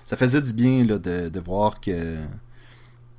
Ça 0.05 0.17
faisait 0.17 0.41
du 0.41 0.53
bien 0.53 0.83
là, 0.83 0.97
de, 0.97 1.29
de 1.29 1.39
voir 1.39 1.79
que, 1.79 2.17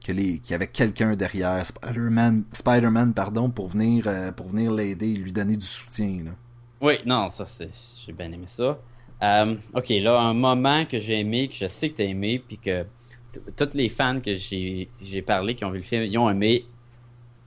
qu'il 0.00 0.40
y 0.50 0.55
avait 0.55 0.66
quelqu'un 0.66 1.14
derrière 1.16 1.64
Spider-Man, 1.64 3.14
pardon, 3.14 3.48
pour 3.50 3.68
venir, 3.68 4.05
euh, 4.07 4.33
pour 4.33 4.48
venir 4.48 4.72
l'aider 4.72 5.11
et 5.12 5.16
lui 5.16 5.33
donner 5.33 5.57
du 5.57 5.64
soutien. 5.66 6.22
Là. 6.24 6.31
Oui, 6.81 6.94
non, 7.07 7.28
ça, 7.28 7.44
c'est, 7.44 7.70
j'ai 8.05 8.12
bien 8.12 8.31
aimé 8.33 8.46
ça. 8.46 8.78
Euh, 9.22 9.54
ok, 9.74 9.88
là, 9.88 10.20
un 10.20 10.35
moment 10.35 10.85
que 10.85 10.98
j'ai 10.98 11.20
aimé, 11.20 11.48
que 11.48 11.54
je 11.54 11.68
sais 11.68 11.90
que 11.90 11.98
t'as 11.98 12.04
aimé, 12.04 12.42
puis 12.46 12.58
que 12.58 12.85
tous 13.56 13.74
les 13.74 13.88
fans 13.88 14.20
que 14.20 14.35
j'ai, 14.35 14.88
parlé, 15.24 15.54
qui 15.54 15.64
ont 15.64 15.70
vu 15.70 15.78
le 15.78 15.85
film, 15.85 16.02
ils 16.02 16.18
ont 16.18 16.28
aimé 16.28 16.64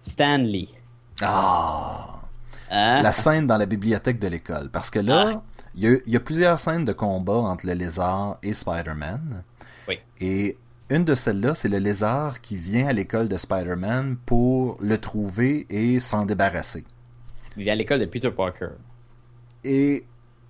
Stanley. 0.02 0.68
Ah! 1.22 2.12
Hein? 2.72 3.04
la 3.04 3.12
scène 3.12 3.46
dans 3.46 3.58
la 3.58 3.68
bibliothèque 3.68 4.20
de 4.20 4.28
l'école. 4.28 4.70
Parce 4.72 4.90
que 4.90 4.98
là, 4.98 5.44
il 5.76 5.84
y, 5.84 5.88
a, 5.88 5.98
il 6.06 6.12
y 6.12 6.16
a 6.16 6.20
plusieurs 6.20 6.58
scènes 6.58 6.84
de 6.84 6.94
combat 6.94 7.36
entre 7.36 7.68
le 7.68 7.74
lézard 7.74 8.40
et 8.42 8.54
Spider-Man. 8.54 9.44
Oui. 9.88 10.00
Et 10.20 10.58
une 10.90 11.04
de 11.04 11.14
celles-là, 11.14 11.54
c'est 11.54 11.68
le 11.68 11.78
lézard 11.78 12.42
qui 12.42 12.58
vient 12.58 12.88
à 12.88 12.94
l'école 12.94 13.28
de 13.28 13.38
Spider-Man 13.38 14.18
pour 14.26 14.78
le 14.82 14.98
trouver 14.98 15.68
et 15.70 16.00
s'en 16.00 16.26
débarrasser. 16.26 16.84
Il 17.58 17.64
vit 17.64 17.70
à 17.70 17.76
l'école 17.76 18.00
de 18.00 18.06
Peter 18.06 18.32
Parker. 18.32 18.70
Et 19.64 20.06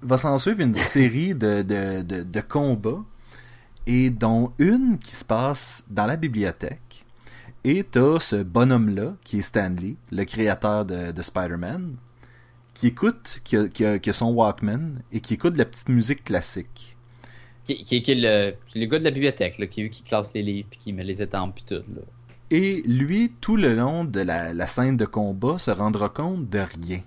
va 0.05 0.17
s'en 0.17 0.37
suivre 0.37 0.61
une 0.61 0.73
série 0.73 1.33
de, 1.35 1.61
de, 1.61 2.01
de, 2.03 2.23
de 2.23 2.41
combats, 2.41 3.03
et 3.87 4.09
dont 4.09 4.51
une 4.57 4.97
qui 4.97 5.11
se 5.11 5.25
passe 5.25 5.83
dans 5.89 6.05
la 6.05 6.15
bibliothèque. 6.15 7.05
Et 7.63 7.83
t'as 7.83 8.19
ce 8.19 8.43
bonhomme-là, 8.43 9.15
qui 9.23 9.39
est 9.39 9.41
Stanley, 9.41 9.95
le 10.11 10.23
créateur 10.23 10.85
de, 10.85 11.11
de 11.11 11.21
Spider-Man, 11.21 11.95
qui 12.73 12.87
écoute, 12.87 13.41
qui 13.43 13.57
a, 13.57 13.67
qui 13.67 13.85
a- 13.85 13.99
qui 13.99 14.09
a 14.09 14.13
son 14.13 14.31
Walkman, 14.31 15.01
et 15.11 15.19
qui 15.19 15.33
écoute 15.35 15.53
de 15.53 15.57
la 15.59 15.65
petite 15.65 15.89
musique 15.89 16.23
classique. 16.23 16.95
Qui, 17.63 17.83
qui, 17.83 18.01
qui 18.03 18.11
est 18.11 18.15
le, 18.15 18.55
le 18.79 18.85
gars 18.85 18.99
de 18.99 19.03
la 19.03 19.11
bibliothèque, 19.11 19.57
là, 19.57 19.65
qui, 19.67 19.89
qui 19.89 20.03
classe 20.03 20.33
les 20.33 20.43
livres, 20.43 20.67
puis 20.69 20.79
qui 20.79 20.93
met 20.93 21.03
les 21.03 21.21
étampes, 21.21 21.55
puis 21.55 21.63
tout. 21.63 21.83
Là. 21.95 22.01
Et 22.51 22.83
lui, 22.85 23.33
tout 23.41 23.55
le 23.57 23.75
long 23.75 24.05
de 24.05 24.19
la, 24.19 24.53
la 24.53 24.67
scène 24.67 24.97
de 24.97 25.05
combat, 25.05 25.57
se 25.57 25.71
rendra 25.71 26.09
compte 26.09 26.47
de 26.49 26.59
rien. 26.59 27.01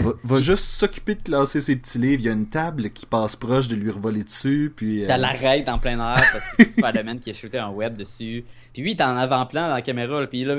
Va, 0.00 0.12
va 0.24 0.38
juste 0.38 0.64
s'occuper 0.64 1.14
de 1.16 1.22
classer 1.22 1.60
ses 1.60 1.76
petits 1.76 1.98
livres. 1.98 2.22
Il 2.22 2.26
y 2.26 2.28
a 2.30 2.32
une 2.32 2.48
table 2.48 2.90
qui 2.90 3.04
passe 3.04 3.36
proche 3.36 3.68
de 3.68 3.76
lui 3.76 3.90
revoler 3.90 4.24
dessus. 4.24 4.72
Puis, 4.74 5.04
euh, 5.04 5.06
T'as 5.06 5.18
l'arrête 5.18 5.68
en 5.68 5.78
plein 5.78 5.98
air 5.98 6.14
parce 6.32 6.44
que 6.56 6.64
c'est 6.64 6.70
Spider-Man 6.80 7.20
qui 7.20 7.30
a 7.30 7.34
shooté 7.34 7.58
un 7.58 7.70
web 7.70 7.96
dessus. 7.96 8.44
Puis 8.72 8.80
lui, 8.82 8.92
il 8.92 8.96
est 8.96 9.02
en 9.02 9.16
avant-plan 9.18 9.68
dans 9.68 9.74
la 9.74 9.82
caméra, 9.82 10.18
là, 10.20 10.26
puis 10.26 10.40
il 10.40 10.50
a 10.50 10.56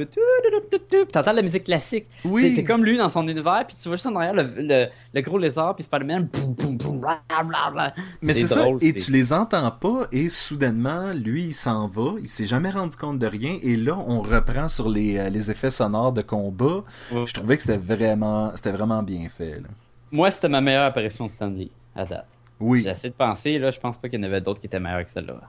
t'entends 1.11 1.33
la 1.33 1.41
musique 1.41 1.63
classique. 1.63 2.05
Oui. 2.25 2.53
T'es- 2.53 2.63
comme 2.63 2.85
lui 2.85 2.97
dans 2.97 3.09
son 3.09 3.27
univers, 3.27 3.65
puis 3.67 3.75
tu 3.81 3.87
vois 3.87 3.97
juste 3.97 4.05
en 4.07 4.15
arrière 4.15 4.33
le, 4.33 4.43
le, 4.57 4.85
le 5.13 5.21
gros 5.21 5.37
lézard, 5.37 5.75
puis 5.75 5.83
Spider-Man, 5.83 6.29
boum, 6.31 6.53
boum, 6.53 6.77
boum, 6.77 6.99
bla, 6.99 7.21
bla, 7.29 7.71
bla. 7.71 7.93
Mais 8.21 8.33
c'est 8.33 8.47
ça, 8.47 8.63
drôle, 8.63 8.77
et 8.81 8.93
tu 8.93 9.11
les 9.11 9.33
entends 9.33 9.71
pas, 9.71 10.07
et 10.11 10.29
soudainement, 10.29 11.11
lui, 11.11 11.45
il 11.45 11.53
s'en 11.53 11.87
va, 11.87 12.13
il 12.21 12.29
s'est 12.29 12.45
jamais 12.45 12.69
rendu 12.69 12.95
compte 12.97 13.19
de 13.19 13.27
rien, 13.27 13.57
et 13.61 13.75
là, 13.75 13.97
on 14.07 14.21
reprend 14.21 14.67
sur 14.67 14.89
les, 14.89 15.17
euh, 15.17 15.29
les 15.29 15.51
effets 15.51 15.71
sonores 15.71 16.13
de 16.13 16.21
combat. 16.21 16.83
Ouais. 17.11 17.25
Je 17.25 17.33
trouvais 17.33 17.57
que 17.57 17.63
c'était 17.63 17.77
vraiment, 17.77 18.51
c'était 18.55 18.71
vraiment 18.71 19.03
bien 19.03 19.22
fait. 19.29 19.55
là. 19.55 19.67
Moi, 20.11 20.29
c'était 20.31 20.49
ma 20.49 20.61
meilleure 20.61 20.85
apparition 20.85 21.25
de 21.25 21.31
Stanley 21.31 21.69
à 21.95 22.05
date. 22.05 22.27
Oui, 22.59 22.81
J'ai 22.83 22.89
essayé 22.89 23.09
de 23.09 23.15
penser, 23.15 23.57
là, 23.59 23.71
je 23.71 23.79
pense 23.79 23.97
pas 23.97 24.07
qu'il 24.09 24.19
y 24.19 24.23
en 24.23 24.25
avait 24.25 24.39
d'autres 24.41 24.59
qui 24.59 24.67
étaient 24.67 24.79
meilleurs 24.79 25.03
que 25.03 25.09
celle-là. 25.09 25.41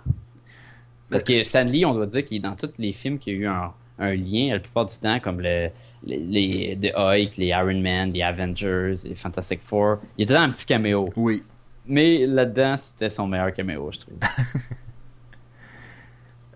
Parce 1.11 1.23
que 1.23 1.43
Stanley, 1.45 1.85
on 1.85 1.95
doit 1.95 2.07
dire 2.07 2.25
qu'il 2.25 2.39
est 2.39 2.41
dans 2.41 2.57
tous 2.57 2.73
les 2.79 2.93
films 2.93 3.19
qui 3.19 3.31
a 3.31 3.33
eu 3.35 3.47
un, 3.47 3.73
un 3.99 4.15
lien, 4.15 4.55
la 4.55 4.59
plupart 4.59 4.87
du 4.87 4.99
temps, 4.99 5.21
comme 5.21 5.41
le, 5.41 5.69
les, 6.05 6.19
les 6.19 6.79
The 6.81 6.93
Hulk, 6.97 7.37
les 7.37 7.47
Iron 7.49 7.79
Man, 7.81 8.13
les 8.13 8.23
Avengers, 8.23 8.95
les 9.05 9.15
Fantastic 9.15 9.61
Four. 9.61 9.99
Il 10.19 10.25
était 10.25 10.35
dans 10.35 10.41
un 10.41 10.51
petit 10.51 10.67
caméo. 10.67 11.11
oui. 11.17 11.43
Mais 11.87 12.27
là-dedans, 12.27 12.77
c'était 12.79 13.11
son 13.11 13.27
meilleur 13.29 13.53
caméo, 13.53 13.91
je 13.93 13.99
trouve. 13.99 14.15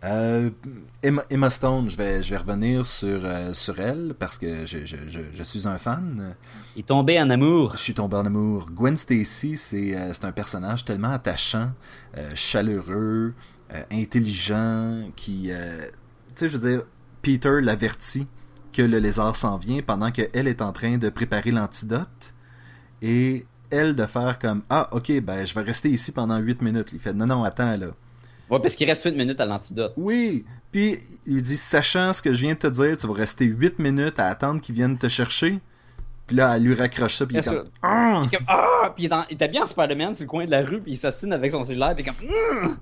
Euh, 0.05 0.51
Emma, 1.03 1.23
Emma 1.29 1.51
Stone, 1.51 1.91
je 1.91 1.97
vais, 1.97 2.23
je 2.23 2.31
vais 2.31 2.37
revenir 2.37 2.87
sur, 2.87 3.21
euh, 3.25 3.53
sur 3.53 3.81
elle, 3.81 4.15
parce 4.19 4.39
que 4.39 4.65
je, 4.65 4.85
je, 4.85 4.97
je, 5.33 5.43
suis 5.43 5.67
un 5.67 5.79
fan. 5.79 6.35
Il 6.77 6.81
est 6.81 6.83
tombé 6.85 7.21
en 7.21 7.29
amour. 7.31 7.73
Je 7.73 7.83
suis 7.83 7.95
tombé 7.95 8.17
en 8.17 8.27
amour. 8.27 8.69
Gwen 8.71 8.97
Stacy, 8.97 9.57
c'est 9.57 9.97
euh, 9.97 10.13
c'est 10.13 10.25
un 10.25 10.33
personnage 10.33 10.85
tellement 10.85 11.11
attachant, 11.11 11.73
chaleureux, 12.35 13.35
intelligent, 13.91 15.11
qui... 15.17 15.51
tu 15.51 16.35
sais, 16.35 16.49
je 16.49 16.57
veux 16.57 16.71
dire, 16.71 16.85
Peter 17.23 17.61
l'avertit 17.61 18.27
que 18.73 18.83
le 18.83 18.99
lézard 18.99 19.35
s'en 19.35 19.57
vient 19.57 19.83
pendant 19.83 20.11
qu'elle 20.11 20.47
est 20.47 20.63
en 20.63 20.73
train 20.73 20.99
de 20.99 21.09
préparer 21.09 21.51
l'antidote. 21.51 22.35
Et 23.03 23.47
elle 23.71 23.95
de 23.95 24.07
faire 24.07 24.39
comme 24.39 24.63
Ah, 24.71 24.89
ok, 24.93 25.21
ben 25.21 25.45
je 25.45 25.55
vais 25.55 25.63
rester 25.63 25.91
ici 25.91 26.13
pendant 26.13 26.39
8 26.39 26.63
minutes. 26.63 26.91
Il 26.93 26.99
fait 26.99 27.13
Non, 27.13 27.27
non, 27.27 27.45
attends 27.45 27.77
là. 27.77 27.89
Ouais, 28.51 28.59
parce 28.61 28.75
qu'il 28.77 28.89
reste 28.89 29.05
8 29.05 29.15
minutes 29.17 29.41
à 29.41 29.47
l'antidote. 29.47 29.93
Oui. 29.97 30.45
Puis 30.73 30.99
il 31.27 31.35
lui 31.35 31.43
dit 31.43 31.57
Sachant 31.57 32.13
ce 32.13 32.23
que 32.23 32.33
je 32.33 32.41
viens 32.41 32.55
de 32.55 32.59
te 32.59 32.67
dire, 32.67 32.97
tu 32.97 33.07
vas 33.07 33.13
rester 33.15 33.45
8 33.45 33.79
minutes 33.79 34.19
à 34.19 34.29
attendre 34.29 34.61
qu'ils 34.61 34.75
viennent 34.75 34.99
te 34.99 35.09
chercher. 35.09 35.59
Puis 36.27 36.37
là, 36.37 36.57
elle 36.57 36.63
lui 36.63 36.75
raccroche 36.75 37.17
ça. 37.17 37.27
Puis 37.27 37.37
il 37.37 37.39
est 37.39 37.43
comme. 37.49 37.65
Ah! 37.83 38.23
Il 38.25 38.35
est 38.35 38.37
comme 38.37 38.47
Ah! 38.49 38.93
Puis 38.95 39.05
il 39.05 39.07
est, 39.07 39.09
dans- 39.09 39.25
il 39.31 39.35
était 39.35 39.49
bien 39.49 39.63
en 39.63 39.67
Spider-Man 39.67 40.15
sur 40.15 40.25
le 40.25 40.29
coin 40.29 40.45
de 40.47 40.51
la 40.51 40.63
rue, 40.63 40.81
puis 40.81 40.93
il 40.93 40.97
s'assine 40.97 41.33
avec 41.33 41.53
son 41.53 41.65
cellulaire, 41.65 41.95
puis 41.95 42.05
il 42.05 42.09
est 42.09 42.13
comme 42.13 42.29
Hum! 42.69 42.77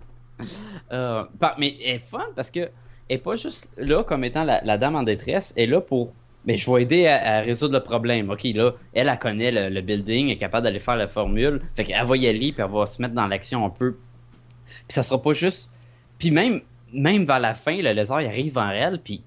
Euh, 0.92 1.24
Mais 1.58 1.76
elle 1.84 1.94
est 1.94 1.98
fun 1.98 2.24
parce 2.34 2.50
que 2.50 2.60
elle 3.08 3.16
est 3.16 3.18
pas 3.18 3.36
juste 3.36 3.70
là 3.76 4.02
comme 4.02 4.24
étant 4.24 4.42
la, 4.44 4.60
la 4.64 4.76
dame 4.78 4.96
en 4.96 5.02
détresse, 5.04 5.52
elle 5.56 5.64
est 5.64 5.66
là 5.68 5.80
pour. 5.80 6.12
Mais 6.44 6.56
je 6.56 6.70
vais 6.70 6.82
aider 6.82 7.06
à, 7.08 7.36
à 7.36 7.40
résoudre 7.40 7.74
le 7.74 7.82
problème. 7.82 8.30
Ok, 8.30 8.44
là, 8.54 8.72
elle, 8.92 9.08
elle 9.08 9.18
connaît 9.18 9.50
le, 9.50 9.68
le 9.68 9.80
building, 9.80 10.26
elle 10.26 10.32
est 10.32 10.36
capable 10.36 10.64
d'aller 10.64 10.78
faire 10.78 10.96
la 10.96 11.08
formule. 11.08 11.60
Fait 11.74 11.84
qu'elle 11.84 12.04
va 12.04 12.16
y 12.16 12.26
aller, 12.28 12.52
puis 12.52 12.62
elle 12.64 12.70
va 12.70 12.86
se 12.86 13.00
mettre 13.02 13.14
dans 13.14 13.26
l'action 13.26 13.64
un 13.64 13.70
peu. 13.70 13.96
Puis 14.88 14.94
ça 14.94 15.02
sera 15.02 15.20
pas 15.20 15.32
juste. 15.32 15.70
Puis 16.18 16.30
même, 16.30 16.60
même 16.92 17.24
vers 17.24 17.40
la 17.40 17.54
fin, 17.54 17.76
le 17.80 17.92
lézard 17.92 18.22
il 18.22 18.26
arrive 18.28 18.54
vers 18.54 18.70
elle, 18.70 19.00
puis 19.02 19.22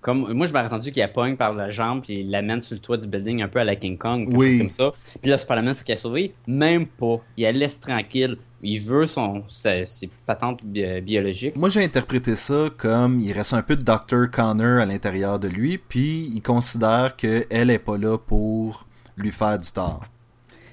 comme 0.00 0.32
moi 0.34 0.46
je 0.46 0.52
m'aurais 0.52 0.66
attendu 0.66 0.92
qu'il 0.92 1.00
la 1.02 1.08
pogne 1.08 1.36
par 1.36 1.52
la 1.52 1.68
jambe 1.70 2.02
puis 2.02 2.14
il 2.18 2.30
l'amène 2.30 2.62
sur 2.62 2.74
le 2.76 2.80
toit 2.80 2.96
du 2.96 3.08
building 3.08 3.42
un 3.42 3.48
peu 3.48 3.58
à 3.58 3.64
la 3.64 3.74
King 3.74 3.98
Kong, 3.98 4.26
quelque 4.28 4.36
Oui. 4.38 4.50
chose 4.52 4.58
comme 4.58 4.70
ça. 4.70 4.92
Puis 5.20 5.30
là 5.30 5.36
Spider-Man 5.38 5.74
faut 5.74 5.84
qu'elle 5.84 5.98
sauve, 5.98 6.18
même 6.46 6.86
pas. 6.86 7.16
Il 7.36 7.42
la 7.42 7.52
laisse 7.52 7.80
tranquille. 7.80 8.36
Il 8.62 8.78
veut 8.80 9.06
son 9.06 9.44
ses, 9.48 9.84
ses 9.84 10.08
patentes 10.24 10.64
bi- 10.64 11.00
biologiques. 11.02 11.56
Moi, 11.56 11.68
j'ai 11.68 11.84
interprété 11.84 12.36
ça 12.36 12.68
comme 12.76 13.20
il 13.20 13.30
reste 13.32 13.52
un 13.52 13.62
peu 13.62 13.76
de 13.76 13.82
Dr. 13.82 14.30
Connor 14.32 14.80
à 14.80 14.86
l'intérieur 14.86 15.38
de 15.38 15.46
lui, 15.46 15.76
puis 15.76 16.30
il 16.34 16.40
considère 16.40 17.14
qu'elle 17.16 17.70
est 17.70 17.78
pas 17.78 17.98
là 17.98 18.16
pour 18.16 18.86
lui 19.16 19.30
faire 19.30 19.58
du 19.58 19.70
tort. 19.70 20.04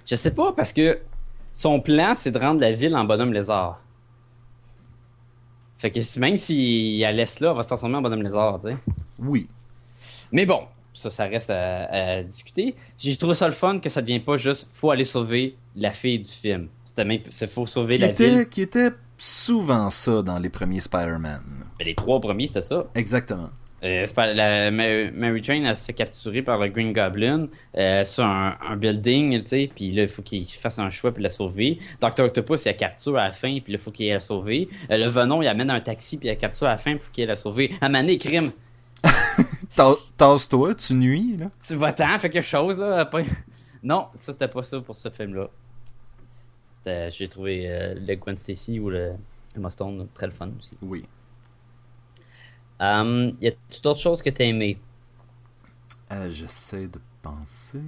Je 0.06 0.16
sais 0.16 0.34
pas 0.34 0.54
parce 0.54 0.72
que 0.72 1.00
son 1.54 1.82
plan 1.82 2.14
c'est 2.16 2.32
de 2.32 2.40
rendre 2.40 2.62
la 2.62 2.72
ville 2.72 2.96
en 2.96 3.04
bonhomme 3.04 3.34
lézard. 3.34 3.82
Fait 5.84 5.92
que 5.92 6.02
si- 6.02 6.18
même 6.18 6.38
s'il 6.38 6.98
la 7.02 7.12
laisse 7.12 7.42
là, 7.42 7.50
elle 7.52 7.58
va 7.58 7.62
se 7.64 7.68
transformer 7.68 7.98
en 7.98 8.02
bonhomme 8.02 8.24
lézard, 8.24 8.58
tu 8.62 8.70
sais. 8.70 8.78
Oui. 9.20 9.48
Mais 10.32 10.46
bon, 10.46 10.62
ça, 10.94 11.10
ça 11.10 11.26
reste 11.26 11.50
à, 11.50 11.84
à 11.92 12.24
discuter. 12.24 12.74
J'ai 12.98 13.18
trouvé 13.18 13.34
ça 13.36 13.48
le 13.48 13.54
fun 13.54 13.80
que 13.80 13.90
ça 13.90 14.02
devient 14.02 14.22
pas 14.22 14.38
juste 14.38 14.66
faut 14.72 14.92
aller 14.92 15.04
sauver 15.04 15.58
la 15.76 15.92
fille 15.92 16.20
du 16.20 16.32
film. 16.32 16.70
C'était 16.86 17.04
même 17.04 17.20
c'est 17.30 17.50
faut 17.50 17.66
sauver 17.66 17.96
Qui 17.96 18.02
la 18.02 18.12
était, 18.12 18.30
ville. 18.30 18.48
qui 18.48 18.62
était 18.62 18.92
souvent 19.18 19.90
ça 19.90 20.22
dans 20.22 20.40
les 20.40 20.50
premiers 20.50 20.80
Spider-Man. 20.80 21.42
Mais 21.80 21.86
les 21.86 21.96
trois 21.96 22.22
premiers, 22.22 22.48
c'était 22.48 22.62
ça. 22.62 22.86
Exactement. 22.96 23.50
Euh, 23.84 24.06
pas- 24.16 24.34
la, 24.34 24.72
Mary 24.72 25.44
Jane, 25.44 25.66
elle 25.66 25.78
se 25.78 25.86
fait 25.86 25.94
capturer 25.94 26.42
par 26.42 26.58
le 26.58 26.70
Green 26.70 26.94
Goblin 26.94 27.48
euh, 27.78 28.06
sur 28.06 28.24
un, 28.24 28.56
un 28.62 28.76
building, 28.78 29.42
tu 29.42 29.48
sais, 29.50 29.72
puis 29.76 29.92
là, 29.92 30.04
il 30.04 30.08
faut 30.08 30.22
qu'il 30.22 30.46
fasse 30.48 30.80
un 30.80 30.90
choix 30.90 31.12
pour 31.12 31.22
la 31.22 31.30
sauver. 31.30 31.80
Dr. 32.00 32.24
Octopus, 32.26 32.64
il 32.64 32.70
la 32.70 32.74
capture 32.76 33.18
à 33.18 33.26
la 33.26 33.32
fin, 33.34 33.60
puis 33.60 33.74
là, 33.74 33.78
il 33.78 33.84
faut 33.84 33.92
qu'il 33.92 34.08
la 34.10 34.20
sauve. 34.22 34.50
Euh, 34.50 34.66
le 34.90 35.08
Venom, 35.08 35.42
il 35.42 35.48
amène 35.48 35.70
un 35.70 35.82
taxi, 35.82 36.18
puis 36.18 36.28
il 36.28 36.32
la 36.32 36.38
capture 36.38 36.68
à 36.68 36.72
la 36.72 36.78
fin, 36.78 36.92
puis 36.92 37.00
il 37.02 37.06
faut 37.06 37.12
qu'il 37.12 37.28
la 37.28 37.36
sauve. 37.36 37.60
À 37.82 37.90
Mané, 37.90 38.18
crime. 38.18 38.52
Ta- 39.76 39.96
Tasse-toi, 40.18 40.76
tu 40.76 40.94
nuis, 40.94 41.36
là. 41.38 41.50
Tu 41.66 41.76
vas-t'en, 41.76 42.18
fais 42.20 42.30
quelque 42.30 42.46
chose, 42.46 42.78
là. 42.80 43.10
Non, 43.84 44.08
ça, 44.16 44.32
c'était 44.32 44.48
pas 44.48 44.64
ça 44.64 44.80
pour 44.80 44.96
ce 44.96 45.10
film-là. 45.10 45.50
J'ai 47.10 47.28
trouvé 47.28 47.66
euh, 47.68 47.96
le 47.96 48.16
Gwen 48.16 48.38
Stacy 48.38 48.80
ou 48.80 48.90
le 48.90 49.14
Emma 49.56 49.70
Stone 49.70 50.08
très 50.14 50.28
le 50.28 50.34
fun 50.34 50.50
aussi. 50.60 50.78
Oui. 50.82 51.06
Um, 52.80 53.34
y 53.42 53.48
a-tu 53.48 53.82
d'autres 53.82 54.00
choses 54.00 54.22
que 54.22 54.30
t'as 54.30 54.46
aimé? 54.46 54.78
Euh, 56.12 56.30
J'essaie 56.30 56.88
de 56.88 57.00
penser. 57.22 57.80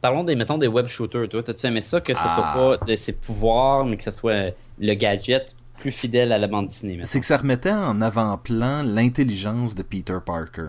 Parlons 0.00 0.22
des, 0.24 0.36
mettons, 0.36 0.58
des 0.58 0.68
web 0.68 0.86
shooters. 0.86 1.28
Toi, 1.28 1.42
t'as-tu 1.42 1.66
aimé 1.66 1.82
ça 1.82 2.00
que 2.00 2.14
ce 2.14 2.20
Ah. 2.22 2.52
soit 2.54 2.78
pas 2.78 2.84
de 2.86 2.94
ses 2.96 3.12
pouvoirs, 3.14 3.84
mais 3.84 3.96
que 3.96 4.04
ce 4.04 4.10
soit 4.12 4.54
le 4.78 4.94
gadget 4.94 5.54
plus 5.78 5.90
fidèle 5.90 6.32
à 6.32 6.38
la 6.38 6.46
bande 6.46 6.66
dessinée? 6.66 7.00
C'est 7.04 7.18
que 7.20 7.26
ça 7.26 7.36
remettait 7.38 7.72
en 7.72 8.00
avant-plan 8.00 8.82
l'intelligence 8.84 9.74
de 9.74 9.82
Peter 9.82 10.18
Parker. 10.24 10.68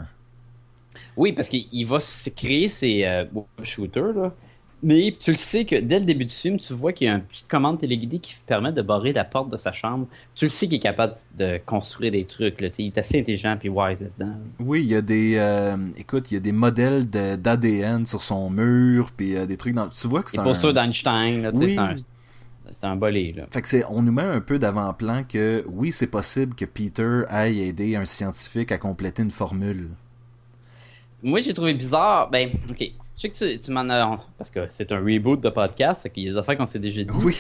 Oui, 1.16 1.34
parce 1.34 1.50
qu'il 1.50 1.68
il 1.72 1.86
va 1.86 2.00
se 2.00 2.30
créer 2.30 2.70
ses 2.70 3.04
euh, 3.06 3.26
web 3.34 3.46
shooters, 3.64 4.14
là. 4.14 4.34
Mais 4.82 5.14
tu 5.20 5.32
le 5.32 5.36
sais 5.38 5.66
que 5.66 5.76
dès 5.76 6.00
le 6.00 6.06
début 6.06 6.24
du 6.24 6.34
film, 6.34 6.58
tu 6.58 6.72
vois 6.74 6.94
qu'il 6.94 7.08
y 7.08 7.10
a 7.10 7.16
une 7.16 7.22
petite 7.24 7.50
commande 7.50 7.80
téléguidée 7.80 8.20
qui 8.20 8.34
permet 8.48 8.72
de 8.72 8.82
barrer 8.82 9.12
la 9.12 9.26
porte 9.26 9.50
de 9.52 9.58
sa 9.58 9.74
chambre. 9.74 10.08
Tu 10.36 10.46
le 10.46 10.50
sais 10.50 10.68
qu'il 10.68 10.78
est 10.78 10.80
capable 10.80 11.14
de 11.38 11.60
construire 11.66 12.14
des 12.14 12.24
trucs. 12.24 12.62
Là. 12.62 12.70
Il 12.78 12.86
est 12.88 12.98
assez 12.98 13.20
intelligent 13.20 13.58
et 13.62 13.68
wise 13.68 14.00
là-dedans. 14.02 14.38
Oui, 14.60 14.82
il 14.84 14.88
y 14.88 14.96
a 14.96 15.02
des. 15.02 15.34
euh, 15.36 15.76
écoute, 15.98 16.32
il 16.32 16.36
y 16.36 16.38
a 16.38 16.40
des 16.40 16.54
modèles 16.54 17.10
de- 17.10 17.36
d'ADN 17.36 18.06
sur 18.06 18.24
son 18.24 18.50
mur, 18.50 19.12
puis 19.18 19.36
euh, 19.36 19.46
des 19.46 19.58
trucs 19.58 19.74
dans. 19.74 19.90
Tu 19.90 20.08
vois 20.08 20.24
que 20.24 20.32
c'est 20.32 20.40
un. 20.40 20.44
postures 20.44 20.72
d'Einstein, 20.72 21.52
Oui. 21.54 21.70
c'est 21.72 21.78
un, 21.78 21.96
c'est 22.72 22.86
un 22.86 22.96
bolé. 22.96 23.34
Là. 23.36 23.48
Fait 23.52 23.62
que 23.62 23.68
c'est, 23.68 23.84
on 23.90 24.02
nous 24.02 24.14
met 24.14 24.22
un 24.22 24.40
peu 24.40 24.60
d'avant-plan 24.60 25.26
que 25.28 25.66
oui, 25.68 25.92
c'est 25.92 26.08
possible 26.08 26.56
que 26.56 26.64
Peter 26.64 27.24
aille 27.28 27.60
aider 27.64 27.98
un 27.98 28.06
scientifique 28.06 28.72
à 28.72 28.78
compléter 28.78 29.24
une 29.24 29.32
formule. 29.32 29.90
Moi, 31.22 31.42
j'ai 31.42 31.54
trouvé 31.54 31.74
bizarre. 31.74 32.30
Ben, 32.30 32.50
ok. 32.72 32.92
Je 33.20 33.24
sais 33.24 33.30
que 33.32 33.54
tu, 33.54 33.60
tu 33.60 33.72
m'en 33.72 33.90
as. 33.90 34.18
Parce 34.38 34.50
que 34.50 34.68
c'est 34.70 34.94
un 34.94 35.00
reboot 35.00 35.42
de 35.42 35.50
podcast, 35.50 36.04
fait 36.04 36.10
qu'il 36.10 36.24
y 36.24 36.30
a 36.30 36.32
des 36.32 36.38
affaires 36.38 36.56
qu'on 36.58 36.66
s'est 36.66 36.80
déjà 36.80 37.04
dit. 37.04 37.18
Oui. 37.22 37.36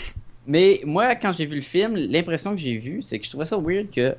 Mais 0.46 0.82
moi, 0.84 1.16
quand 1.16 1.32
j'ai 1.32 1.46
vu 1.46 1.56
le 1.56 1.62
film, 1.62 1.96
l'impression 1.96 2.52
que 2.52 2.58
j'ai 2.58 2.78
vue, 2.78 3.02
c'est 3.02 3.18
que 3.18 3.24
je 3.24 3.30
trouvais 3.30 3.46
ça 3.46 3.58
weird 3.58 3.90
que 3.90 4.14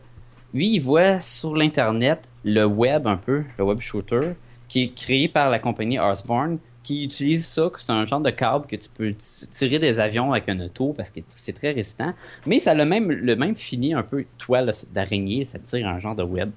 lui, 0.55 0.77
il 0.77 0.79
voit 0.79 1.21
sur 1.21 1.55
l'Internet 1.55 2.27
le 2.45 2.65
web 2.65 3.07
un 3.07 3.19
peu, 3.19 3.45
le 3.59 3.65
web 3.65 3.79
shooter, 3.81 4.33
qui 4.69 4.85
est 4.85 4.95
créé 4.95 5.29
par 5.29 5.51
la 5.51 5.59
compagnie 5.59 5.99
Osborne, 5.99 6.59
qui 6.83 7.05
utilise 7.05 7.47
ça, 7.47 7.69
que 7.69 7.79
c'est 7.79 7.93
un 7.93 8.07
genre 8.07 8.21
de 8.21 8.31
câble 8.31 8.67
que 8.67 8.77
tu 8.77 8.89
peux 8.89 9.15
tirer 9.53 9.79
des 9.79 10.01
avions 10.01 10.33
avec 10.33 10.49
un 10.49 10.59
auto 10.61 10.95
parce 10.95 11.11
que 11.11 11.21
c'est 11.37 11.53
très 11.53 11.73
résistant. 11.73 12.15
Mais 12.47 12.59
ça 12.59 12.71
a 12.71 12.75
le 12.75 12.87
même, 12.87 13.11
le 13.11 13.37
même 13.37 13.55
fini 13.55 13.93
un 13.93 14.03
peu 14.03 14.25
toile 14.39 14.73
d'araignée, 14.95 15.45
ça 15.45 15.59
tire 15.59 15.87
un 15.87 15.99
genre 15.99 16.15
de 16.15 16.23
web. 16.23 16.53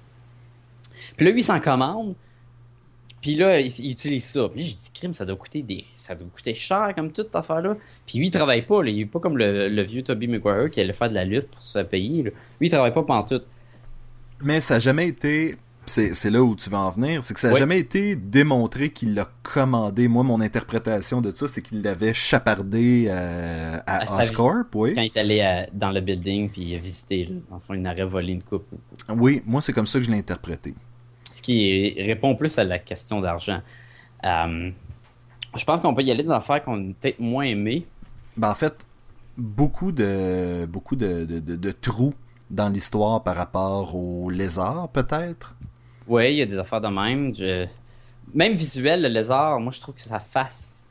Puis 1.18 1.26
là, 1.26 1.32
lui, 1.34 1.42
il 1.42 1.44
s'en 1.44 1.60
commande. 1.60 2.16
Puis 3.24 3.36
là, 3.36 3.60
il, 3.60 3.68
il 3.80 3.92
utilise 3.94 4.26
ça. 4.26 4.50
Puis 4.50 4.62
j'ai 4.64 4.74
dit, 4.76 4.92
crime, 4.94 5.14
ça 5.16 5.26
doit 5.26 5.36
coûter 5.38 5.64
des, 5.64 5.86
ça 5.98 6.14
doit 6.14 6.28
coûter 6.32 6.54
cher 6.54 6.94
comme 6.96 7.12
toute 7.12 7.28
cette 7.28 7.36
affaire-là. 7.38 7.76
Puis 8.06 8.20
lui, 8.20 8.28
il 8.28 8.30
travaille 8.32 8.62
pas. 8.64 8.84
Là. 8.84 8.90
Il 8.92 9.00
est 9.00 9.06
pas 9.06 9.20
comme 9.20 9.38
le, 9.38 9.70
le 9.70 9.82
vieux 9.82 10.04
Toby 10.04 10.28
Maguire 10.28 10.70
qui 10.70 10.80
allait 10.82 10.94
faire 10.94 11.10
de 11.10 11.16
la 11.16 11.24
lutte 11.26 11.48
pour 11.48 11.64
se 11.64 11.80
payer. 11.80 12.24
là. 12.24 12.30
Lui, 12.60 12.68
il 12.68 12.70
travaille 12.70 12.94
pas 12.94 13.02
pantoute. 13.04 13.46
Mais 14.42 14.60
ça 14.60 14.76
n'a 14.76 14.80
jamais 14.80 15.08
été 15.08 15.58
c'est 15.86 16.30
là 16.30 16.42
où 16.42 16.56
tu 16.56 16.70
vas 16.70 16.80
en 16.80 16.90
venir, 16.92 17.22
c'est 17.24 17.34
que 17.34 17.40
ça 17.42 17.50
n'a 17.50 17.56
jamais 17.56 17.78
été 17.80 18.16
démontré 18.16 18.90
qu'il 18.92 19.16
l'a 19.16 19.30
commandé. 19.44 20.08
Moi, 20.08 20.24
mon 20.24 20.40
interprétation 20.40 21.20
de 21.20 21.32
ça, 21.32 21.48
c'est 21.50 21.62
qu'il 21.62 21.82
l'avait 21.82 22.14
chapardé 22.14 23.08
euh, 23.10 23.78
à, 23.86 23.98
À 23.98 24.22
Oscorp, 24.22 24.66
oui. 24.76 24.94
Quand 24.94 25.02
il 25.02 25.06
est 25.08 25.18
allé 25.18 25.42
à- 25.42 25.68
dans 25.74 25.92
le 25.92 26.00
building 26.00 26.50
puis 26.50 26.62
il 26.62 26.76
a 26.76 26.80
visité, 26.80 27.26
là, 27.26 27.60
fond, 27.60 27.74
il 27.74 27.86
aurait 27.86 28.06
volé 28.06 28.32
une 28.34 28.44
coupe. 28.44 28.66
Oui, 29.10 29.42
moi, 29.46 29.62
c'est 29.62 29.74
comme 29.74 29.88
ça 29.88 30.00
que 30.00 30.06
je 30.06 30.12
l'ai 30.12 30.18
interprété. 30.18 30.74
Ce 31.34 31.42
qui 31.42 31.96
répond 31.98 32.36
plus 32.36 32.58
à 32.60 32.64
la 32.64 32.78
question 32.80 33.20
d'argent. 33.20 33.60
Euh, 34.24 34.70
je 35.56 35.66
pense 35.66 35.82
qu'on 35.82 35.94
peut 35.96 36.04
y 36.04 36.12
aller 36.12 36.24
dans 36.24 36.30
des 36.34 36.36
affaires 36.38 36.62
qu'on 36.62 36.92
a 36.92 36.94
peut-être 36.94 37.20
moins 37.20 37.44
aimées. 37.46 37.86
Ben, 38.38 38.52
en 38.52 38.56
fait, 38.56 38.76
beaucoup 39.38 39.92
de 39.92 40.66
beaucoup 40.70 40.96
de, 40.96 41.26
de- 41.26 41.40
de- 41.40 41.56
de 41.56 41.72
trous 41.72 42.14
dans 42.52 42.70
l'histoire 42.70 43.24
par 43.24 43.36
rapport 43.36 43.96
aux 43.96 44.30
lézards, 44.30 44.90
peut-être. 44.90 45.56
Oui, 46.08 46.32
il 46.34 46.38
y 46.38 46.42
a 46.44 46.46
des 46.46 46.58
affaires 46.60 46.82
de 46.82 46.88
même. 46.88 47.34
Je- 47.34 47.66
Même 48.34 48.54
visuel, 48.54 49.02
le 49.02 49.08
lézard, 49.10 49.60
moi 49.60 49.72
je 49.72 49.82
trouve 49.82 49.96
que 49.96 50.02
sa 50.02 50.20
face, 50.20 50.86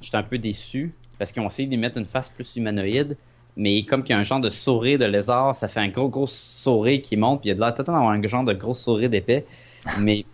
j'étais 0.00 0.16
un 0.16 0.22
peu 0.22 0.38
déçu 0.38 0.92
parce 1.18 1.30
qu'ils 1.30 1.42
ont 1.42 1.46
essayé 1.48 1.68
d'y 1.68 1.76
mettre 1.76 1.98
une 1.98 2.06
face 2.06 2.30
plus 2.30 2.56
humanoïde. 2.56 3.16
Mais 3.60 3.82
comme 3.84 4.02
qu'il 4.04 4.14
y 4.14 4.16
a 4.16 4.20
un 4.20 4.22
genre 4.22 4.40
de 4.40 4.50
sourire 4.50 4.98
de 5.00 5.04
lézard, 5.04 5.54
ça 5.56 5.66
fait 5.68 5.80
un 5.80 5.88
gros 5.88 6.08
gros 6.08 6.28
sourire 6.28 7.02
qui 7.02 7.16
monte, 7.16 7.40
puis 7.40 7.48
il 7.48 7.50
y 7.50 7.52
a 7.52 7.54
de 7.56 7.60
l'air 7.60 7.74
peut-être 7.74 7.90
d'avoir 7.92 8.10
un 8.10 8.22
genre 8.22 8.44
de 8.44 8.52
gros 8.54 8.72
sourire 8.72 9.10
d'épais. 9.10 9.44
Mais 9.98 10.24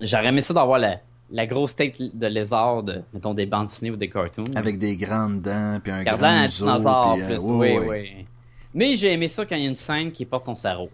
j'aurais 0.00 0.26
aimé 0.26 0.40
ça 0.40 0.52
d'avoir 0.52 0.78
la, 0.80 0.98
la 1.30 1.46
grosse 1.46 1.76
tête 1.76 1.96
de 2.00 2.26
lézard 2.26 2.82
de, 2.82 3.02
mettons, 3.12 3.34
des 3.34 3.46
bandes 3.46 3.66
dessinées 3.68 3.92
ou 3.92 3.96
des 3.96 4.08
cartoons. 4.10 4.44
Avec 4.56 4.78
des 4.78 4.96
grandes 4.96 5.42
dents, 5.42 5.78
puis 5.82 5.92
un 5.92 6.00
Regardant 6.00 6.26
grand 6.26 6.36
un 6.36 6.42
museau. 6.42 6.66
dinosaure 6.66 7.12
puis, 7.14 7.22
euh, 7.22 7.26
plus. 7.28 7.50
oui, 7.50 7.78
oui. 7.88 8.26
Mais 8.74 8.96
j'ai 8.96 9.12
aimé 9.12 9.28
ça 9.28 9.46
quand 9.46 9.54
il 9.54 9.62
y 9.62 9.66
a 9.66 9.68
une 9.68 9.76
scène 9.76 10.10
qui 10.10 10.24
porte 10.24 10.46
son 10.46 10.56
sarrau. 10.56 10.90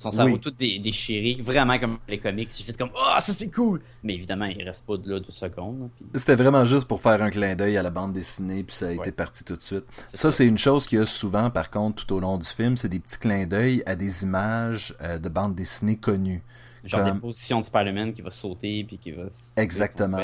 Son 0.00 0.12
sarrau 0.12 0.30
Oui. 0.34 0.38
tout 0.38 0.52
dé- 0.52 0.78
déchiré, 0.78 1.42
vraiment 1.42 1.76
comme 1.76 1.98
les 2.08 2.18
comics. 2.20 2.52
J'ai 2.56 2.62
fait 2.62 2.78
comme 2.78 2.90
Oh, 2.94 3.14
ça 3.20 3.32
c'est 3.32 3.50
cool! 3.50 3.80
Mais 4.04 4.14
évidemment, 4.14 4.44
il 4.44 4.62
reste 4.62 4.86
pas 4.86 4.96
de 4.96 5.10
là 5.10 5.18
deux 5.18 5.32
secondes. 5.32 5.90
puis 5.96 6.06
C'était 6.14 6.36
vraiment 6.36 6.64
juste 6.64 6.86
pour 6.86 7.00
faire 7.02 7.20
un 7.20 7.30
clin 7.30 7.56
d'œil 7.56 7.76
à 7.76 7.82
la 7.82 7.90
bande 7.90 8.12
dessinée, 8.12 8.62
puis 8.62 8.76
ça 8.76 8.86
a 8.88 8.92
été 8.92 9.10
parti 9.10 9.42
tout 9.42 9.56
de 9.56 9.62
suite. 9.62 9.82
Ça, 10.04 10.30
c'est 10.30 10.46
une 10.46 10.56
chose 10.56 10.86
qu'il 10.86 11.00
y 11.00 11.02
a 11.02 11.06
souvent, 11.06 11.50
par 11.50 11.68
contre, 11.70 12.06
tout 12.06 12.14
au 12.14 12.20
long 12.20 12.38
du 12.38 12.46
film, 12.46 12.76
c'est 12.76 12.88
des 12.88 13.00
petits 13.00 13.18
clins 13.18 13.48
d'œil 13.48 13.82
à 13.86 13.96
des 13.96 14.22
images 14.22 14.94
euh, 15.02 15.18
de 15.18 15.28
bandes 15.28 15.56
dessinées 15.56 15.96
connues. 15.96 16.44
Genre 16.84 17.02
comme- 17.02 17.14
des 17.14 17.20
positions 17.20 17.58
de 17.60 17.64
Spider-Man 17.66 18.14
qui 18.14 18.22
va 18.22 18.30
sauter 18.30 18.84
puis 18.84 18.98
qui 18.98 19.10
va. 19.10 19.24
Exactement. 19.56 20.18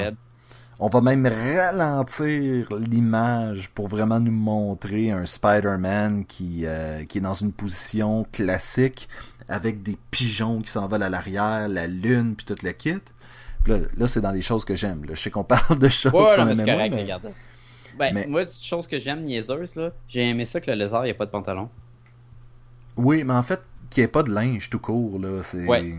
On 0.81 0.89
va 0.89 1.01
même 1.01 1.25
ralentir 1.27 2.69
l'image 2.77 3.71
pour 3.71 3.87
vraiment 3.89 4.19
nous 4.21 4.33
montrer 4.33 5.11
un 5.11 5.25
Spider-Man 5.27 6.25
qui, 6.27 6.63
euh, 6.65 7.05
qui 7.05 7.19
est 7.19 7.21
dans 7.21 7.35
une 7.35 7.53
position 7.53 8.27
classique 8.33 9.09
avec 9.49 9.83
des 9.83 9.97
pigeons 10.11 10.61
qui 10.61 10.71
s'envolent 10.71 11.03
à 11.03 11.11
l'arrière, 11.11 11.69
la 11.69 11.87
lune, 11.87 12.35
puis 12.37 12.47
tout 12.47 12.57
le 12.63 12.73
kit. 12.73 12.95
Puis 13.63 13.73
Là, 13.73 13.79
là, 13.97 14.07
c'est 14.07 14.21
dans 14.21 14.31
les 14.33 14.43
choses 14.43 14.65
que 14.65 14.75
j'aime. 14.75 15.03
Je 15.09 15.15
sais 15.15 15.31
qu'on 15.31 15.45
parle 15.45 15.79
de 15.79 15.89
choses 15.89 16.13
Ouais, 16.13 16.37
qu'on 16.37 16.49
aimait 16.49 16.65
correct, 16.65 16.95
mais-. 16.95 17.09
Ben, 17.97 18.13
mais- 18.15 18.27
moi, 18.27 18.43
chose 18.61 18.87
que 18.89 18.99
j'aime, 18.99 19.23
niaiseuse, 19.23 19.77
là, 19.77 19.91
j'ai 20.09 20.29
aimé 20.29 20.45
ça 20.47 20.61
que 20.61 20.71
le 20.71 20.77
lézard, 20.77 21.03
il 21.05 21.09
n'y 21.09 21.13
a 21.13 21.15
pas 21.15 21.27
de 21.27 21.31
pantalon. 21.31 21.69
Oui, 22.97 23.25
mais 23.25 23.33
en 23.35 23.43
fait, 23.43 23.61
qu'il 23.91 24.03
n'y 24.03 24.05
ait 24.07 24.09
pas 24.09 24.23
de 24.23 24.33
linge 24.33 24.71
tout 24.71 24.79
court, 24.79 25.19
là, 25.19 25.43
c'est... 25.43 25.65
Ouais. 25.67 25.95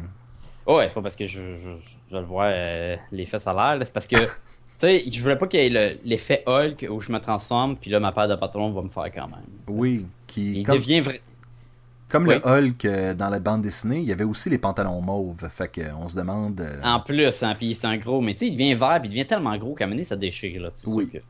Oh, 0.66 0.78
ouais, 0.78 0.88
c'est 0.90 0.96
pas 0.96 1.02
parce 1.02 1.16
que 1.16 1.26
je, 1.26 1.56
je, 1.56 1.70
je 2.12 2.18
le 2.18 2.24
vois 2.24 2.46
euh, 2.46 2.96
les 3.12 3.26
fesses 3.26 3.48
à 3.48 3.54
l'air, 3.54 3.80
c'est 3.86 3.94
parce 3.94 4.08
que, 4.08 4.16
tu 4.18 4.26
sais, 4.80 5.04
je 5.08 5.22
voulais 5.22 5.36
pas 5.36 5.48
qu'il 5.48 5.60
y 5.60 5.64
ait 5.64 5.70
le- 5.70 6.00
l'effet 6.04 6.44
Hulk 6.48 6.88
où 6.90 7.00
je 7.02 7.12
me 7.12 7.20
transforme, 7.20 7.76
puis 7.78 7.92
là, 7.92 8.00
ma 8.00 8.12
paire 8.12 8.28
de 8.28 8.36
pantalons 8.36 8.72
va 8.72 8.82
me 8.82 8.88
faire 8.90 9.12
quand 9.14 9.28
même. 9.28 9.46
Oui, 9.68 10.06
qui... 10.28 10.60
Il 10.62 10.66
Comme, 10.66 10.78
devient 10.78 11.02
vrai. 11.02 11.22
Comme 12.08 12.28
Oui. 12.28 12.36
le 12.36 12.48
Hulk 12.48 12.86
euh, 12.86 13.14
dans 13.14 13.30
la 13.30 13.40
bande 13.40 13.62
dessinée, 13.64 14.00
il 14.00 14.06
y 14.06 14.12
avait 14.12 14.24
aussi 14.24 14.50
les 14.50 14.58
pantalons 14.60 15.02
mauves. 15.02 15.48
Fait 15.50 15.68
qu'on 15.68 16.08
se 16.08 16.16
demande... 16.16 16.62
euh, 16.62 16.82
En 16.84 17.00
plus, 17.00 17.42
hein, 17.44 17.56
puis 17.56 17.74
c'est 17.76 17.88
un 17.88 17.98
gros, 17.98 18.22
mais 18.22 18.34
tu 18.34 18.40
sais, 18.42 18.48
il 18.48 18.54
devient 18.54 18.74
vert, 18.76 19.00
puis 19.00 19.08
il 19.08 19.12
devient 19.12 19.26
tellement 19.26 19.58
gros 19.58 19.74
qu'à 19.74 19.86
un 19.86 19.88
moment 19.88 19.96
donné, 19.96 20.04
ça 20.06 20.16
déchire, 20.16 20.62
là, 20.62 20.70
Oui. 20.88 21.06
sûr 21.06 21.12
que... 21.12 21.26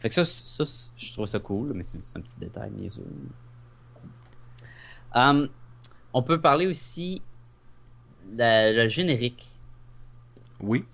Fait 0.00 0.08
que 0.08 0.14
ça, 0.16 0.24
ça, 0.24 0.64
je 0.96 1.12
trouve 1.12 1.26
ça 1.26 1.38
cool, 1.38 1.72
mais 1.74 1.82
c'est 1.84 1.98
un 2.16 2.20
petit 2.20 2.38
détail, 2.40 2.70
niaiseux. 2.76 3.06
Hum, 5.14 5.48
on 6.12 6.22
peut 6.22 6.40
parler 6.40 6.66
aussi 6.66 7.22
de 8.32 8.76
le 8.82 8.88
générique. 8.88 9.48
Oui. 10.60 10.84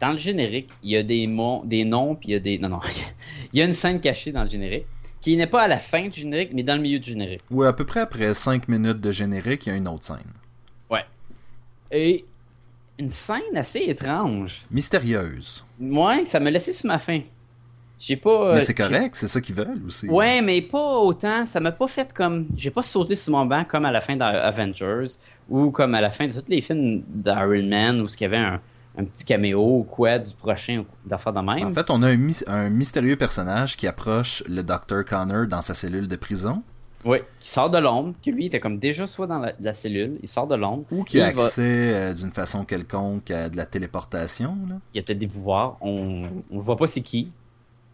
Dans 0.00 0.12
le 0.12 0.18
générique, 0.18 0.68
il 0.82 0.90
y 0.90 0.96
a 0.96 1.02
des, 1.02 1.26
mots, 1.26 1.62
des 1.64 1.84
noms, 1.84 2.14
puis 2.14 2.30
il 2.30 2.32
y 2.32 2.34
a 2.36 2.40
des... 2.40 2.58
Non, 2.58 2.68
non, 2.68 2.80
il 3.52 3.58
y 3.58 3.62
a 3.62 3.64
une 3.64 3.72
scène 3.72 4.00
cachée 4.00 4.32
dans 4.32 4.42
le 4.42 4.48
générique, 4.48 4.86
qui 5.22 5.36
n'est 5.36 5.46
pas 5.46 5.62
à 5.62 5.68
la 5.68 5.78
fin 5.78 6.08
du 6.08 6.20
générique, 6.20 6.50
mais 6.52 6.62
dans 6.62 6.74
le 6.74 6.82
milieu 6.82 6.98
du 6.98 7.10
générique. 7.10 7.40
Oui, 7.50 7.66
à 7.66 7.72
peu 7.72 7.86
près 7.86 8.00
après 8.00 8.34
5 8.34 8.68
minutes 8.68 9.00
de 9.00 9.12
générique, 9.12 9.64
il 9.66 9.68
y 9.70 9.72
a 9.72 9.76
une 9.76 9.88
autre 9.88 10.04
scène. 10.04 10.18
Ouais. 10.90 11.06
Et 11.90 12.26
une 12.98 13.08
scène 13.08 13.56
assez 13.56 13.78
étrange. 13.80 14.62
Mystérieuse. 14.70 15.64
Moi, 15.78 16.26
ça 16.26 16.40
m'a 16.40 16.50
laissé 16.50 16.72
sur 16.72 16.88
ma 16.88 16.98
faim. 16.98 17.20
J'ai 18.00 18.16
pas. 18.16 18.54
Mais 18.54 18.58
euh, 18.58 18.60
c'est 18.60 18.76
j'ai- 18.76 18.82
correct, 18.82 19.14
c'est 19.14 19.28
ça 19.28 19.40
qu'ils 19.40 19.54
veulent 19.54 19.80
aussi. 19.86 20.08
Ouais, 20.08 20.42
mais 20.42 20.60
pas 20.60 20.98
autant. 20.98 21.46
Ça 21.46 21.60
m'a 21.60 21.70
pas 21.70 21.86
fait 21.86 22.12
comme. 22.12 22.48
J'ai 22.56 22.72
pas 22.72 22.82
sauté 22.82 23.14
sur 23.14 23.32
mon 23.32 23.46
banc 23.46 23.64
comme 23.64 23.84
à 23.84 23.92
la 23.92 24.00
fin 24.00 24.16
d'Avengers 24.16 25.06
ou 25.48 25.70
comme 25.70 25.94
à 25.94 26.00
la 26.00 26.10
fin 26.10 26.26
de 26.26 26.32
tous 26.32 26.42
les 26.48 26.60
films 26.60 27.04
d'Iron 27.06 27.62
Man 27.62 28.00
où 28.00 28.06
il 28.08 28.20
y 28.20 28.24
avait 28.24 28.36
un, 28.38 28.60
un 28.96 29.04
petit 29.04 29.24
caméo 29.24 29.78
ou 29.78 29.82
quoi 29.84 30.18
du 30.18 30.34
prochain 30.34 30.84
d'affaires 31.04 31.32
de 31.32 31.40
même. 31.40 31.66
En 31.66 31.72
fait, 31.72 31.90
on 31.90 32.02
a 32.02 32.08
un, 32.08 32.68
mystérieux 32.68 33.16
personnage 33.16 33.76
qui 33.76 33.86
approche 33.86 34.42
le 34.48 34.62
Dr. 34.62 35.04
Connor 35.08 35.46
dans 35.46 35.62
sa 35.62 35.74
cellule 35.74 36.08
de 36.08 36.16
prison 36.16 36.62
Oui, 37.04 37.18
qui 37.40 37.48
sort 37.48 37.70
de 37.70 37.78
l'ombre, 37.78 38.14
que 38.24 38.30
lui 38.30 38.44
il 38.44 38.46
était 38.48 38.60
comme 38.60 38.78
déjà 38.78 39.06
soit 39.06 39.26
dans 39.26 39.38
la, 39.38 39.54
la 39.60 39.74
cellule, 39.74 40.18
il 40.22 40.28
sort 40.28 40.46
de 40.46 40.56
l'ombre. 40.56 40.84
ou 40.90 41.04
qui 41.04 41.20
a 41.20 41.26
accès 41.28 41.62
euh, 41.94 42.12
d'une 42.12 42.32
façon 42.32 42.64
quelconque 42.64 43.30
à 43.30 43.48
de 43.48 43.56
la 43.56 43.66
téléportation. 43.66 44.56
là. 44.68 44.76
Il 44.94 45.00
a 45.00 45.02
peut-être 45.02 45.18
des 45.18 45.28
pouvoirs. 45.28 45.76
On 45.80 46.28
ne 46.50 46.60
voit 46.60 46.76
pas 46.76 46.86
c'est 46.86 47.02
qui. 47.02 47.32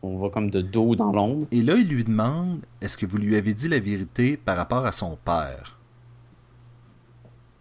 On 0.02 0.14
voit 0.14 0.30
comme 0.30 0.50
de 0.50 0.60
dos 0.60 0.94
dans 0.94 1.10
l'ombre. 1.10 1.46
Et 1.50 1.60
là, 1.60 1.74
il 1.74 1.88
lui 1.88 2.04
demande 2.04 2.60
est-ce 2.80 2.96
que 2.96 3.04
vous 3.06 3.18
lui 3.18 3.34
avez 3.36 3.52
dit 3.52 3.68
la 3.68 3.80
vérité 3.80 4.36
par 4.36 4.56
rapport 4.56 4.86
à 4.86 4.92
son 4.92 5.16
père? 5.24 5.77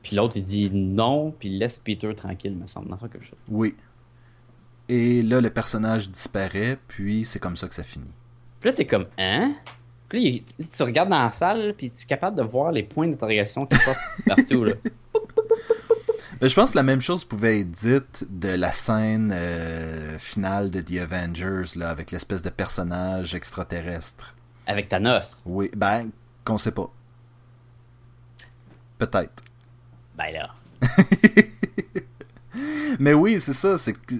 Puis 0.08 0.16
l'autre 0.16 0.38
il 0.38 0.44
dit 0.44 0.70
non, 0.72 1.32
puis 1.38 1.50
il 1.50 1.60
laisse 1.60 1.80
Peter 1.80 2.16
tranquille, 2.16 2.56
me 2.56 2.66
semble. 2.66 2.88
Dans 2.88 2.96
quelque 2.96 3.26
chose. 3.26 3.38
Oui. 3.50 3.76
Et 4.88 5.22
là, 5.22 5.42
le 5.42 5.50
personnage 5.50 6.10
disparaît, 6.10 6.80
puis 6.88 7.26
c'est 7.26 7.40
comme 7.40 7.58
ça 7.58 7.68
que 7.68 7.74
ça 7.74 7.84
finit. 7.84 8.06
Puis 8.62 8.70
là, 8.70 8.74
t'es 8.74 8.86
comme, 8.86 9.08
hein? 9.18 9.54
Puis 10.08 10.46
là, 10.58 10.66
tu 10.74 10.84
regardes 10.84 11.10
dans 11.10 11.22
la 11.22 11.32
salle, 11.32 11.74
puis 11.78 11.92
tu 11.92 12.04
es 12.04 12.06
capable 12.06 12.38
de 12.38 12.44
voir 12.44 12.72
les 12.72 12.84
points 12.84 13.06
d'interrogation 13.06 13.66
qui 13.66 13.78
sortent 13.80 13.98
partout, 14.26 14.64
là. 14.64 14.76
Mais 16.40 16.48
je 16.48 16.56
pense 16.56 16.72
que 16.72 16.78
la 16.78 16.84
même 16.84 17.02
chose 17.02 17.26
pouvait 17.26 17.60
être 17.60 17.72
dite 17.72 18.26
de 18.30 18.48
la 18.48 18.72
scène 18.72 19.34
euh, 19.36 20.18
finale 20.20 20.72
de 20.72 20.80
The 20.80 21.02
Avengers, 21.02 21.76
là, 21.76 21.90
avec 21.90 22.12
l'espèce 22.12 22.44
de 22.44 22.50
personnage 22.50 23.36
extraterrestre. 23.36 24.36
Avec 24.68 24.88
Thanos. 24.88 25.44
Oui, 25.46 25.70
ben, 25.76 26.12
qu'on 26.46 26.58
sait 26.58 26.72
pas. 26.72 26.90
Peut-être. 29.00 29.44
Ben 30.18 30.32
là. 30.34 30.50
Mais 33.00 33.14
oui, 33.14 33.40
c'est 33.40 33.54
ça, 33.54 33.78
c'est 33.78 33.94
que. 33.94 34.16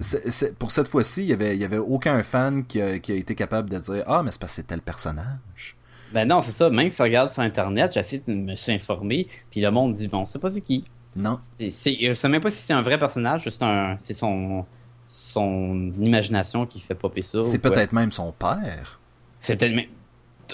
c'est- 0.00 0.30
c'est- 0.30 0.54
pour 0.56 0.70
cette 0.70 0.88
fois-ci, 0.88 1.22
il 1.22 1.28
y 1.28 1.32
avait, 1.32 1.56
y 1.56 1.64
avait 1.64 1.78
aucun 1.78 2.22
fan 2.22 2.64
qui 2.64 2.80
a, 2.80 2.98
qui 2.98 3.12
a 3.12 3.14
été 3.16 3.34
capable 3.34 3.70
de 3.70 3.78
dire 3.78 4.04
Ah, 4.06 4.22
mais 4.22 4.30
c'est 4.30 4.40
parce 4.40 4.52
que 4.52 4.56
c'est 4.56 4.66
tel 4.66 4.80
personnage. 4.80 5.76
Ben 6.12 6.26
non, 6.28 6.40
c'est 6.40 6.52
ça. 6.52 6.70
Même 6.70 6.90
si 6.90 6.96
tu 6.96 7.02
regardes 7.02 7.30
sur 7.30 7.42
Internet, 7.42 7.92
j'ai 7.94 8.00
essayé 8.00 8.22
de 8.26 8.32
me 8.32 8.54
suis 8.54 8.72
informé, 8.72 9.26
puis 9.50 9.60
le 9.60 9.70
monde 9.70 9.92
dit, 9.94 10.06
bon, 10.06 10.18
on 10.20 10.26
sait 10.26 10.38
pas 10.38 10.48
c'est 10.48 10.60
qui? 10.60 10.84
Non. 11.16 11.36
C'est, 11.40 11.70
c'est, 11.70 11.96
je 12.00 12.12
sais 12.12 12.28
même 12.28 12.42
pas 12.42 12.50
si 12.50 12.62
c'est 12.62 12.74
un 12.74 12.82
vrai 12.82 12.98
personnage, 12.98 13.42
juste 13.44 13.62
un, 13.62 13.96
c'est 13.98 14.14
son, 14.14 14.64
son 15.08 15.92
imagination 15.98 16.66
qui 16.66 16.78
fait 16.78 16.94
popper 16.94 17.22
ça. 17.22 17.42
C'est 17.42 17.58
peut-être 17.58 17.92
même 17.92 18.12
son 18.12 18.32
père. 18.32 19.00
C'est 19.40 19.56
peut-être. 19.56 19.74
mais- 19.74 19.88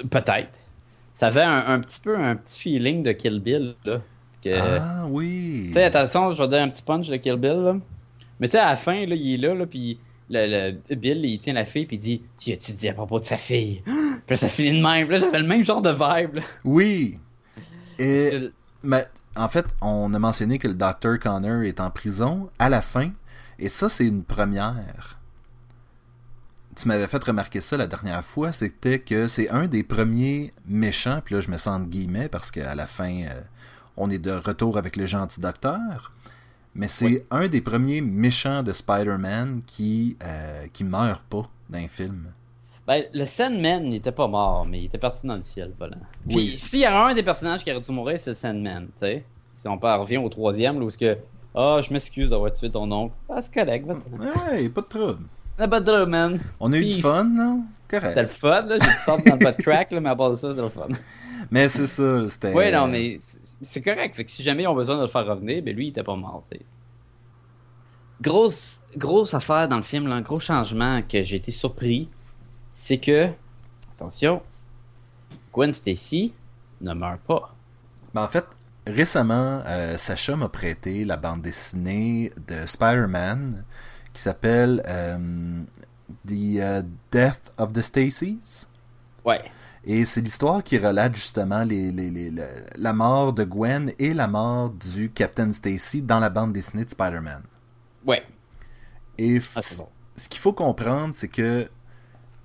Peut-être. 0.08 0.56
Ça 1.14 1.26
avait 1.26 1.42
un, 1.42 1.66
un 1.66 1.80
petit 1.80 2.00
peu 2.00 2.16
un 2.18 2.36
petit 2.36 2.58
feeling 2.60 3.02
de 3.02 3.12
Kill 3.12 3.40
Bill, 3.40 3.74
là. 3.84 4.00
Que, 4.42 4.50
ah 4.58 5.06
oui. 5.08 5.64
Tu 5.68 5.72
sais, 5.72 5.84
attention, 5.84 6.32
je 6.32 6.42
vais 6.42 6.48
donner 6.48 6.62
un 6.62 6.68
petit 6.68 6.82
punch 6.82 7.08
de 7.08 7.16
Kill 7.16 7.36
Bill, 7.36 7.52
là. 7.62 7.76
Mais 8.40 8.48
tu 8.48 8.52
sais, 8.52 8.58
à 8.58 8.70
la 8.70 8.76
fin, 8.76 9.06
là, 9.06 9.14
il 9.14 9.34
est 9.34 9.36
là, 9.46 9.54
là, 9.54 9.66
puis 9.66 10.00
le, 10.30 10.72
le- 10.88 10.96
Bill, 10.96 11.24
il 11.24 11.38
tient 11.38 11.52
la 11.52 11.64
fille, 11.64 11.86
puis 11.86 11.96
il 11.96 12.00
dit 12.00 12.22
Tu 12.38 12.52
as-tu 12.52 12.72
dit 12.72 12.88
à 12.88 12.94
propos 12.94 13.20
de 13.20 13.24
sa 13.24 13.36
fille 13.36 13.82
Puis 14.26 14.36
ça 14.36 14.48
finit 14.48 14.78
de 14.80 14.84
même. 14.86 15.10
Là, 15.10 15.18
j'avais 15.18 15.40
le 15.40 15.46
même 15.46 15.62
genre 15.62 15.82
de 15.82 15.90
vibe, 15.90 16.36
là. 16.36 16.42
Oui. 16.64 17.18
Et. 17.98 18.30
Que- 18.30 18.52
Mais 18.82 19.04
en 19.36 19.48
fait, 19.48 19.66
on 19.80 20.12
a 20.12 20.18
mentionné 20.18 20.58
que 20.58 20.66
le 20.68 20.74
Dr. 20.74 21.18
Connor 21.20 21.62
est 21.62 21.80
en 21.80 21.90
prison 21.90 22.50
à 22.58 22.68
la 22.68 22.82
fin, 22.82 23.10
et 23.58 23.68
ça, 23.68 23.88
c'est 23.88 24.06
une 24.06 24.24
première. 24.24 25.18
Tu 26.74 26.88
m'avais 26.88 27.06
fait 27.06 27.22
remarquer 27.22 27.60
ça 27.60 27.76
la 27.76 27.86
dernière 27.86 28.24
fois, 28.24 28.50
c'était 28.50 28.98
que 28.98 29.28
c'est 29.28 29.50
un 29.50 29.66
des 29.66 29.82
premiers 29.82 30.50
méchants, 30.66 31.20
puis 31.22 31.34
là 31.34 31.42
je 31.42 31.50
me 31.50 31.58
sens 31.58 31.80
entre 31.80 31.90
guillemets 31.90 32.28
parce 32.28 32.50
qu'à 32.50 32.74
la 32.74 32.86
fin, 32.86 33.24
euh, 33.24 33.42
on 33.96 34.10
est 34.10 34.18
de 34.18 34.32
retour 34.32 34.78
avec 34.78 34.96
le 34.96 35.06
gentil 35.06 35.40
docteur, 35.40 36.12
mais 36.74 36.88
c'est 36.88 37.04
Oui. 37.06 37.22
un 37.30 37.48
des 37.48 37.60
premiers 37.60 38.00
méchants 38.00 38.62
de 38.62 38.72
Spider-Man 38.72 39.62
qui, 39.66 40.16
euh, 40.22 40.66
qui 40.72 40.84
meurt 40.84 41.22
pas 41.24 41.48
dans 41.68 41.78
un 41.78 41.88
film. 41.88 42.32
Ben, 42.86 43.04
le 43.14 43.24
Sandman 43.24 43.84
n'était 43.88 44.10
pas 44.12 44.26
mort, 44.26 44.66
mais 44.66 44.80
il 44.80 44.84
était 44.86 44.98
parti 44.98 45.26
dans 45.26 45.36
le 45.36 45.42
ciel 45.42 45.72
volant. 45.78 45.96
Puis 46.26 46.36
Oui. 46.36 46.50
s'il 46.50 46.80
y 46.80 46.84
a 46.84 47.04
un 47.06 47.14
des 47.14 47.22
personnages 47.22 47.62
qui 47.62 47.70
aurait 47.70 47.80
dû 47.80 47.92
mourir, 47.92 48.18
c'est 48.18 48.30
le 48.30 48.34
Sandman, 48.34 48.86
tu 48.86 48.90
sais. 48.96 49.24
Si 49.54 49.68
on 49.68 49.76
revient 49.78 50.16
au 50.16 50.28
troisième, 50.28 50.80
là, 50.80 50.86
où 50.86 50.90
ce 50.90 50.98
que. 50.98 51.16
Ah, 51.54 51.78
je 51.82 51.92
m'excuse 51.92 52.30
d'avoir 52.30 52.50
tué 52.50 52.70
ton 52.70 52.90
oncle. 52.90 53.14
Ah, 53.28 53.40
c'est 53.42 53.52
correct, 53.54 53.86
va 53.86 53.94
Ouais, 54.54 54.68
pas 54.70 54.80
de 54.80 54.86
trouble. 54.86 55.18
Ah, 55.58 55.68
pas 55.68 55.80
de 55.80 55.84
drôle, 55.84 56.08
man. 56.08 56.40
On 56.58 56.72
a 56.72 56.76
eu 56.78 56.82
Peace. 56.82 56.96
du 56.96 57.02
fun, 57.02 57.24
non? 57.24 57.62
C'était 57.90 58.06
le 58.06 58.12
Correct. 58.14 58.30
fun, 58.32 58.62
là. 58.62 58.78
J'ai 58.80 58.88
du 58.88 58.94
sort 59.04 59.18
dans 59.22 59.34
le 59.34 59.44
bas 59.44 59.52
de 59.52 59.62
crack, 59.62 59.92
là, 59.92 60.00
mais 60.00 60.08
à 60.08 60.16
part 60.16 60.30
de 60.30 60.34
ça, 60.34 60.52
c'est 60.54 60.62
le 60.62 60.68
fun. 60.70 60.88
Mais 61.52 61.68
c'est 61.68 61.86
ça, 61.86 62.28
c'était. 62.30 62.52
Oui, 62.54 62.72
non, 62.72 62.88
mais 62.88 63.20
c'est- 63.60 63.82
correct. 63.82 64.16
Fait 64.16 64.24
que 64.24 64.30
si 64.30 64.42
jamais 64.42 64.62
ils 64.62 64.66
ont 64.68 64.74
besoin 64.74 64.96
de 64.96 65.02
le 65.02 65.06
faire 65.06 65.26
revenir, 65.26 65.62
ben 65.62 65.76
lui, 65.76 65.88
il 65.88 65.90
était 65.90 66.02
pas 66.02 66.16
mort, 66.16 66.42
tu 66.50 66.56
sais. 66.56 66.64
Grosse, 68.22 68.80
grosse 68.96 69.34
affaire 69.34 69.68
dans 69.68 69.76
le 69.76 69.82
film, 69.82 70.08
là, 70.08 70.14
un 70.14 70.22
gros 70.22 70.38
changement 70.38 71.02
que 71.02 71.22
j'ai 71.22 71.36
été 71.36 71.50
surpris, 71.50 72.08
c'est 72.70 72.96
que, 72.96 73.28
attention, 73.94 74.40
Gwen 75.52 75.74
Stacy 75.74 76.32
ne 76.80 76.94
meurt 76.94 77.20
pas. 77.20 77.54
Ben, 78.14 78.22
en 78.22 78.28
fait, 78.28 78.46
récemment, 78.86 79.62
euh, 79.66 79.98
Sacha 79.98 80.34
m'a 80.36 80.48
prêté 80.48 81.04
la 81.04 81.18
bande 81.18 81.42
dessinée 81.42 82.32
de 82.48 82.64
Spider-Man 82.64 83.62
qui 84.14 84.22
s'appelle 84.22 84.82
euh, 84.86 85.62
The 86.26 86.32
euh, 86.60 86.82
Death 87.10 87.52
of 87.58 87.72
the 87.74 87.82
Stacys. 87.82 88.66
Ouais. 89.24 89.42
Et 89.84 90.04
c'est 90.04 90.20
l'histoire 90.20 90.62
qui 90.62 90.78
relate 90.78 91.16
justement 91.16 91.62
les, 91.62 91.90
les- 91.90 92.10
les- 92.10 92.30
le- 92.30 92.46
la 92.76 92.92
mort 92.92 93.32
de 93.32 93.42
Gwen 93.44 93.92
et 93.98 94.14
la 94.14 94.28
mort 94.28 94.70
du 94.70 95.10
Captain 95.10 95.50
Stacy 95.50 96.02
dans 96.02 96.20
la 96.20 96.30
bande 96.30 96.52
dessinée 96.52 96.84
de 96.84 96.90
Spider-Man. 96.90 97.42
Ouais. 98.06 98.22
Et 99.18 99.40
Ah, 99.56 99.60
bon. 99.78 99.88
ce 100.16 100.28
qu'il 100.28 100.40
faut 100.40 100.52
comprendre, 100.52 101.12
c'est 101.14 101.28
que 101.28 101.68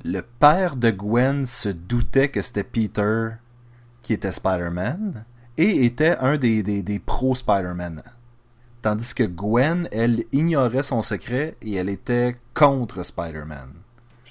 le 0.04 0.22
père 0.22 0.76
de 0.78 0.90
Gwen 0.90 1.46
se 1.46 1.70
doutait 1.70 2.30
que 2.30 2.42
c'était 2.42 2.64
Peter 2.64 3.30
qui 4.02 4.14
était 4.14 4.32
Spider-Man 4.32 5.24
et 5.58 5.86
était 5.86 6.18
un 6.18 6.38
des, 6.38 6.64
des, 6.64 6.82
des 6.82 7.00
pros 7.00 7.36
Spider-Man. 7.36 8.02
Tandis 8.82 9.14
que 9.14 9.24
Gwen, 9.24 9.88
elle 9.92 10.24
ignorait 10.32 10.84
son 10.84 11.02
secret 11.02 11.56
et 11.62 11.76
elle 11.76 11.90
était 11.90 12.36
contre 12.54 13.04
Spider-Man. 13.04 13.74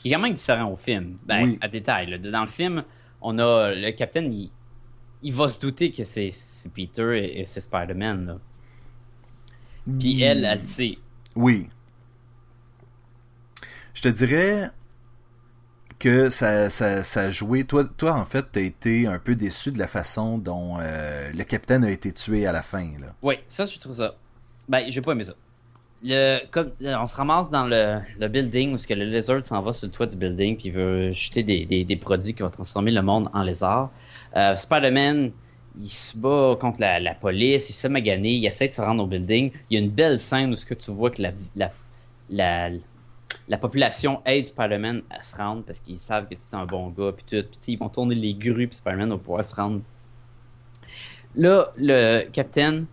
Qui 0.07 0.13
est 0.13 0.15
quand 0.15 0.23
même 0.23 0.35
différent 0.35 0.71
au 0.71 0.77
film. 0.77 1.19
Ben, 1.27 1.43
Oui. 1.45 1.59
à 1.61 1.67
détail. 1.69 2.07
là. 2.11 2.19
Dans 2.19 2.43
le 2.43 2.47
film, 2.47 2.85
on 3.21 3.39
a 3.39 3.73
le 3.75 3.91
capitaine, 3.91 4.33
il, 4.33 4.53
il 5.23 5.33
va 5.33 5.49
se 5.49 5.59
douter 5.61 5.91
que 5.91 6.05
c'est 6.05 6.31
Peter 6.75 7.17
et, 7.19 7.41
et 7.41 7.47
c'est 7.47 7.61
Spider-Man. 7.61 8.39
Puis 9.99 10.23
elle, 10.23 10.45
elle 10.45 10.63
sait. 10.65 10.97
Oui. 11.35 11.69
Je 13.95 14.03
te 14.03 14.09
dirais 14.09 14.71
que 15.99 16.29
ça, 16.31 16.71
ça, 16.71 17.03
ça 17.03 17.21
a 17.23 17.31
joué. 17.31 17.65
Toi, 17.65 17.85
toi 17.97 18.13
en 18.13 18.27
fait, 18.27 18.45
t'as 18.53 18.61
été 18.61 19.07
un 19.07 19.19
peu 19.19 19.35
déçu 19.35 19.73
de 19.73 19.79
la 19.79 19.87
façon 19.89 20.39
dont 20.39 20.77
euh, 20.79 21.33
le 21.33 21.45
capitaine 21.45 21.85
a 21.85 21.91
été 21.91 22.13
tué 22.13 22.47
à 22.47 22.53
la 22.53 22.63
fin. 22.63 22.93
Là. 23.01 23.15
Oui, 23.23 23.37
ça, 23.47 23.65
je 23.65 23.79
trouve 23.79 23.95
ça. 23.95 24.15
Ben, 24.69 24.85
j'ai 24.89 25.01
pas 25.01 25.13
aimé 25.13 25.25
ça. 25.25 25.35
Le, 26.03 26.47
comme, 26.51 26.73
on 26.81 27.07
se 27.07 27.17
ramasse 27.17 27.49
dans 27.51 27.67
le, 27.67 28.29
building 28.29 28.75
où 28.75 28.79
ce 28.79 28.87
que 28.87 28.95
le 28.95 29.05
lézard 29.05 29.43
s'en 29.43 29.61
va 29.61 29.73
sur 29.73 29.87
le 29.87 29.93
toit 29.93 30.07
du 30.07 30.17
building 30.17 30.57
puis 30.57 30.67
il 30.67 30.73
veut 30.73 31.11
jeter 31.11 31.43
des, 31.43 31.97
produits 31.97 32.35
qui 32.35 32.43
vont 32.43 32.51
transformer 32.51 32.91
le 32.91 33.03
monde 33.03 33.29
en 33.33 33.43
lézard. 33.43 33.91
Euh, 34.37 34.55
Spider-Man, 34.55 35.33
il 35.79 35.89
se 35.89 36.17
bat 36.17 36.57
contre 36.61 36.81
la, 36.81 37.15
police, 37.15 37.71
il 37.71 37.73
se 37.73 37.89
maganer, 37.89 38.35
il 38.35 38.47
essaie 38.47 38.69
de 38.69 38.75
se 38.75 38.81
rendre 38.81 39.03
au 39.05 39.07
building. 39.07 39.51
Il 39.71 39.79
y 39.79 39.81
a 39.81 39.85
une 39.85 39.91
belle 39.91 40.19
scène 40.19 40.51
où 40.51 40.57
ce 40.57 40.67
que 40.67 40.75
tu 40.75 40.91
vois 40.91 41.11
que 41.11 41.23
la, 41.23 41.33
la, 41.55 41.71
la, 42.31 42.71
la 43.49 43.59
population 43.59 44.23
aide 44.25 44.47
Spider-Man 44.47 45.03
à 45.11 45.23
se 45.23 45.37
rendre 45.37 45.63
parce 45.65 45.81
qu'ils 45.81 45.99
savent 45.99 46.29
que 46.29 46.35
c'est 46.37 46.57
un 46.57 46.67
bon 46.67 46.89
gars 46.91 47.13
puis 47.13 47.25
tout. 47.25 47.49
Puis 47.49 47.73
ils 47.73 47.79
vont 47.79 47.89
tourner 47.89 48.15
les 48.15 48.35
grues 48.35 48.69
puis 48.69 48.77
Spider-Man 48.77 49.11
va 49.11 49.19
pouvoir 49.19 49.45
se 49.45 49.55
rendre. 49.55 49.81
Là, 51.37 51.73
le 51.77 52.25
capitaine, 52.31 52.87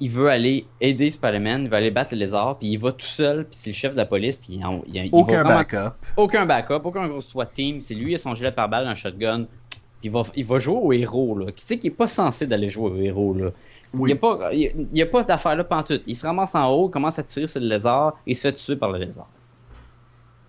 il 0.00 0.10
veut 0.10 0.28
aller 0.28 0.66
aider 0.80 1.10
Spider-Man, 1.10 1.64
il 1.64 1.68
va 1.68 1.78
aller 1.78 1.90
battre 1.90 2.14
le 2.14 2.20
lézard, 2.20 2.58
puis 2.58 2.68
il 2.68 2.78
va 2.78 2.92
tout 2.92 3.04
seul, 3.06 3.44
puis 3.46 3.58
c'est 3.58 3.70
le 3.70 3.74
chef 3.74 3.92
de 3.92 3.96
la 3.96 4.06
police, 4.06 4.36
puis 4.36 4.54
il, 4.54 4.64
en- 4.64 4.82
il- 4.86 4.96
il 5.06 5.10
va 5.10 5.16
Aucun 5.18 5.42
vraiment- 5.42 5.58
backup. 5.58 5.94
aucun 6.16 6.46
backup, 6.46 6.80
aucun 6.84 7.08
gros 7.08 7.20
SWAT 7.20 7.46
team, 7.46 7.80
c'est 7.80 7.94
lui, 7.94 8.12
il 8.12 8.14
a 8.14 8.18
son 8.18 8.34
gilet 8.34 8.52
par 8.52 8.68
balle, 8.68 8.86
un 8.86 8.94
shotgun, 8.94 9.44
puis 9.70 9.80
il 10.04 10.10
va, 10.10 10.22
il 10.36 10.44
va 10.44 10.58
jouer 10.60 10.76
au 10.80 10.92
héros, 10.92 11.36
là. 11.38 11.50
Qui 11.52 11.64
sait 11.64 11.78
qu'il 11.78 11.90
est 11.90 11.94
pas 11.94 12.06
censé 12.06 12.46
d'aller 12.46 12.68
jouer 12.68 12.90
au 12.90 12.96
héros, 12.96 13.34
là? 13.34 13.50
Il 13.94 14.00
n'y 14.04 14.12
a 14.12 14.16
pas, 14.16 14.50
il 14.52 14.86
il 14.92 15.02
a 15.02 15.06
pas 15.06 15.24
d'affaire 15.24 15.56
là 15.56 15.64
pantoute. 15.64 16.02
Il 16.06 16.14
se 16.14 16.26
ramasse 16.26 16.54
en 16.54 16.68
haut, 16.70 16.88
commence 16.90 17.18
à 17.18 17.22
tirer 17.22 17.46
sur 17.46 17.60
le 17.60 17.66
lézard, 17.68 18.14
et 18.26 18.32
il 18.32 18.36
se 18.36 18.42
fait 18.42 18.52
tuer 18.52 18.76
par 18.76 18.92
le 18.92 18.98
lézard. 18.98 19.28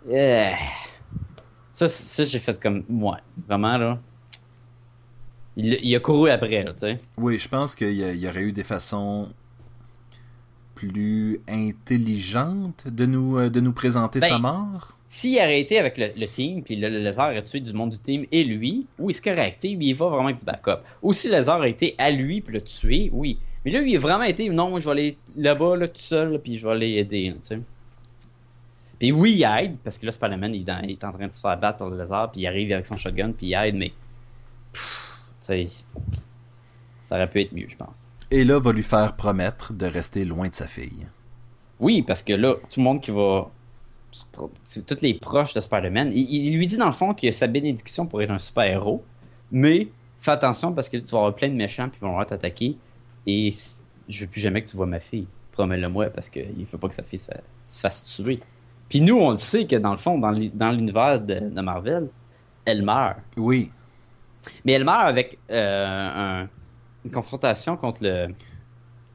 Yeah. 0.07 0.55
Ça, 1.73 1.87
ça 1.87 2.23
j'ai 2.23 2.39
fait 2.39 2.59
comme, 2.61 2.83
ouais, 2.89 3.17
vraiment, 3.47 3.77
là. 3.77 3.99
Il, 5.55 5.77
il 5.81 5.95
a 5.95 5.99
couru 5.99 6.29
après, 6.29 6.63
là, 6.63 6.71
tu 6.73 6.79
sais. 6.79 6.99
Oui, 7.17 7.37
je 7.37 7.47
pense 7.49 7.75
qu'il 7.75 7.91
y 7.93 8.27
aurait 8.27 8.41
eu 8.43 8.51
des 8.51 8.63
façons 8.63 9.29
plus 10.87 11.39
intelligentes 11.49 12.87
de 12.87 13.05
nous, 13.05 13.37
euh, 13.37 13.49
de 13.49 13.59
nous 13.59 13.73
présenter 13.73 14.19
Ben, 14.19 14.29
sa 14.29 14.39
mort. 14.39 14.95
S'il 15.07 15.35
aurait 15.37 15.59
été 15.59 15.77
avec 15.79 15.97
le, 15.97 16.11
le 16.15 16.27
team, 16.27 16.61
puis 16.63 16.75
le, 16.75 16.87
le 16.87 16.99
lézard 16.99 17.29
a 17.29 17.41
tué 17.41 17.59
du 17.59 17.73
monde 17.73 17.89
du 17.89 17.99
team 17.99 18.25
et 18.31 18.43
lui, 18.43 18.85
oui, 18.97 19.13
c'est 19.13 19.23
correct, 19.23 19.57
tu 19.59 19.69
sais, 19.69 19.73
il 19.79 19.93
va 19.93 20.07
vraiment 20.07 20.25
avec 20.27 20.37
du 20.37 20.45
backup. 20.45 20.81
Ou 21.01 21.11
si 21.13 21.27
le 21.27 21.35
lézard 21.35 21.61
a 21.61 21.67
été 21.67 21.95
à 21.97 22.11
lui, 22.11 22.41
puis 22.41 22.53
le 22.53 22.61
tué, 22.61 23.09
oui. 23.11 23.39
Mais 23.65 23.71
là, 23.71 23.81
il 23.81 23.95
a 23.95 23.99
vraiment 23.99 24.23
été, 24.23 24.47
non, 24.49 24.69
moi, 24.69 24.79
je 24.79 24.85
vais 24.85 24.91
aller 24.91 25.17
là-bas, 25.35 25.75
là, 25.75 25.87
tout 25.87 25.99
seul, 25.99 26.39
puis 26.39 26.55
je 26.57 26.65
vais 26.67 26.73
aller 26.73 26.91
aider, 26.93 27.33
tu 27.41 27.47
sais. 27.47 27.59
Puis 28.99 29.11
oui, 29.11 29.33
il 29.33 29.43
aide, 29.43 29.77
parce 29.83 29.97
que 29.97 30.05
là, 30.05 30.11
Spider-Man, 30.11 30.53
il, 30.55 30.61
est 30.61 30.63
dans- 30.63 30.81
il 30.83 30.91
est 30.91 31.03
en 31.03 31.11
train 31.11 31.27
de 31.27 31.33
se 31.33 31.39
faire 31.41 31.57
battre 31.57 31.79
par 31.79 31.89
le 31.89 31.97
lézard, 31.97 32.31
puis 32.31 32.41
il 32.41 32.47
arrive 32.47 32.71
avec 32.71 32.85
son 32.85 32.95
shotgun, 32.97 33.31
puis 33.31 33.47
il 33.47 33.53
aide, 33.53 33.75
mais. 33.75 33.91
pff, 34.73 35.19
Tu 35.41 35.67
sais. 35.67 35.67
Ça 37.01 37.15
aurait 37.15 37.29
pu 37.29 37.41
être 37.41 37.51
mieux, 37.53 37.65
je 37.67 37.75
pense. 37.75 38.07
Et 38.31 38.43
là, 38.43 38.59
va 38.59 38.71
lui 38.71 38.83
faire 38.83 39.15
promettre 39.15 39.73
de 39.73 39.85
rester 39.85 40.23
loin 40.25 40.49
de 40.49 40.55
sa 40.55 40.67
fille. 40.67 41.07
Oui, 41.79 42.01
parce 42.03 42.21
que 42.21 42.33
là, 42.33 42.55
tout 42.69 42.79
le 42.79 42.83
monde 42.83 43.01
qui 43.01 43.11
va. 43.11 43.49
Tous 44.87 45.01
les 45.01 45.13
proches 45.13 45.53
de 45.53 45.61
Spider-Man, 45.61 46.11
il, 46.11 46.21
il 46.47 46.57
lui 46.57 46.65
dit 46.65 46.77
dans 46.77 46.87
le 46.87 46.91
fond 46.91 47.13
qu'il 47.13 47.29
a 47.29 47.31
sa 47.31 47.45
bénédiction 47.47 48.07
pour 48.07 48.21
être 48.23 48.31
un 48.31 48.39
super-héros, 48.39 49.03
mais 49.51 49.87
fais 50.17 50.31
attention 50.31 50.73
parce 50.73 50.89
que 50.89 50.97
tu 50.97 51.11
vas 51.11 51.19
avoir 51.19 51.35
plein 51.35 51.49
de 51.49 51.53
méchants 51.53 51.89
qui 51.89 51.99
vont 51.99 52.07
vouloir 52.09 52.25
t'attaquer 52.25 52.75
et 53.27 53.53
je 54.07 54.21
veux 54.25 54.29
plus 54.31 54.41
jamais 54.41 54.63
que 54.63 54.67
tu 54.69 54.75
vois 54.77 54.87
ma 54.87 54.99
fille. 54.99 55.27
Promets-le-moi 55.51 56.07
parce 56.07 56.29
qu'il 56.29 56.57
ne 56.57 56.65
faut 56.65 56.79
pas 56.79 56.87
que 56.87 56.95
sa 56.95 57.03
fille 57.03 57.19
se, 57.19 57.31
se 57.69 57.81
fasse 57.81 58.03
tuer. 58.05 58.39
Puis 58.89 59.01
nous, 59.01 59.15
on 59.15 59.29
le 59.31 59.37
sait 59.37 59.67
que 59.67 59.75
dans 59.75 59.91
le 59.91 59.97
fond, 59.97 60.17
dans 60.17 60.31
l'uni- 60.31 60.51
dans 60.55 60.71
l'univers 60.71 61.19
de, 61.21 61.35
de 61.39 61.61
Marvel, 61.61 62.07
elle 62.65 62.81
meurt. 62.81 63.17
Oui. 63.37 63.71
Mais 64.65 64.71
elle 64.73 64.85
meurt 64.85 65.01
avec 65.03 65.37
euh, 65.51 66.41
un- 66.43 66.49
une 67.09 67.13
confrontation 67.15 67.75
contre 67.77 67.99
le, 68.03 68.27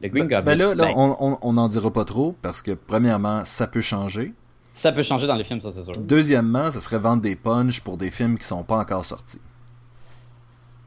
le 0.03 0.09
Green 0.09 0.27
Ben, 0.27 0.39
Goblin. 0.39 0.43
ben 0.43 0.59
là, 0.59 0.75
là, 0.75 0.85
Ben, 0.87 0.93
on- 0.97 1.17
on 1.21 1.39
on 1.41 1.53
n'en 1.55 1.69
dira 1.69 1.93
pas 1.93 2.05
trop 2.05 2.35
parce 2.43 2.61
que, 2.63 2.73
premièrement, 2.73 3.45
ça 3.45 3.67
peut 3.67 3.81
changer. 3.83 4.35
Ça 4.73 4.91
peut 4.93 5.03
changer 5.05 5.27
dans 5.27 5.37
les 5.37 5.45
films, 5.45 5.61
ça 5.61 5.71
c'est 5.71 5.85
sûr. 5.85 5.93
Deuxièmement, 5.99 6.71
ça 6.71 6.81
serait 6.81 6.99
vendre 6.99 7.23
des 7.23 7.37
punchs 7.37 7.81
pour 7.81 7.97
des 7.97 8.11
films 8.11 8.37
qui 8.39 8.45
sont 8.47 8.65
pas 8.65 8.77
encore 8.79 9.05
sortis. 9.05 9.41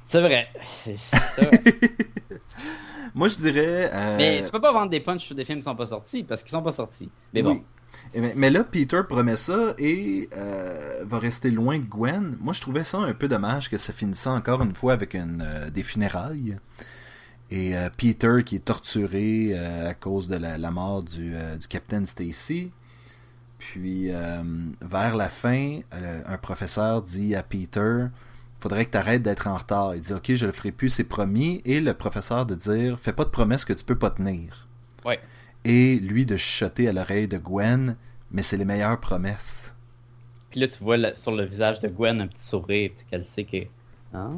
C'est 0.04 0.22
vrai. 0.22 0.48
C'est- 0.62 0.98
c'est 0.98 1.18
vrai. 1.46 1.64
Moi, 3.16 3.28
je 3.30 3.36
dirais. 3.36 3.90
euh, 3.94 4.18
Mais 4.18 4.42
tu 4.44 4.52
peux 4.52 4.60
pas 4.62 4.72
vendre 4.72 4.90
des 4.92 5.00
punchs 5.00 5.24
sur 5.26 5.36
des 5.36 5.44
films 5.46 5.60
qui 5.60 5.64
sont 5.66 5.76
pas 5.76 5.86
sortis 5.88 6.24
parce 6.24 6.44
qu'ils 6.44 6.52
sont 6.52 6.62
pas 6.62 6.72
sortis. 6.72 7.10
Mais 7.34 7.42
bon. 7.42 7.52
oui. 7.54 7.64
Mais, 8.16 8.34
mais 8.36 8.50
là, 8.50 8.64
Peter 8.64 9.02
promet 9.08 9.36
ça 9.38 9.74
et 9.80 10.30
euh, 10.36 11.04
va 11.06 11.18
rester 11.20 11.50
loin 11.50 11.80
de 11.80 11.86
Gwen. 11.86 12.38
Moi, 12.40 12.54
je 12.54 12.62
trouvais 12.62 12.84
ça 12.84 13.00
un 13.00 13.14
peu 13.14 13.28
dommage 13.28 13.70
que 13.70 13.78
ça 13.78 13.92
finissait 13.92 14.30
encore 14.30 14.62
une 14.62 14.76
fois 14.76 14.94
avec 14.94 15.14
une, 15.16 15.42
euh, 15.46 15.70
des 15.70 15.84
funérailles. 15.84 16.58
Et 17.50 17.78
euh, 17.78 17.90
Peter 17.96 18.44
qui 18.46 18.58
est 18.58 18.66
torturé 18.66 19.52
euh, 19.54 19.90
à 19.90 19.94
cause 19.94 20.28
de 20.28 20.36
la, 20.36 20.58
la 20.58 20.72
mort 20.72 21.04
du, 21.04 21.34
euh, 21.36 21.58
du 21.58 21.68
capitaine 21.68 22.06
Stacy. 22.06 22.72
Puis, 23.58 24.12
vers 24.12 25.16
la 25.16 25.30
fin, 25.30 25.80
un 25.92 26.38
professeur 26.38 27.02
dit 27.02 27.34
à 27.34 27.42
Peter 27.42 28.06
faudrait 28.60 28.86
que 28.86 28.92
tu 28.92 28.98
arrêtes 28.98 29.24
d'être 29.24 29.48
en 29.48 29.58
retard. 29.58 29.96
Il 29.96 30.02
dit 30.02 30.14
Ok, 30.14 30.36
je 30.36 30.46
le 30.46 30.52
ferai 30.52 30.72
plus, 30.72 30.92
c'est 30.92 31.04
promis. 31.04 31.64
Et 31.66 31.82
le 31.82 31.96
professeur 31.96 32.46
de 32.46 32.54
dire 32.54 33.00
Fais 33.00 33.14
pas 33.14 33.26
de 33.26 33.32
promesses 33.32 33.66
que 33.66 33.74
tu 33.74 33.84
peux 33.84 33.98
pas 33.98 34.12
tenir. 34.12 34.68
Ouais. 35.04 35.20
Et 35.66 35.96
lui 35.96 36.28
de 36.28 36.38
chuchoter 36.38 36.88
à 36.88 36.94
l'oreille 36.94 37.28
de 37.28 37.40
Gwen 37.40 37.96
Mais 38.30 38.44
c'est 38.44 38.58
les 38.58 38.66
meilleures 38.66 39.00
promesses. 39.00 39.76
Puis 40.52 40.60
là, 40.60 40.68
tu 40.68 40.84
vois 40.84 41.16
sur 41.16 41.32
le 41.32 41.44
visage 41.44 41.80
de 41.80 41.88
Gwen 41.88 42.22
un 42.22 42.28
petit 42.28 42.44
sourire, 42.44 42.92
tu 42.92 42.98
sais 42.98 43.06
qu'elle 43.10 43.26
sait 43.26 43.44
que. 43.44 43.68
Ah. 44.14 44.30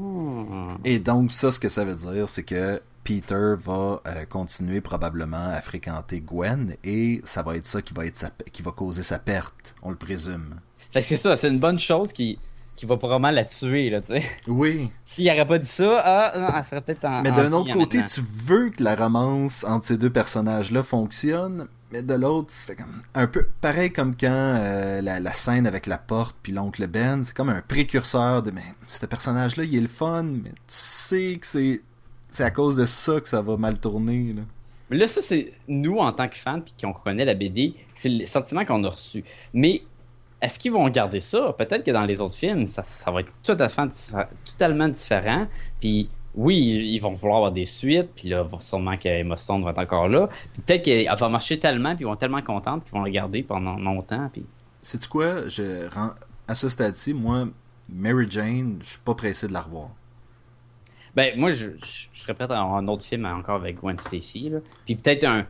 Et 0.86 0.99
donc, 0.99 1.32
ça, 1.32 1.51
ce 1.51 1.60
que 1.60 1.68
ça 1.70 1.84
veut 1.84 1.95
dire, 1.95 2.30
c'est 2.30 2.43
que 2.43 2.82
Peter 3.10 3.55
va 3.60 4.01
euh, 4.05 4.26
continuer 4.30 4.82
probablement 4.82 5.49
à 5.51 5.62
fréquenter 5.62 6.22
Gwen 6.22 6.76
et 6.84 7.22
ça 7.24 7.41
va 7.41 7.55
être 7.55 7.66
ça 7.66 7.82
qui 7.82 7.91
va, 7.95 8.05
être 8.05 8.18
sa- 8.18 8.32
qui 8.53 8.62
va 8.62 8.70
causer 8.72 9.01
sa 9.01 9.18
perte, 9.18 9.74
on 9.82 9.89
le 9.89 9.95
présume. 9.95 10.60
Fait 10.91 10.99
que 10.99 11.05
c'est 11.07 11.18
ça, 11.18 11.36
c'est 11.36 11.49
une 11.49 11.57
bonne 11.57 11.80
chose 11.80 12.14
qui, 12.14 12.38
qui 12.76 12.86
va 12.86 12.97
probablement 12.97 13.32
la 13.32 13.45
tuer, 13.45 13.89
là, 13.89 13.99
tu 13.99 14.14
sais. 14.14 14.24
Oui. 14.47 14.91
S'il 15.01 15.28
aurait 15.28 15.47
pas 15.47 15.57
dit 15.57 15.68
ça, 15.68 16.01
ah, 16.05 16.38
non, 16.38 16.49
elle 16.55 16.64
serait 16.64 16.82
peut-être 16.82 17.03
en. 17.05 17.24
Mais 17.24 17.32
d'un 17.32 17.51
autre 17.51 17.74
côté, 17.74 17.97
maintenant. 17.97 18.14
tu 18.14 18.22
veux 18.45 18.70
que 18.70 18.84
la 18.84 18.95
romance 18.95 19.64
entre 19.64 19.88
ces 19.88 19.97
deux 19.97 20.12
personnages-là 20.12 20.84
fonctionne, 20.84 21.68
mais 21.91 22.03
de 22.03 22.14
l'autre, 22.14 22.49
c'est 22.51 22.76
comme 22.76 23.01
un 23.16 23.26
peu 23.26 23.47
pareil 23.60 23.91
comme 23.91 24.16
quand 24.16 24.28
euh, 24.32 25.01
la, 25.01 25.20
la 25.20 25.34
scène 25.34 25.66
avec 25.66 25.88
la 25.88 25.97
porte 25.97 26.36
puis 26.43 26.51
l'oncle 26.51 26.86
Ben, 26.86 27.24
c'est 27.24 27.36
comme 27.36 27.49
un 27.49 27.64
précurseur 27.64 28.43
de 28.43 28.51
mais 28.51 28.62
ce 28.88 29.07
personnage-là, 29.07 29.64
il 29.64 29.76
est 29.76 29.82
le 29.82 29.88
fun, 29.88 30.22
mais 30.24 30.51
tu 30.51 30.55
sais 30.68 31.38
que 31.41 31.47
c'est 31.47 31.82
c'est 32.30 32.43
à 32.43 32.51
cause 32.51 32.77
de 32.77 32.86
ça 32.86 33.19
que 33.19 33.30
ça 33.30 33.41
va 33.41 33.57
mal 33.57 33.80
tourner. 33.80 34.34
Là. 34.34 34.41
Mais 34.89 34.97
là, 34.97 35.07
ça, 35.07 35.21
c'est 35.21 35.53
nous, 35.67 35.97
en 35.97 36.11
tant 36.11 36.27
que 36.27 36.38
fans, 36.38 36.61
puis 36.61 36.73
qu'on 36.82 36.93
connaît 36.93 37.25
la 37.25 37.36
BD, 37.36 37.75
c'est 37.95 38.09
le 38.09 38.25
sentiment 38.25 38.65
qu'on 38.65 38.84
a 38.84 38.89
reçu. 38.89 39.23
Mais 39.53 39.84
est-ce 40.41 40.57
qu'ils 40.57 40.71
vont 40.71 40.88
garder 40.89 41.19
ça? 41.19 41.53
Peut-être 41.57 41.84
que 41.84 41.91
dans 41.91 42.05
les 42.05 42.21
autres 42.21 42.36
films, 42.36 42.65
ça, 42.67 42.84
ça 42.84 43.11
va 43.11 43.21
être 43.21 43.32
tout 43.43 43.57
à 43.59 43.69
fait 43.69 44.15
totalement 44.45 44.88
différent. 44.88 45.47
Puis 45.80 46.09
oui, 46.36 46.57
ils 46.93 46.99
vont 46.99 47.11
vouloir 47.11 47.38
avoir 47.38 47.51
des 47.51 47.65
suites, 47.65 48.09
puis 48.15 48.30
là, 48.30 48.47
sûrement 48.59 48.97
que 48.97 49.09
Emma 49.09 49.36
Stone 49.36 49.63
va 49.63 49.71
être 49.71 49.80
encore 49.80 50.07
là. 50.07 50.27
Puis 50.27 50.61
peut-être 50.61 50.84
qu'elle 50.84 51.07
va 51.17 51.30
marcher 51.30 51.59
tellement, 51.59 51.95
puis 51.95 52.03
ils 52.03 52.07
vont 52.07 52.13
être 52.13 52.19
tellement 52.19 52.41
contentes 52.41 52.84
qu'ils 52.84 52.93
vont 52.93 53.03
la 53.03 53.11
garder 53.11 53.43
pendant 53.43 53.75
longtemps. 53.75 54.30
Puis... 54.32 54.45
Sais-tu 54.82 55.07
quoi? 55.07 55.47
Je, 55.49 55.88
rends- 55.89 56.13
à 56.47 56.53
ce 56.53 56.69
stade-ci, 56.69 57.13
moi, 57.13 57.47
Mary 57.89 58.25
Jane, 58.30 58.80
je 58.82 58.91
suis 58.91 58.99
pas 58.99 59.13
pressé 59.13 59.47
de 59.47 59.53
la 59.53 59.61
revoir. 59.61 59.89
Ben, 61.20 61.38
moi, 61.38 61.49
je, 61.49 61.72
je, 61.82 62.53
un 62.53 62.88
autre 62.88 63.03
film 63.03 63.26
encore 63.26 63.57
avec 63.57 63.76
Gwen 63.76 63.99
Stacy. 63.99 64.47
Là. 64.47 64.59
Puis 64.86 64.95
peut-être 64.95 65.26
un. 65.26 65.45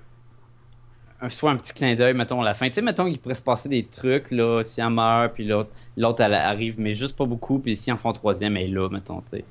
Soit 1.29 1.51
un 1.51 1.57
petit 1.57 1.73
clin 1.73 1.93
d'œil, 1.93 2.15
mettons, 2.15 2.41
à 2.41 2.43
la 2.45 2.55
fin. 2.55 2.67
Tu 2.69 2.73
sais, 2.73 2.81
mettons 2.81 3.05
qu'il 3.05 3.19
pourrait 3.19 3.35
se 3.35 3.43
passer 3.43 3.69
des 3.69 3.85
trucs, 3.85 4.31
là, 4.31 4.63
si 4.63 4.81
elle 4.81 4.89
meurt, 4.89 5.35
puis 5.35 5.45
l'autre, 5.45 5.69
l'autre, 5.95 6.23
elle 6.23 6.33
arrive, 6.33 6.79
mais 6.79 6.95
juste 6.95 7.15
pas 7.15 7.25
beaucoup, 7.25 7.59
puis 7.59 7.75
si 7.75 7.91
en 7.91 7.97
font 7.97 8.09
un 8.09 8.13
troisième, 8.13 8.57
elle 8.57 8.63
est 8.63 8.73
là, 8.73 8.89
mettons, 8.89 9.21
tu 9.21 9.27
sais. 9.27 9.45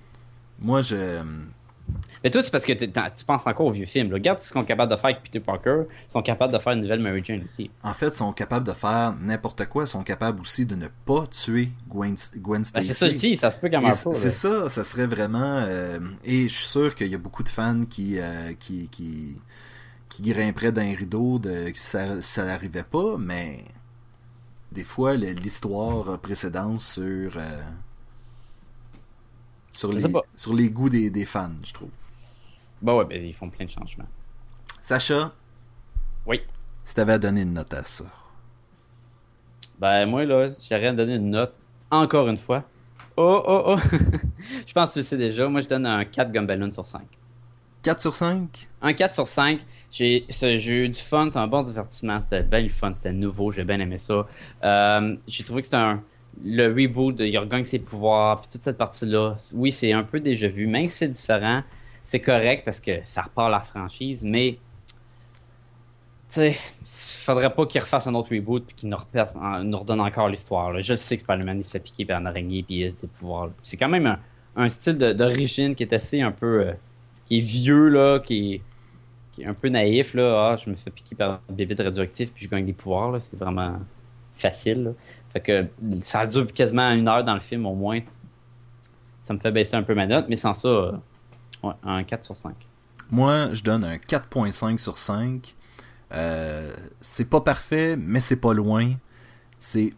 Moi, 0.58 0.80
je. 0.80 1.22
Mais 2.24 2.30
toi, 2.30 2.42
c'est 2.42 2.50
parce 2.50 2.64
que 2.64 2.72
tu 2.72 3.24
penses 3.24 3.46
encore 3.46 3.66
au 3.66 3.70
vieux 3.70 3.86
film. 3.86 4.12
Regarde 4.12 4.40
ce 4.40 4.48
qu'ils 4.48 4.60
sont 4.60 4.64
capables 4.64 4.90
de 4.90 4.96
faire 4.96 5.06
avec 5.10 5.22
Peter 5.22 5.38
Parker. 5.40 5.82
Ils 6.08 6.12
sont 6.12 6.20
capables 6.22 6.52
de 6.52 6.58
faire 6.58 6.72
une 6.72 6.80
nouvelle 6.80 7.00
Mary 7.00 7.20
Jane 7.24 7.44
aussi. 7.44 7.70
En 7.84 7.94
fait, 7.94 8.14
sont 8.14 8.32
capables 8.32 8.66
de 8.66 8.72
faire 8.72 9.14
n'importe 9.20 9.64
quoi. 9.66 9.86
sont 9.86 10.02
capables 10.02 10.40
aussi 10.40 10.66
de 10.66 10.74
ne 10.74 10.88
pas 11.06 11.26
tuer 11.28 11.68
Gwen, 11.88 12.16
Gwen 12.36 12.62
Ben, 12.62 12.64
Stacy. 12.64 12.88
c'est 12.88 12.94
ça, 12.94 13.08
je 13.08 13.16
dis, 13.16 13.36
ça 13.36 13.50
se 13.52 13.60
peut 13.60 13.68
meure 13.70 13.94
c- 13.94 14.04
pas. 14.10 14.14
C'est 14.14 14.30
ça, 14.30 14.68
ça 14.68 14.82
serait 14.82 15.06
vraiment. 15.06 15.58
euh, 15.64 16.00
et 16.24 16.48
je 16.48 16.54
suis 16.54 16.66
sûr 16.68 16.94
qu'il 16.94 17.06
y 17.08 17.14
a 17.14 17.18
beaucoup 17.18 17.44
de 17.44 17.48
fans 17.48 17.84
qui, 17.88 18.18
euh, 18.18 18.52
qui, 18.58 18.88
qui, 18.88 19.36
qui 20.08 20.22
grimperaient 20.22 20.72
d'un 20.72 20.94
rideau 20.94 21.38
de 21.38 21.70
que 21.70 21.78
ça, 21.78 22.20
ça 22.20 22.44
n'arrivait 22.44 22.82
pas, 22.82 23.16
mais 23.16 23.58
des 24.72 24.84
fois, 24.84 25.14
l'histoire 25.14 26.10
a 26.10 26.18
précédence 26.18 26.94
sur. 26.94 27.36
euh, 27.36 27.62
sur, 29.78 29.92
les, 29.92 30.02
sur 30.34 30.54
les 30.54 30.70
goûts 30.70 30.88
des, 30.88 31.08
des 31.10 31.24
fans, 31.24 31.50
je 31.64 31.72
trouve. 31.72 31.90
Bah 32.82 32.94
ouais, 32.96 33.04
ben, 33.04 33.24
ils 33.24 33.34
font 33.34 33.48
plein 33.48 33.64
de 33.64 33.70
changements. 33.70 34.06
Sacha, 34.80 35.32
Oui. 36.26 36.40
si 36.84 36.94
t'avais 36.94 37.12
à 37.12 37.18
donner 37.18 37.42
une 37.42 37.52
note 37.52 37.72
à 37.74 37.84
ça. 37.84 38.04
Ben, 39.78 40.06
moi, 40.06 40.24
là, 40.24 40.48
j'aurais 40.48 40.88
à 40.88 40.92
donner 40.92 41.14
une 41.14 41.30
note, 41.30 41.54
encore 41.90 42.28
une 42.28 42.36
fois. 42.36 42.64
Oh, 43.16 43.42
oh, 43.46 43.62
oh. 43.66 43.76
je 44.66 44.72
pense 44.72 44.90
que 44.90 44.94
tu 44.94 44.98
le 45.00 45.02
sais 45.04 45.16
déjà. 45.16 45.48
Moi, 45.48 45.60
je 45.60 45.68
donne 45.68 45.86
un 45.86 46.04
4 46.04 46.30
Gumballoon 46.32 46.72
sur 46.72 46.86
5. 46.86 47.02
4 47.82 48.00
sur 48.00 48.14
5 48.14 48.68
Un 48.82 48.92
4 48.92 49.14
sur 49.14 49.26
5. 49.26 49.60
J'ai 49.90 50.24
ce- 50.28 50.56
j'ai 50.56 50.84
eu 50.84 50.88
du 50.88 51.00
fun, 51.00 51.28
c'est 51.32 51.38
un 51.38 51.46
bon 51.46 51.62
divertissement, 51.62 52.20
c'était 52.20 52.42
bien 52.42 52.60
le 52.60 52.68
fun, 52.68 52.92
c'était 52.94 53.12
nouveau, 53.12 53.52
j'ai 53.52 53.64
bien 53.64 53.78
aimé 53.78 53.96
ça. 53.98 54.26
Euh, 54.64 55.16
j'ai 55.28 55.44
trouvé 55.44 55.62
que 55.62 55.66
c'était 55.66 55.76
un 55.76 56.02
le 56.44 56.68
reboot 56.68 57.16
de 57.16 57.24
il 57.24 57.38
regagne 57.38 57.64
ses 57.64 57.78
pouvoirs, 57.78 58.40
puis 58.40 58.50
toute 58.50 58.60
cette 58.60 58.78
partie-là. 58.78 59.36
Oui, 59.54 59.72
c'est 59.72 59.92
un 59.92 60.04
peu 60.04 60.20
déjà 60.20 60.48
vu, 60.48 60.66
même 60.66 60.88
si 60.88 60.98
c'est 60.98 61.08
différent, 61.08 61.62
c'est 62.04 62.20
correct 62.20 62.62
parce 62.64 62.80
que 62.80 63.00
ça 63.04 63.22
repart 63.22 63.50
la 63.50 63.60
franchise, 63.60 64.24
mais 64.24 64.58
tu 66.30 66.52
faudrait 66.84 67.54
pas 67.54 67.66
qu'il 67.66 67.80
refasse 67.80 68.06
un 68.06 68.14
autre 68.14 68.34
reboot 68.34 68.64
puis 68.66 68.76
qu'il 68.76 68.88
nous, 68.90 68.96
nous 69.64 69.78
redonne 69.78 70.00
encore 70.00 70.28
l'histoire. 70.28 70.78
Je 70.80 70.94
sais 70.94 71.16
que 71.16 71.22
Spider-Man 71.22 71.58
il 71.58 71.64
se 71.64 71.70
fait 71.70 71.80
piquer 71.80 72.04
par 72.04 72.20
une 72.20 72.26
araignée 72.26 72.62
puis 72.62 72.80
il 72.80 72.86
a 72.88 72.90
des 72.90 73.06
pouvoirs. 73.06 73.50
C'est 73.62 73.76
quand 73.76 73.88
même 73.88 74.18
un, 74.56 74.68
style 74.68 74.98
de- 74.98 75.12
d'origine 75.12 75.74
qui 75.74 75.82
est 75.84 75.92
assez 75.92 76.20
un 76.20 76.32
peu 76.32 76.66
euh, 76.66 76.72
qui 77.24 77.38
est 77.38 77.40
vieux 77.40 77.88
là, 77.88 78.20
qui 78.20 78.62
est, 79.38 79.44
un 79.46 79.54
peu 79.54 79.68
naïf 79.68 80.14
là. 80.14 80.52
Ah, 80.52 80.56
je 80.56 80.68
me 80.68 80.76
fais 80.76 80.90
piquer 80.90 81.14
par 81.14 81.40
un 81.48 81.52
bébé 81.52 81.74
radioactif 81.82 82.32
puis 82.32 82.44
je 82.44 82.50
gagne 82.50 82.66
des 82.66 82.72
pouvoirs. 82.72 83.20
C'est 83.20 83.38
vraiment 83.38 83.78
facile. 84.34 84.84
là. 84.84 84.90
Fait 85.32 85.40
que 85.40 85.66
ça 86.02 86.26
dure 86.26 86.46
quasiment 86.52 86.90
une 86.90 87.06
heure 87.08 87.24
dans 87.24 87.34
le 87.34 87.40
film 87.40 87.66
au 87.66 87.74
moins. 87.74 88.00
Ça 89.22 89.34
me 89.34 89.38
fait 89.38 89.52
baisser 89.52 89.76
un 89.76 89.82
peu 89.82 89.94
ma 89.94 90.06
note, 90.06 90.26
mais 90.28 90.36
sans 90.36 90.54
ça, 90.54 90.68
euh, 90.68 90.92
un 91.82 92.02
4 92.02 92.24
sur 92.24 92.36
5. 92.36 92.54
Moi, 93.10 93.52
je 93.52 93.62
donne 93.62 93.84
un 93.84 93.96
4.5 93.98 94.78
sur 94.78 94.96
5. 94.98 95.54
Euh, 96.12 96.74
c'est 97.02 97.26
pas 97.28 97.40
parfait, 97.42 97.96
mais 97.96 98.20
c'est 98.20 98.36
pas 98.40 98.54
loin. 98.54 98.92
C'est 99.60 99.92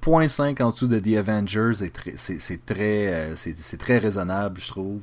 0.5 0.00 0.60
en 0.62 0.70
dessous 0.70 0.86
de 0.86 0.98
The 1.00 1.16
Avengers. 1.16 1.90
très- 1.92 2.16
C'est 2.16 2.64
très, 2.64 3.12
euh, 3.12 3.34
c'est 3.34 3.58
c'est 3.58 3.76
très 3.76 3.98
raisonnable, 3.98 4.60
je 4.60 4.68
trouve. 4.68 5.02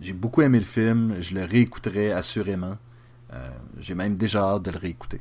J'ai 0.00 0.12
beaucoup 0.12 0.42
aimé 0.42 0.58
le 0.58 0.64
film. 0.64 1.16
Je 1.20 1.34
le 1.34 1.44
réécouterai 1.44 2.12
assurément. 2.12 2.76
J'ai 3.78 3.94
même 3.94 4.16
déjà 4.16 4.42
hâte 4.42 4.62
de 4.64 4.70
le 4.70 4.78
réécouter. 4.78 5.20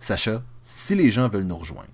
Sacha, 0.00 0.42
si 0.64 0.94
les 0.94 1.10
gens 1.10 1.28
veulent 1.28 1.44
nous 1.44 1.58
rejoindre, 1.58 1.88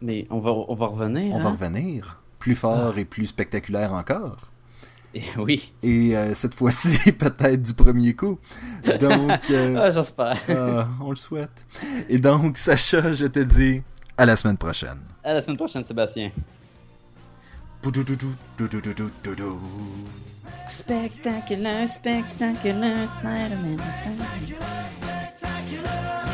Mais 0.01 0.27
on 0.29 0.39
va, 0.39 0.51
on 0.51 0.73
va 0.75 0.87
revenir. 0.87 1.33
On 1.33 1.37
hein? 1.37 1.43
va 1.43 1.49
revenir. 1.51 2.20
Plus 2.41 2.55
fort 2.55 2.97
et 2.97 3.05
plus 3.05 3.27
spectaculaire 3.27 3.93
encore. 3.93 4.37
Et- 5.13 5.21
oui. 5.37 5.73
Et 5.83 6.15
euh, 6.17 6.33
cette 6.33 6.53
fois-ci, 6.53 7.11
peut-être 7.19 7.61
du 7.61 7.73
premier 7.73 8.13
coup. 8.15 8.37
Donc, 8.99 9.39
euh, 9.51 9.75
Ah, 9.79 9.91
j'espère. 9.91 10.37
Ah, 10.49 10.87
on 11.01 11.09
le 11.11 11.15
souhaite. 11.15 11.51
Et 12.09 12.17
donc, 12.17 12.57
Sacha, 12.57 13.13
je 13.13 13.25
te 13.27 13.39
dis 13.39 13.81
à 14.17 14.25
la 14.25 14.35
semaine 14.35 14.57
prochaine. 14.57 14.99
À 15.23 15.33
la 15.33 15.41
semaine 15.41 15.57
prochaine, 15.57 15.83
Sébastien. 15.85 16.31
Spectaculaire, 20.67 21.89
Spider-Man. 21.89 23.77
Spider-Man. 25.35 26.30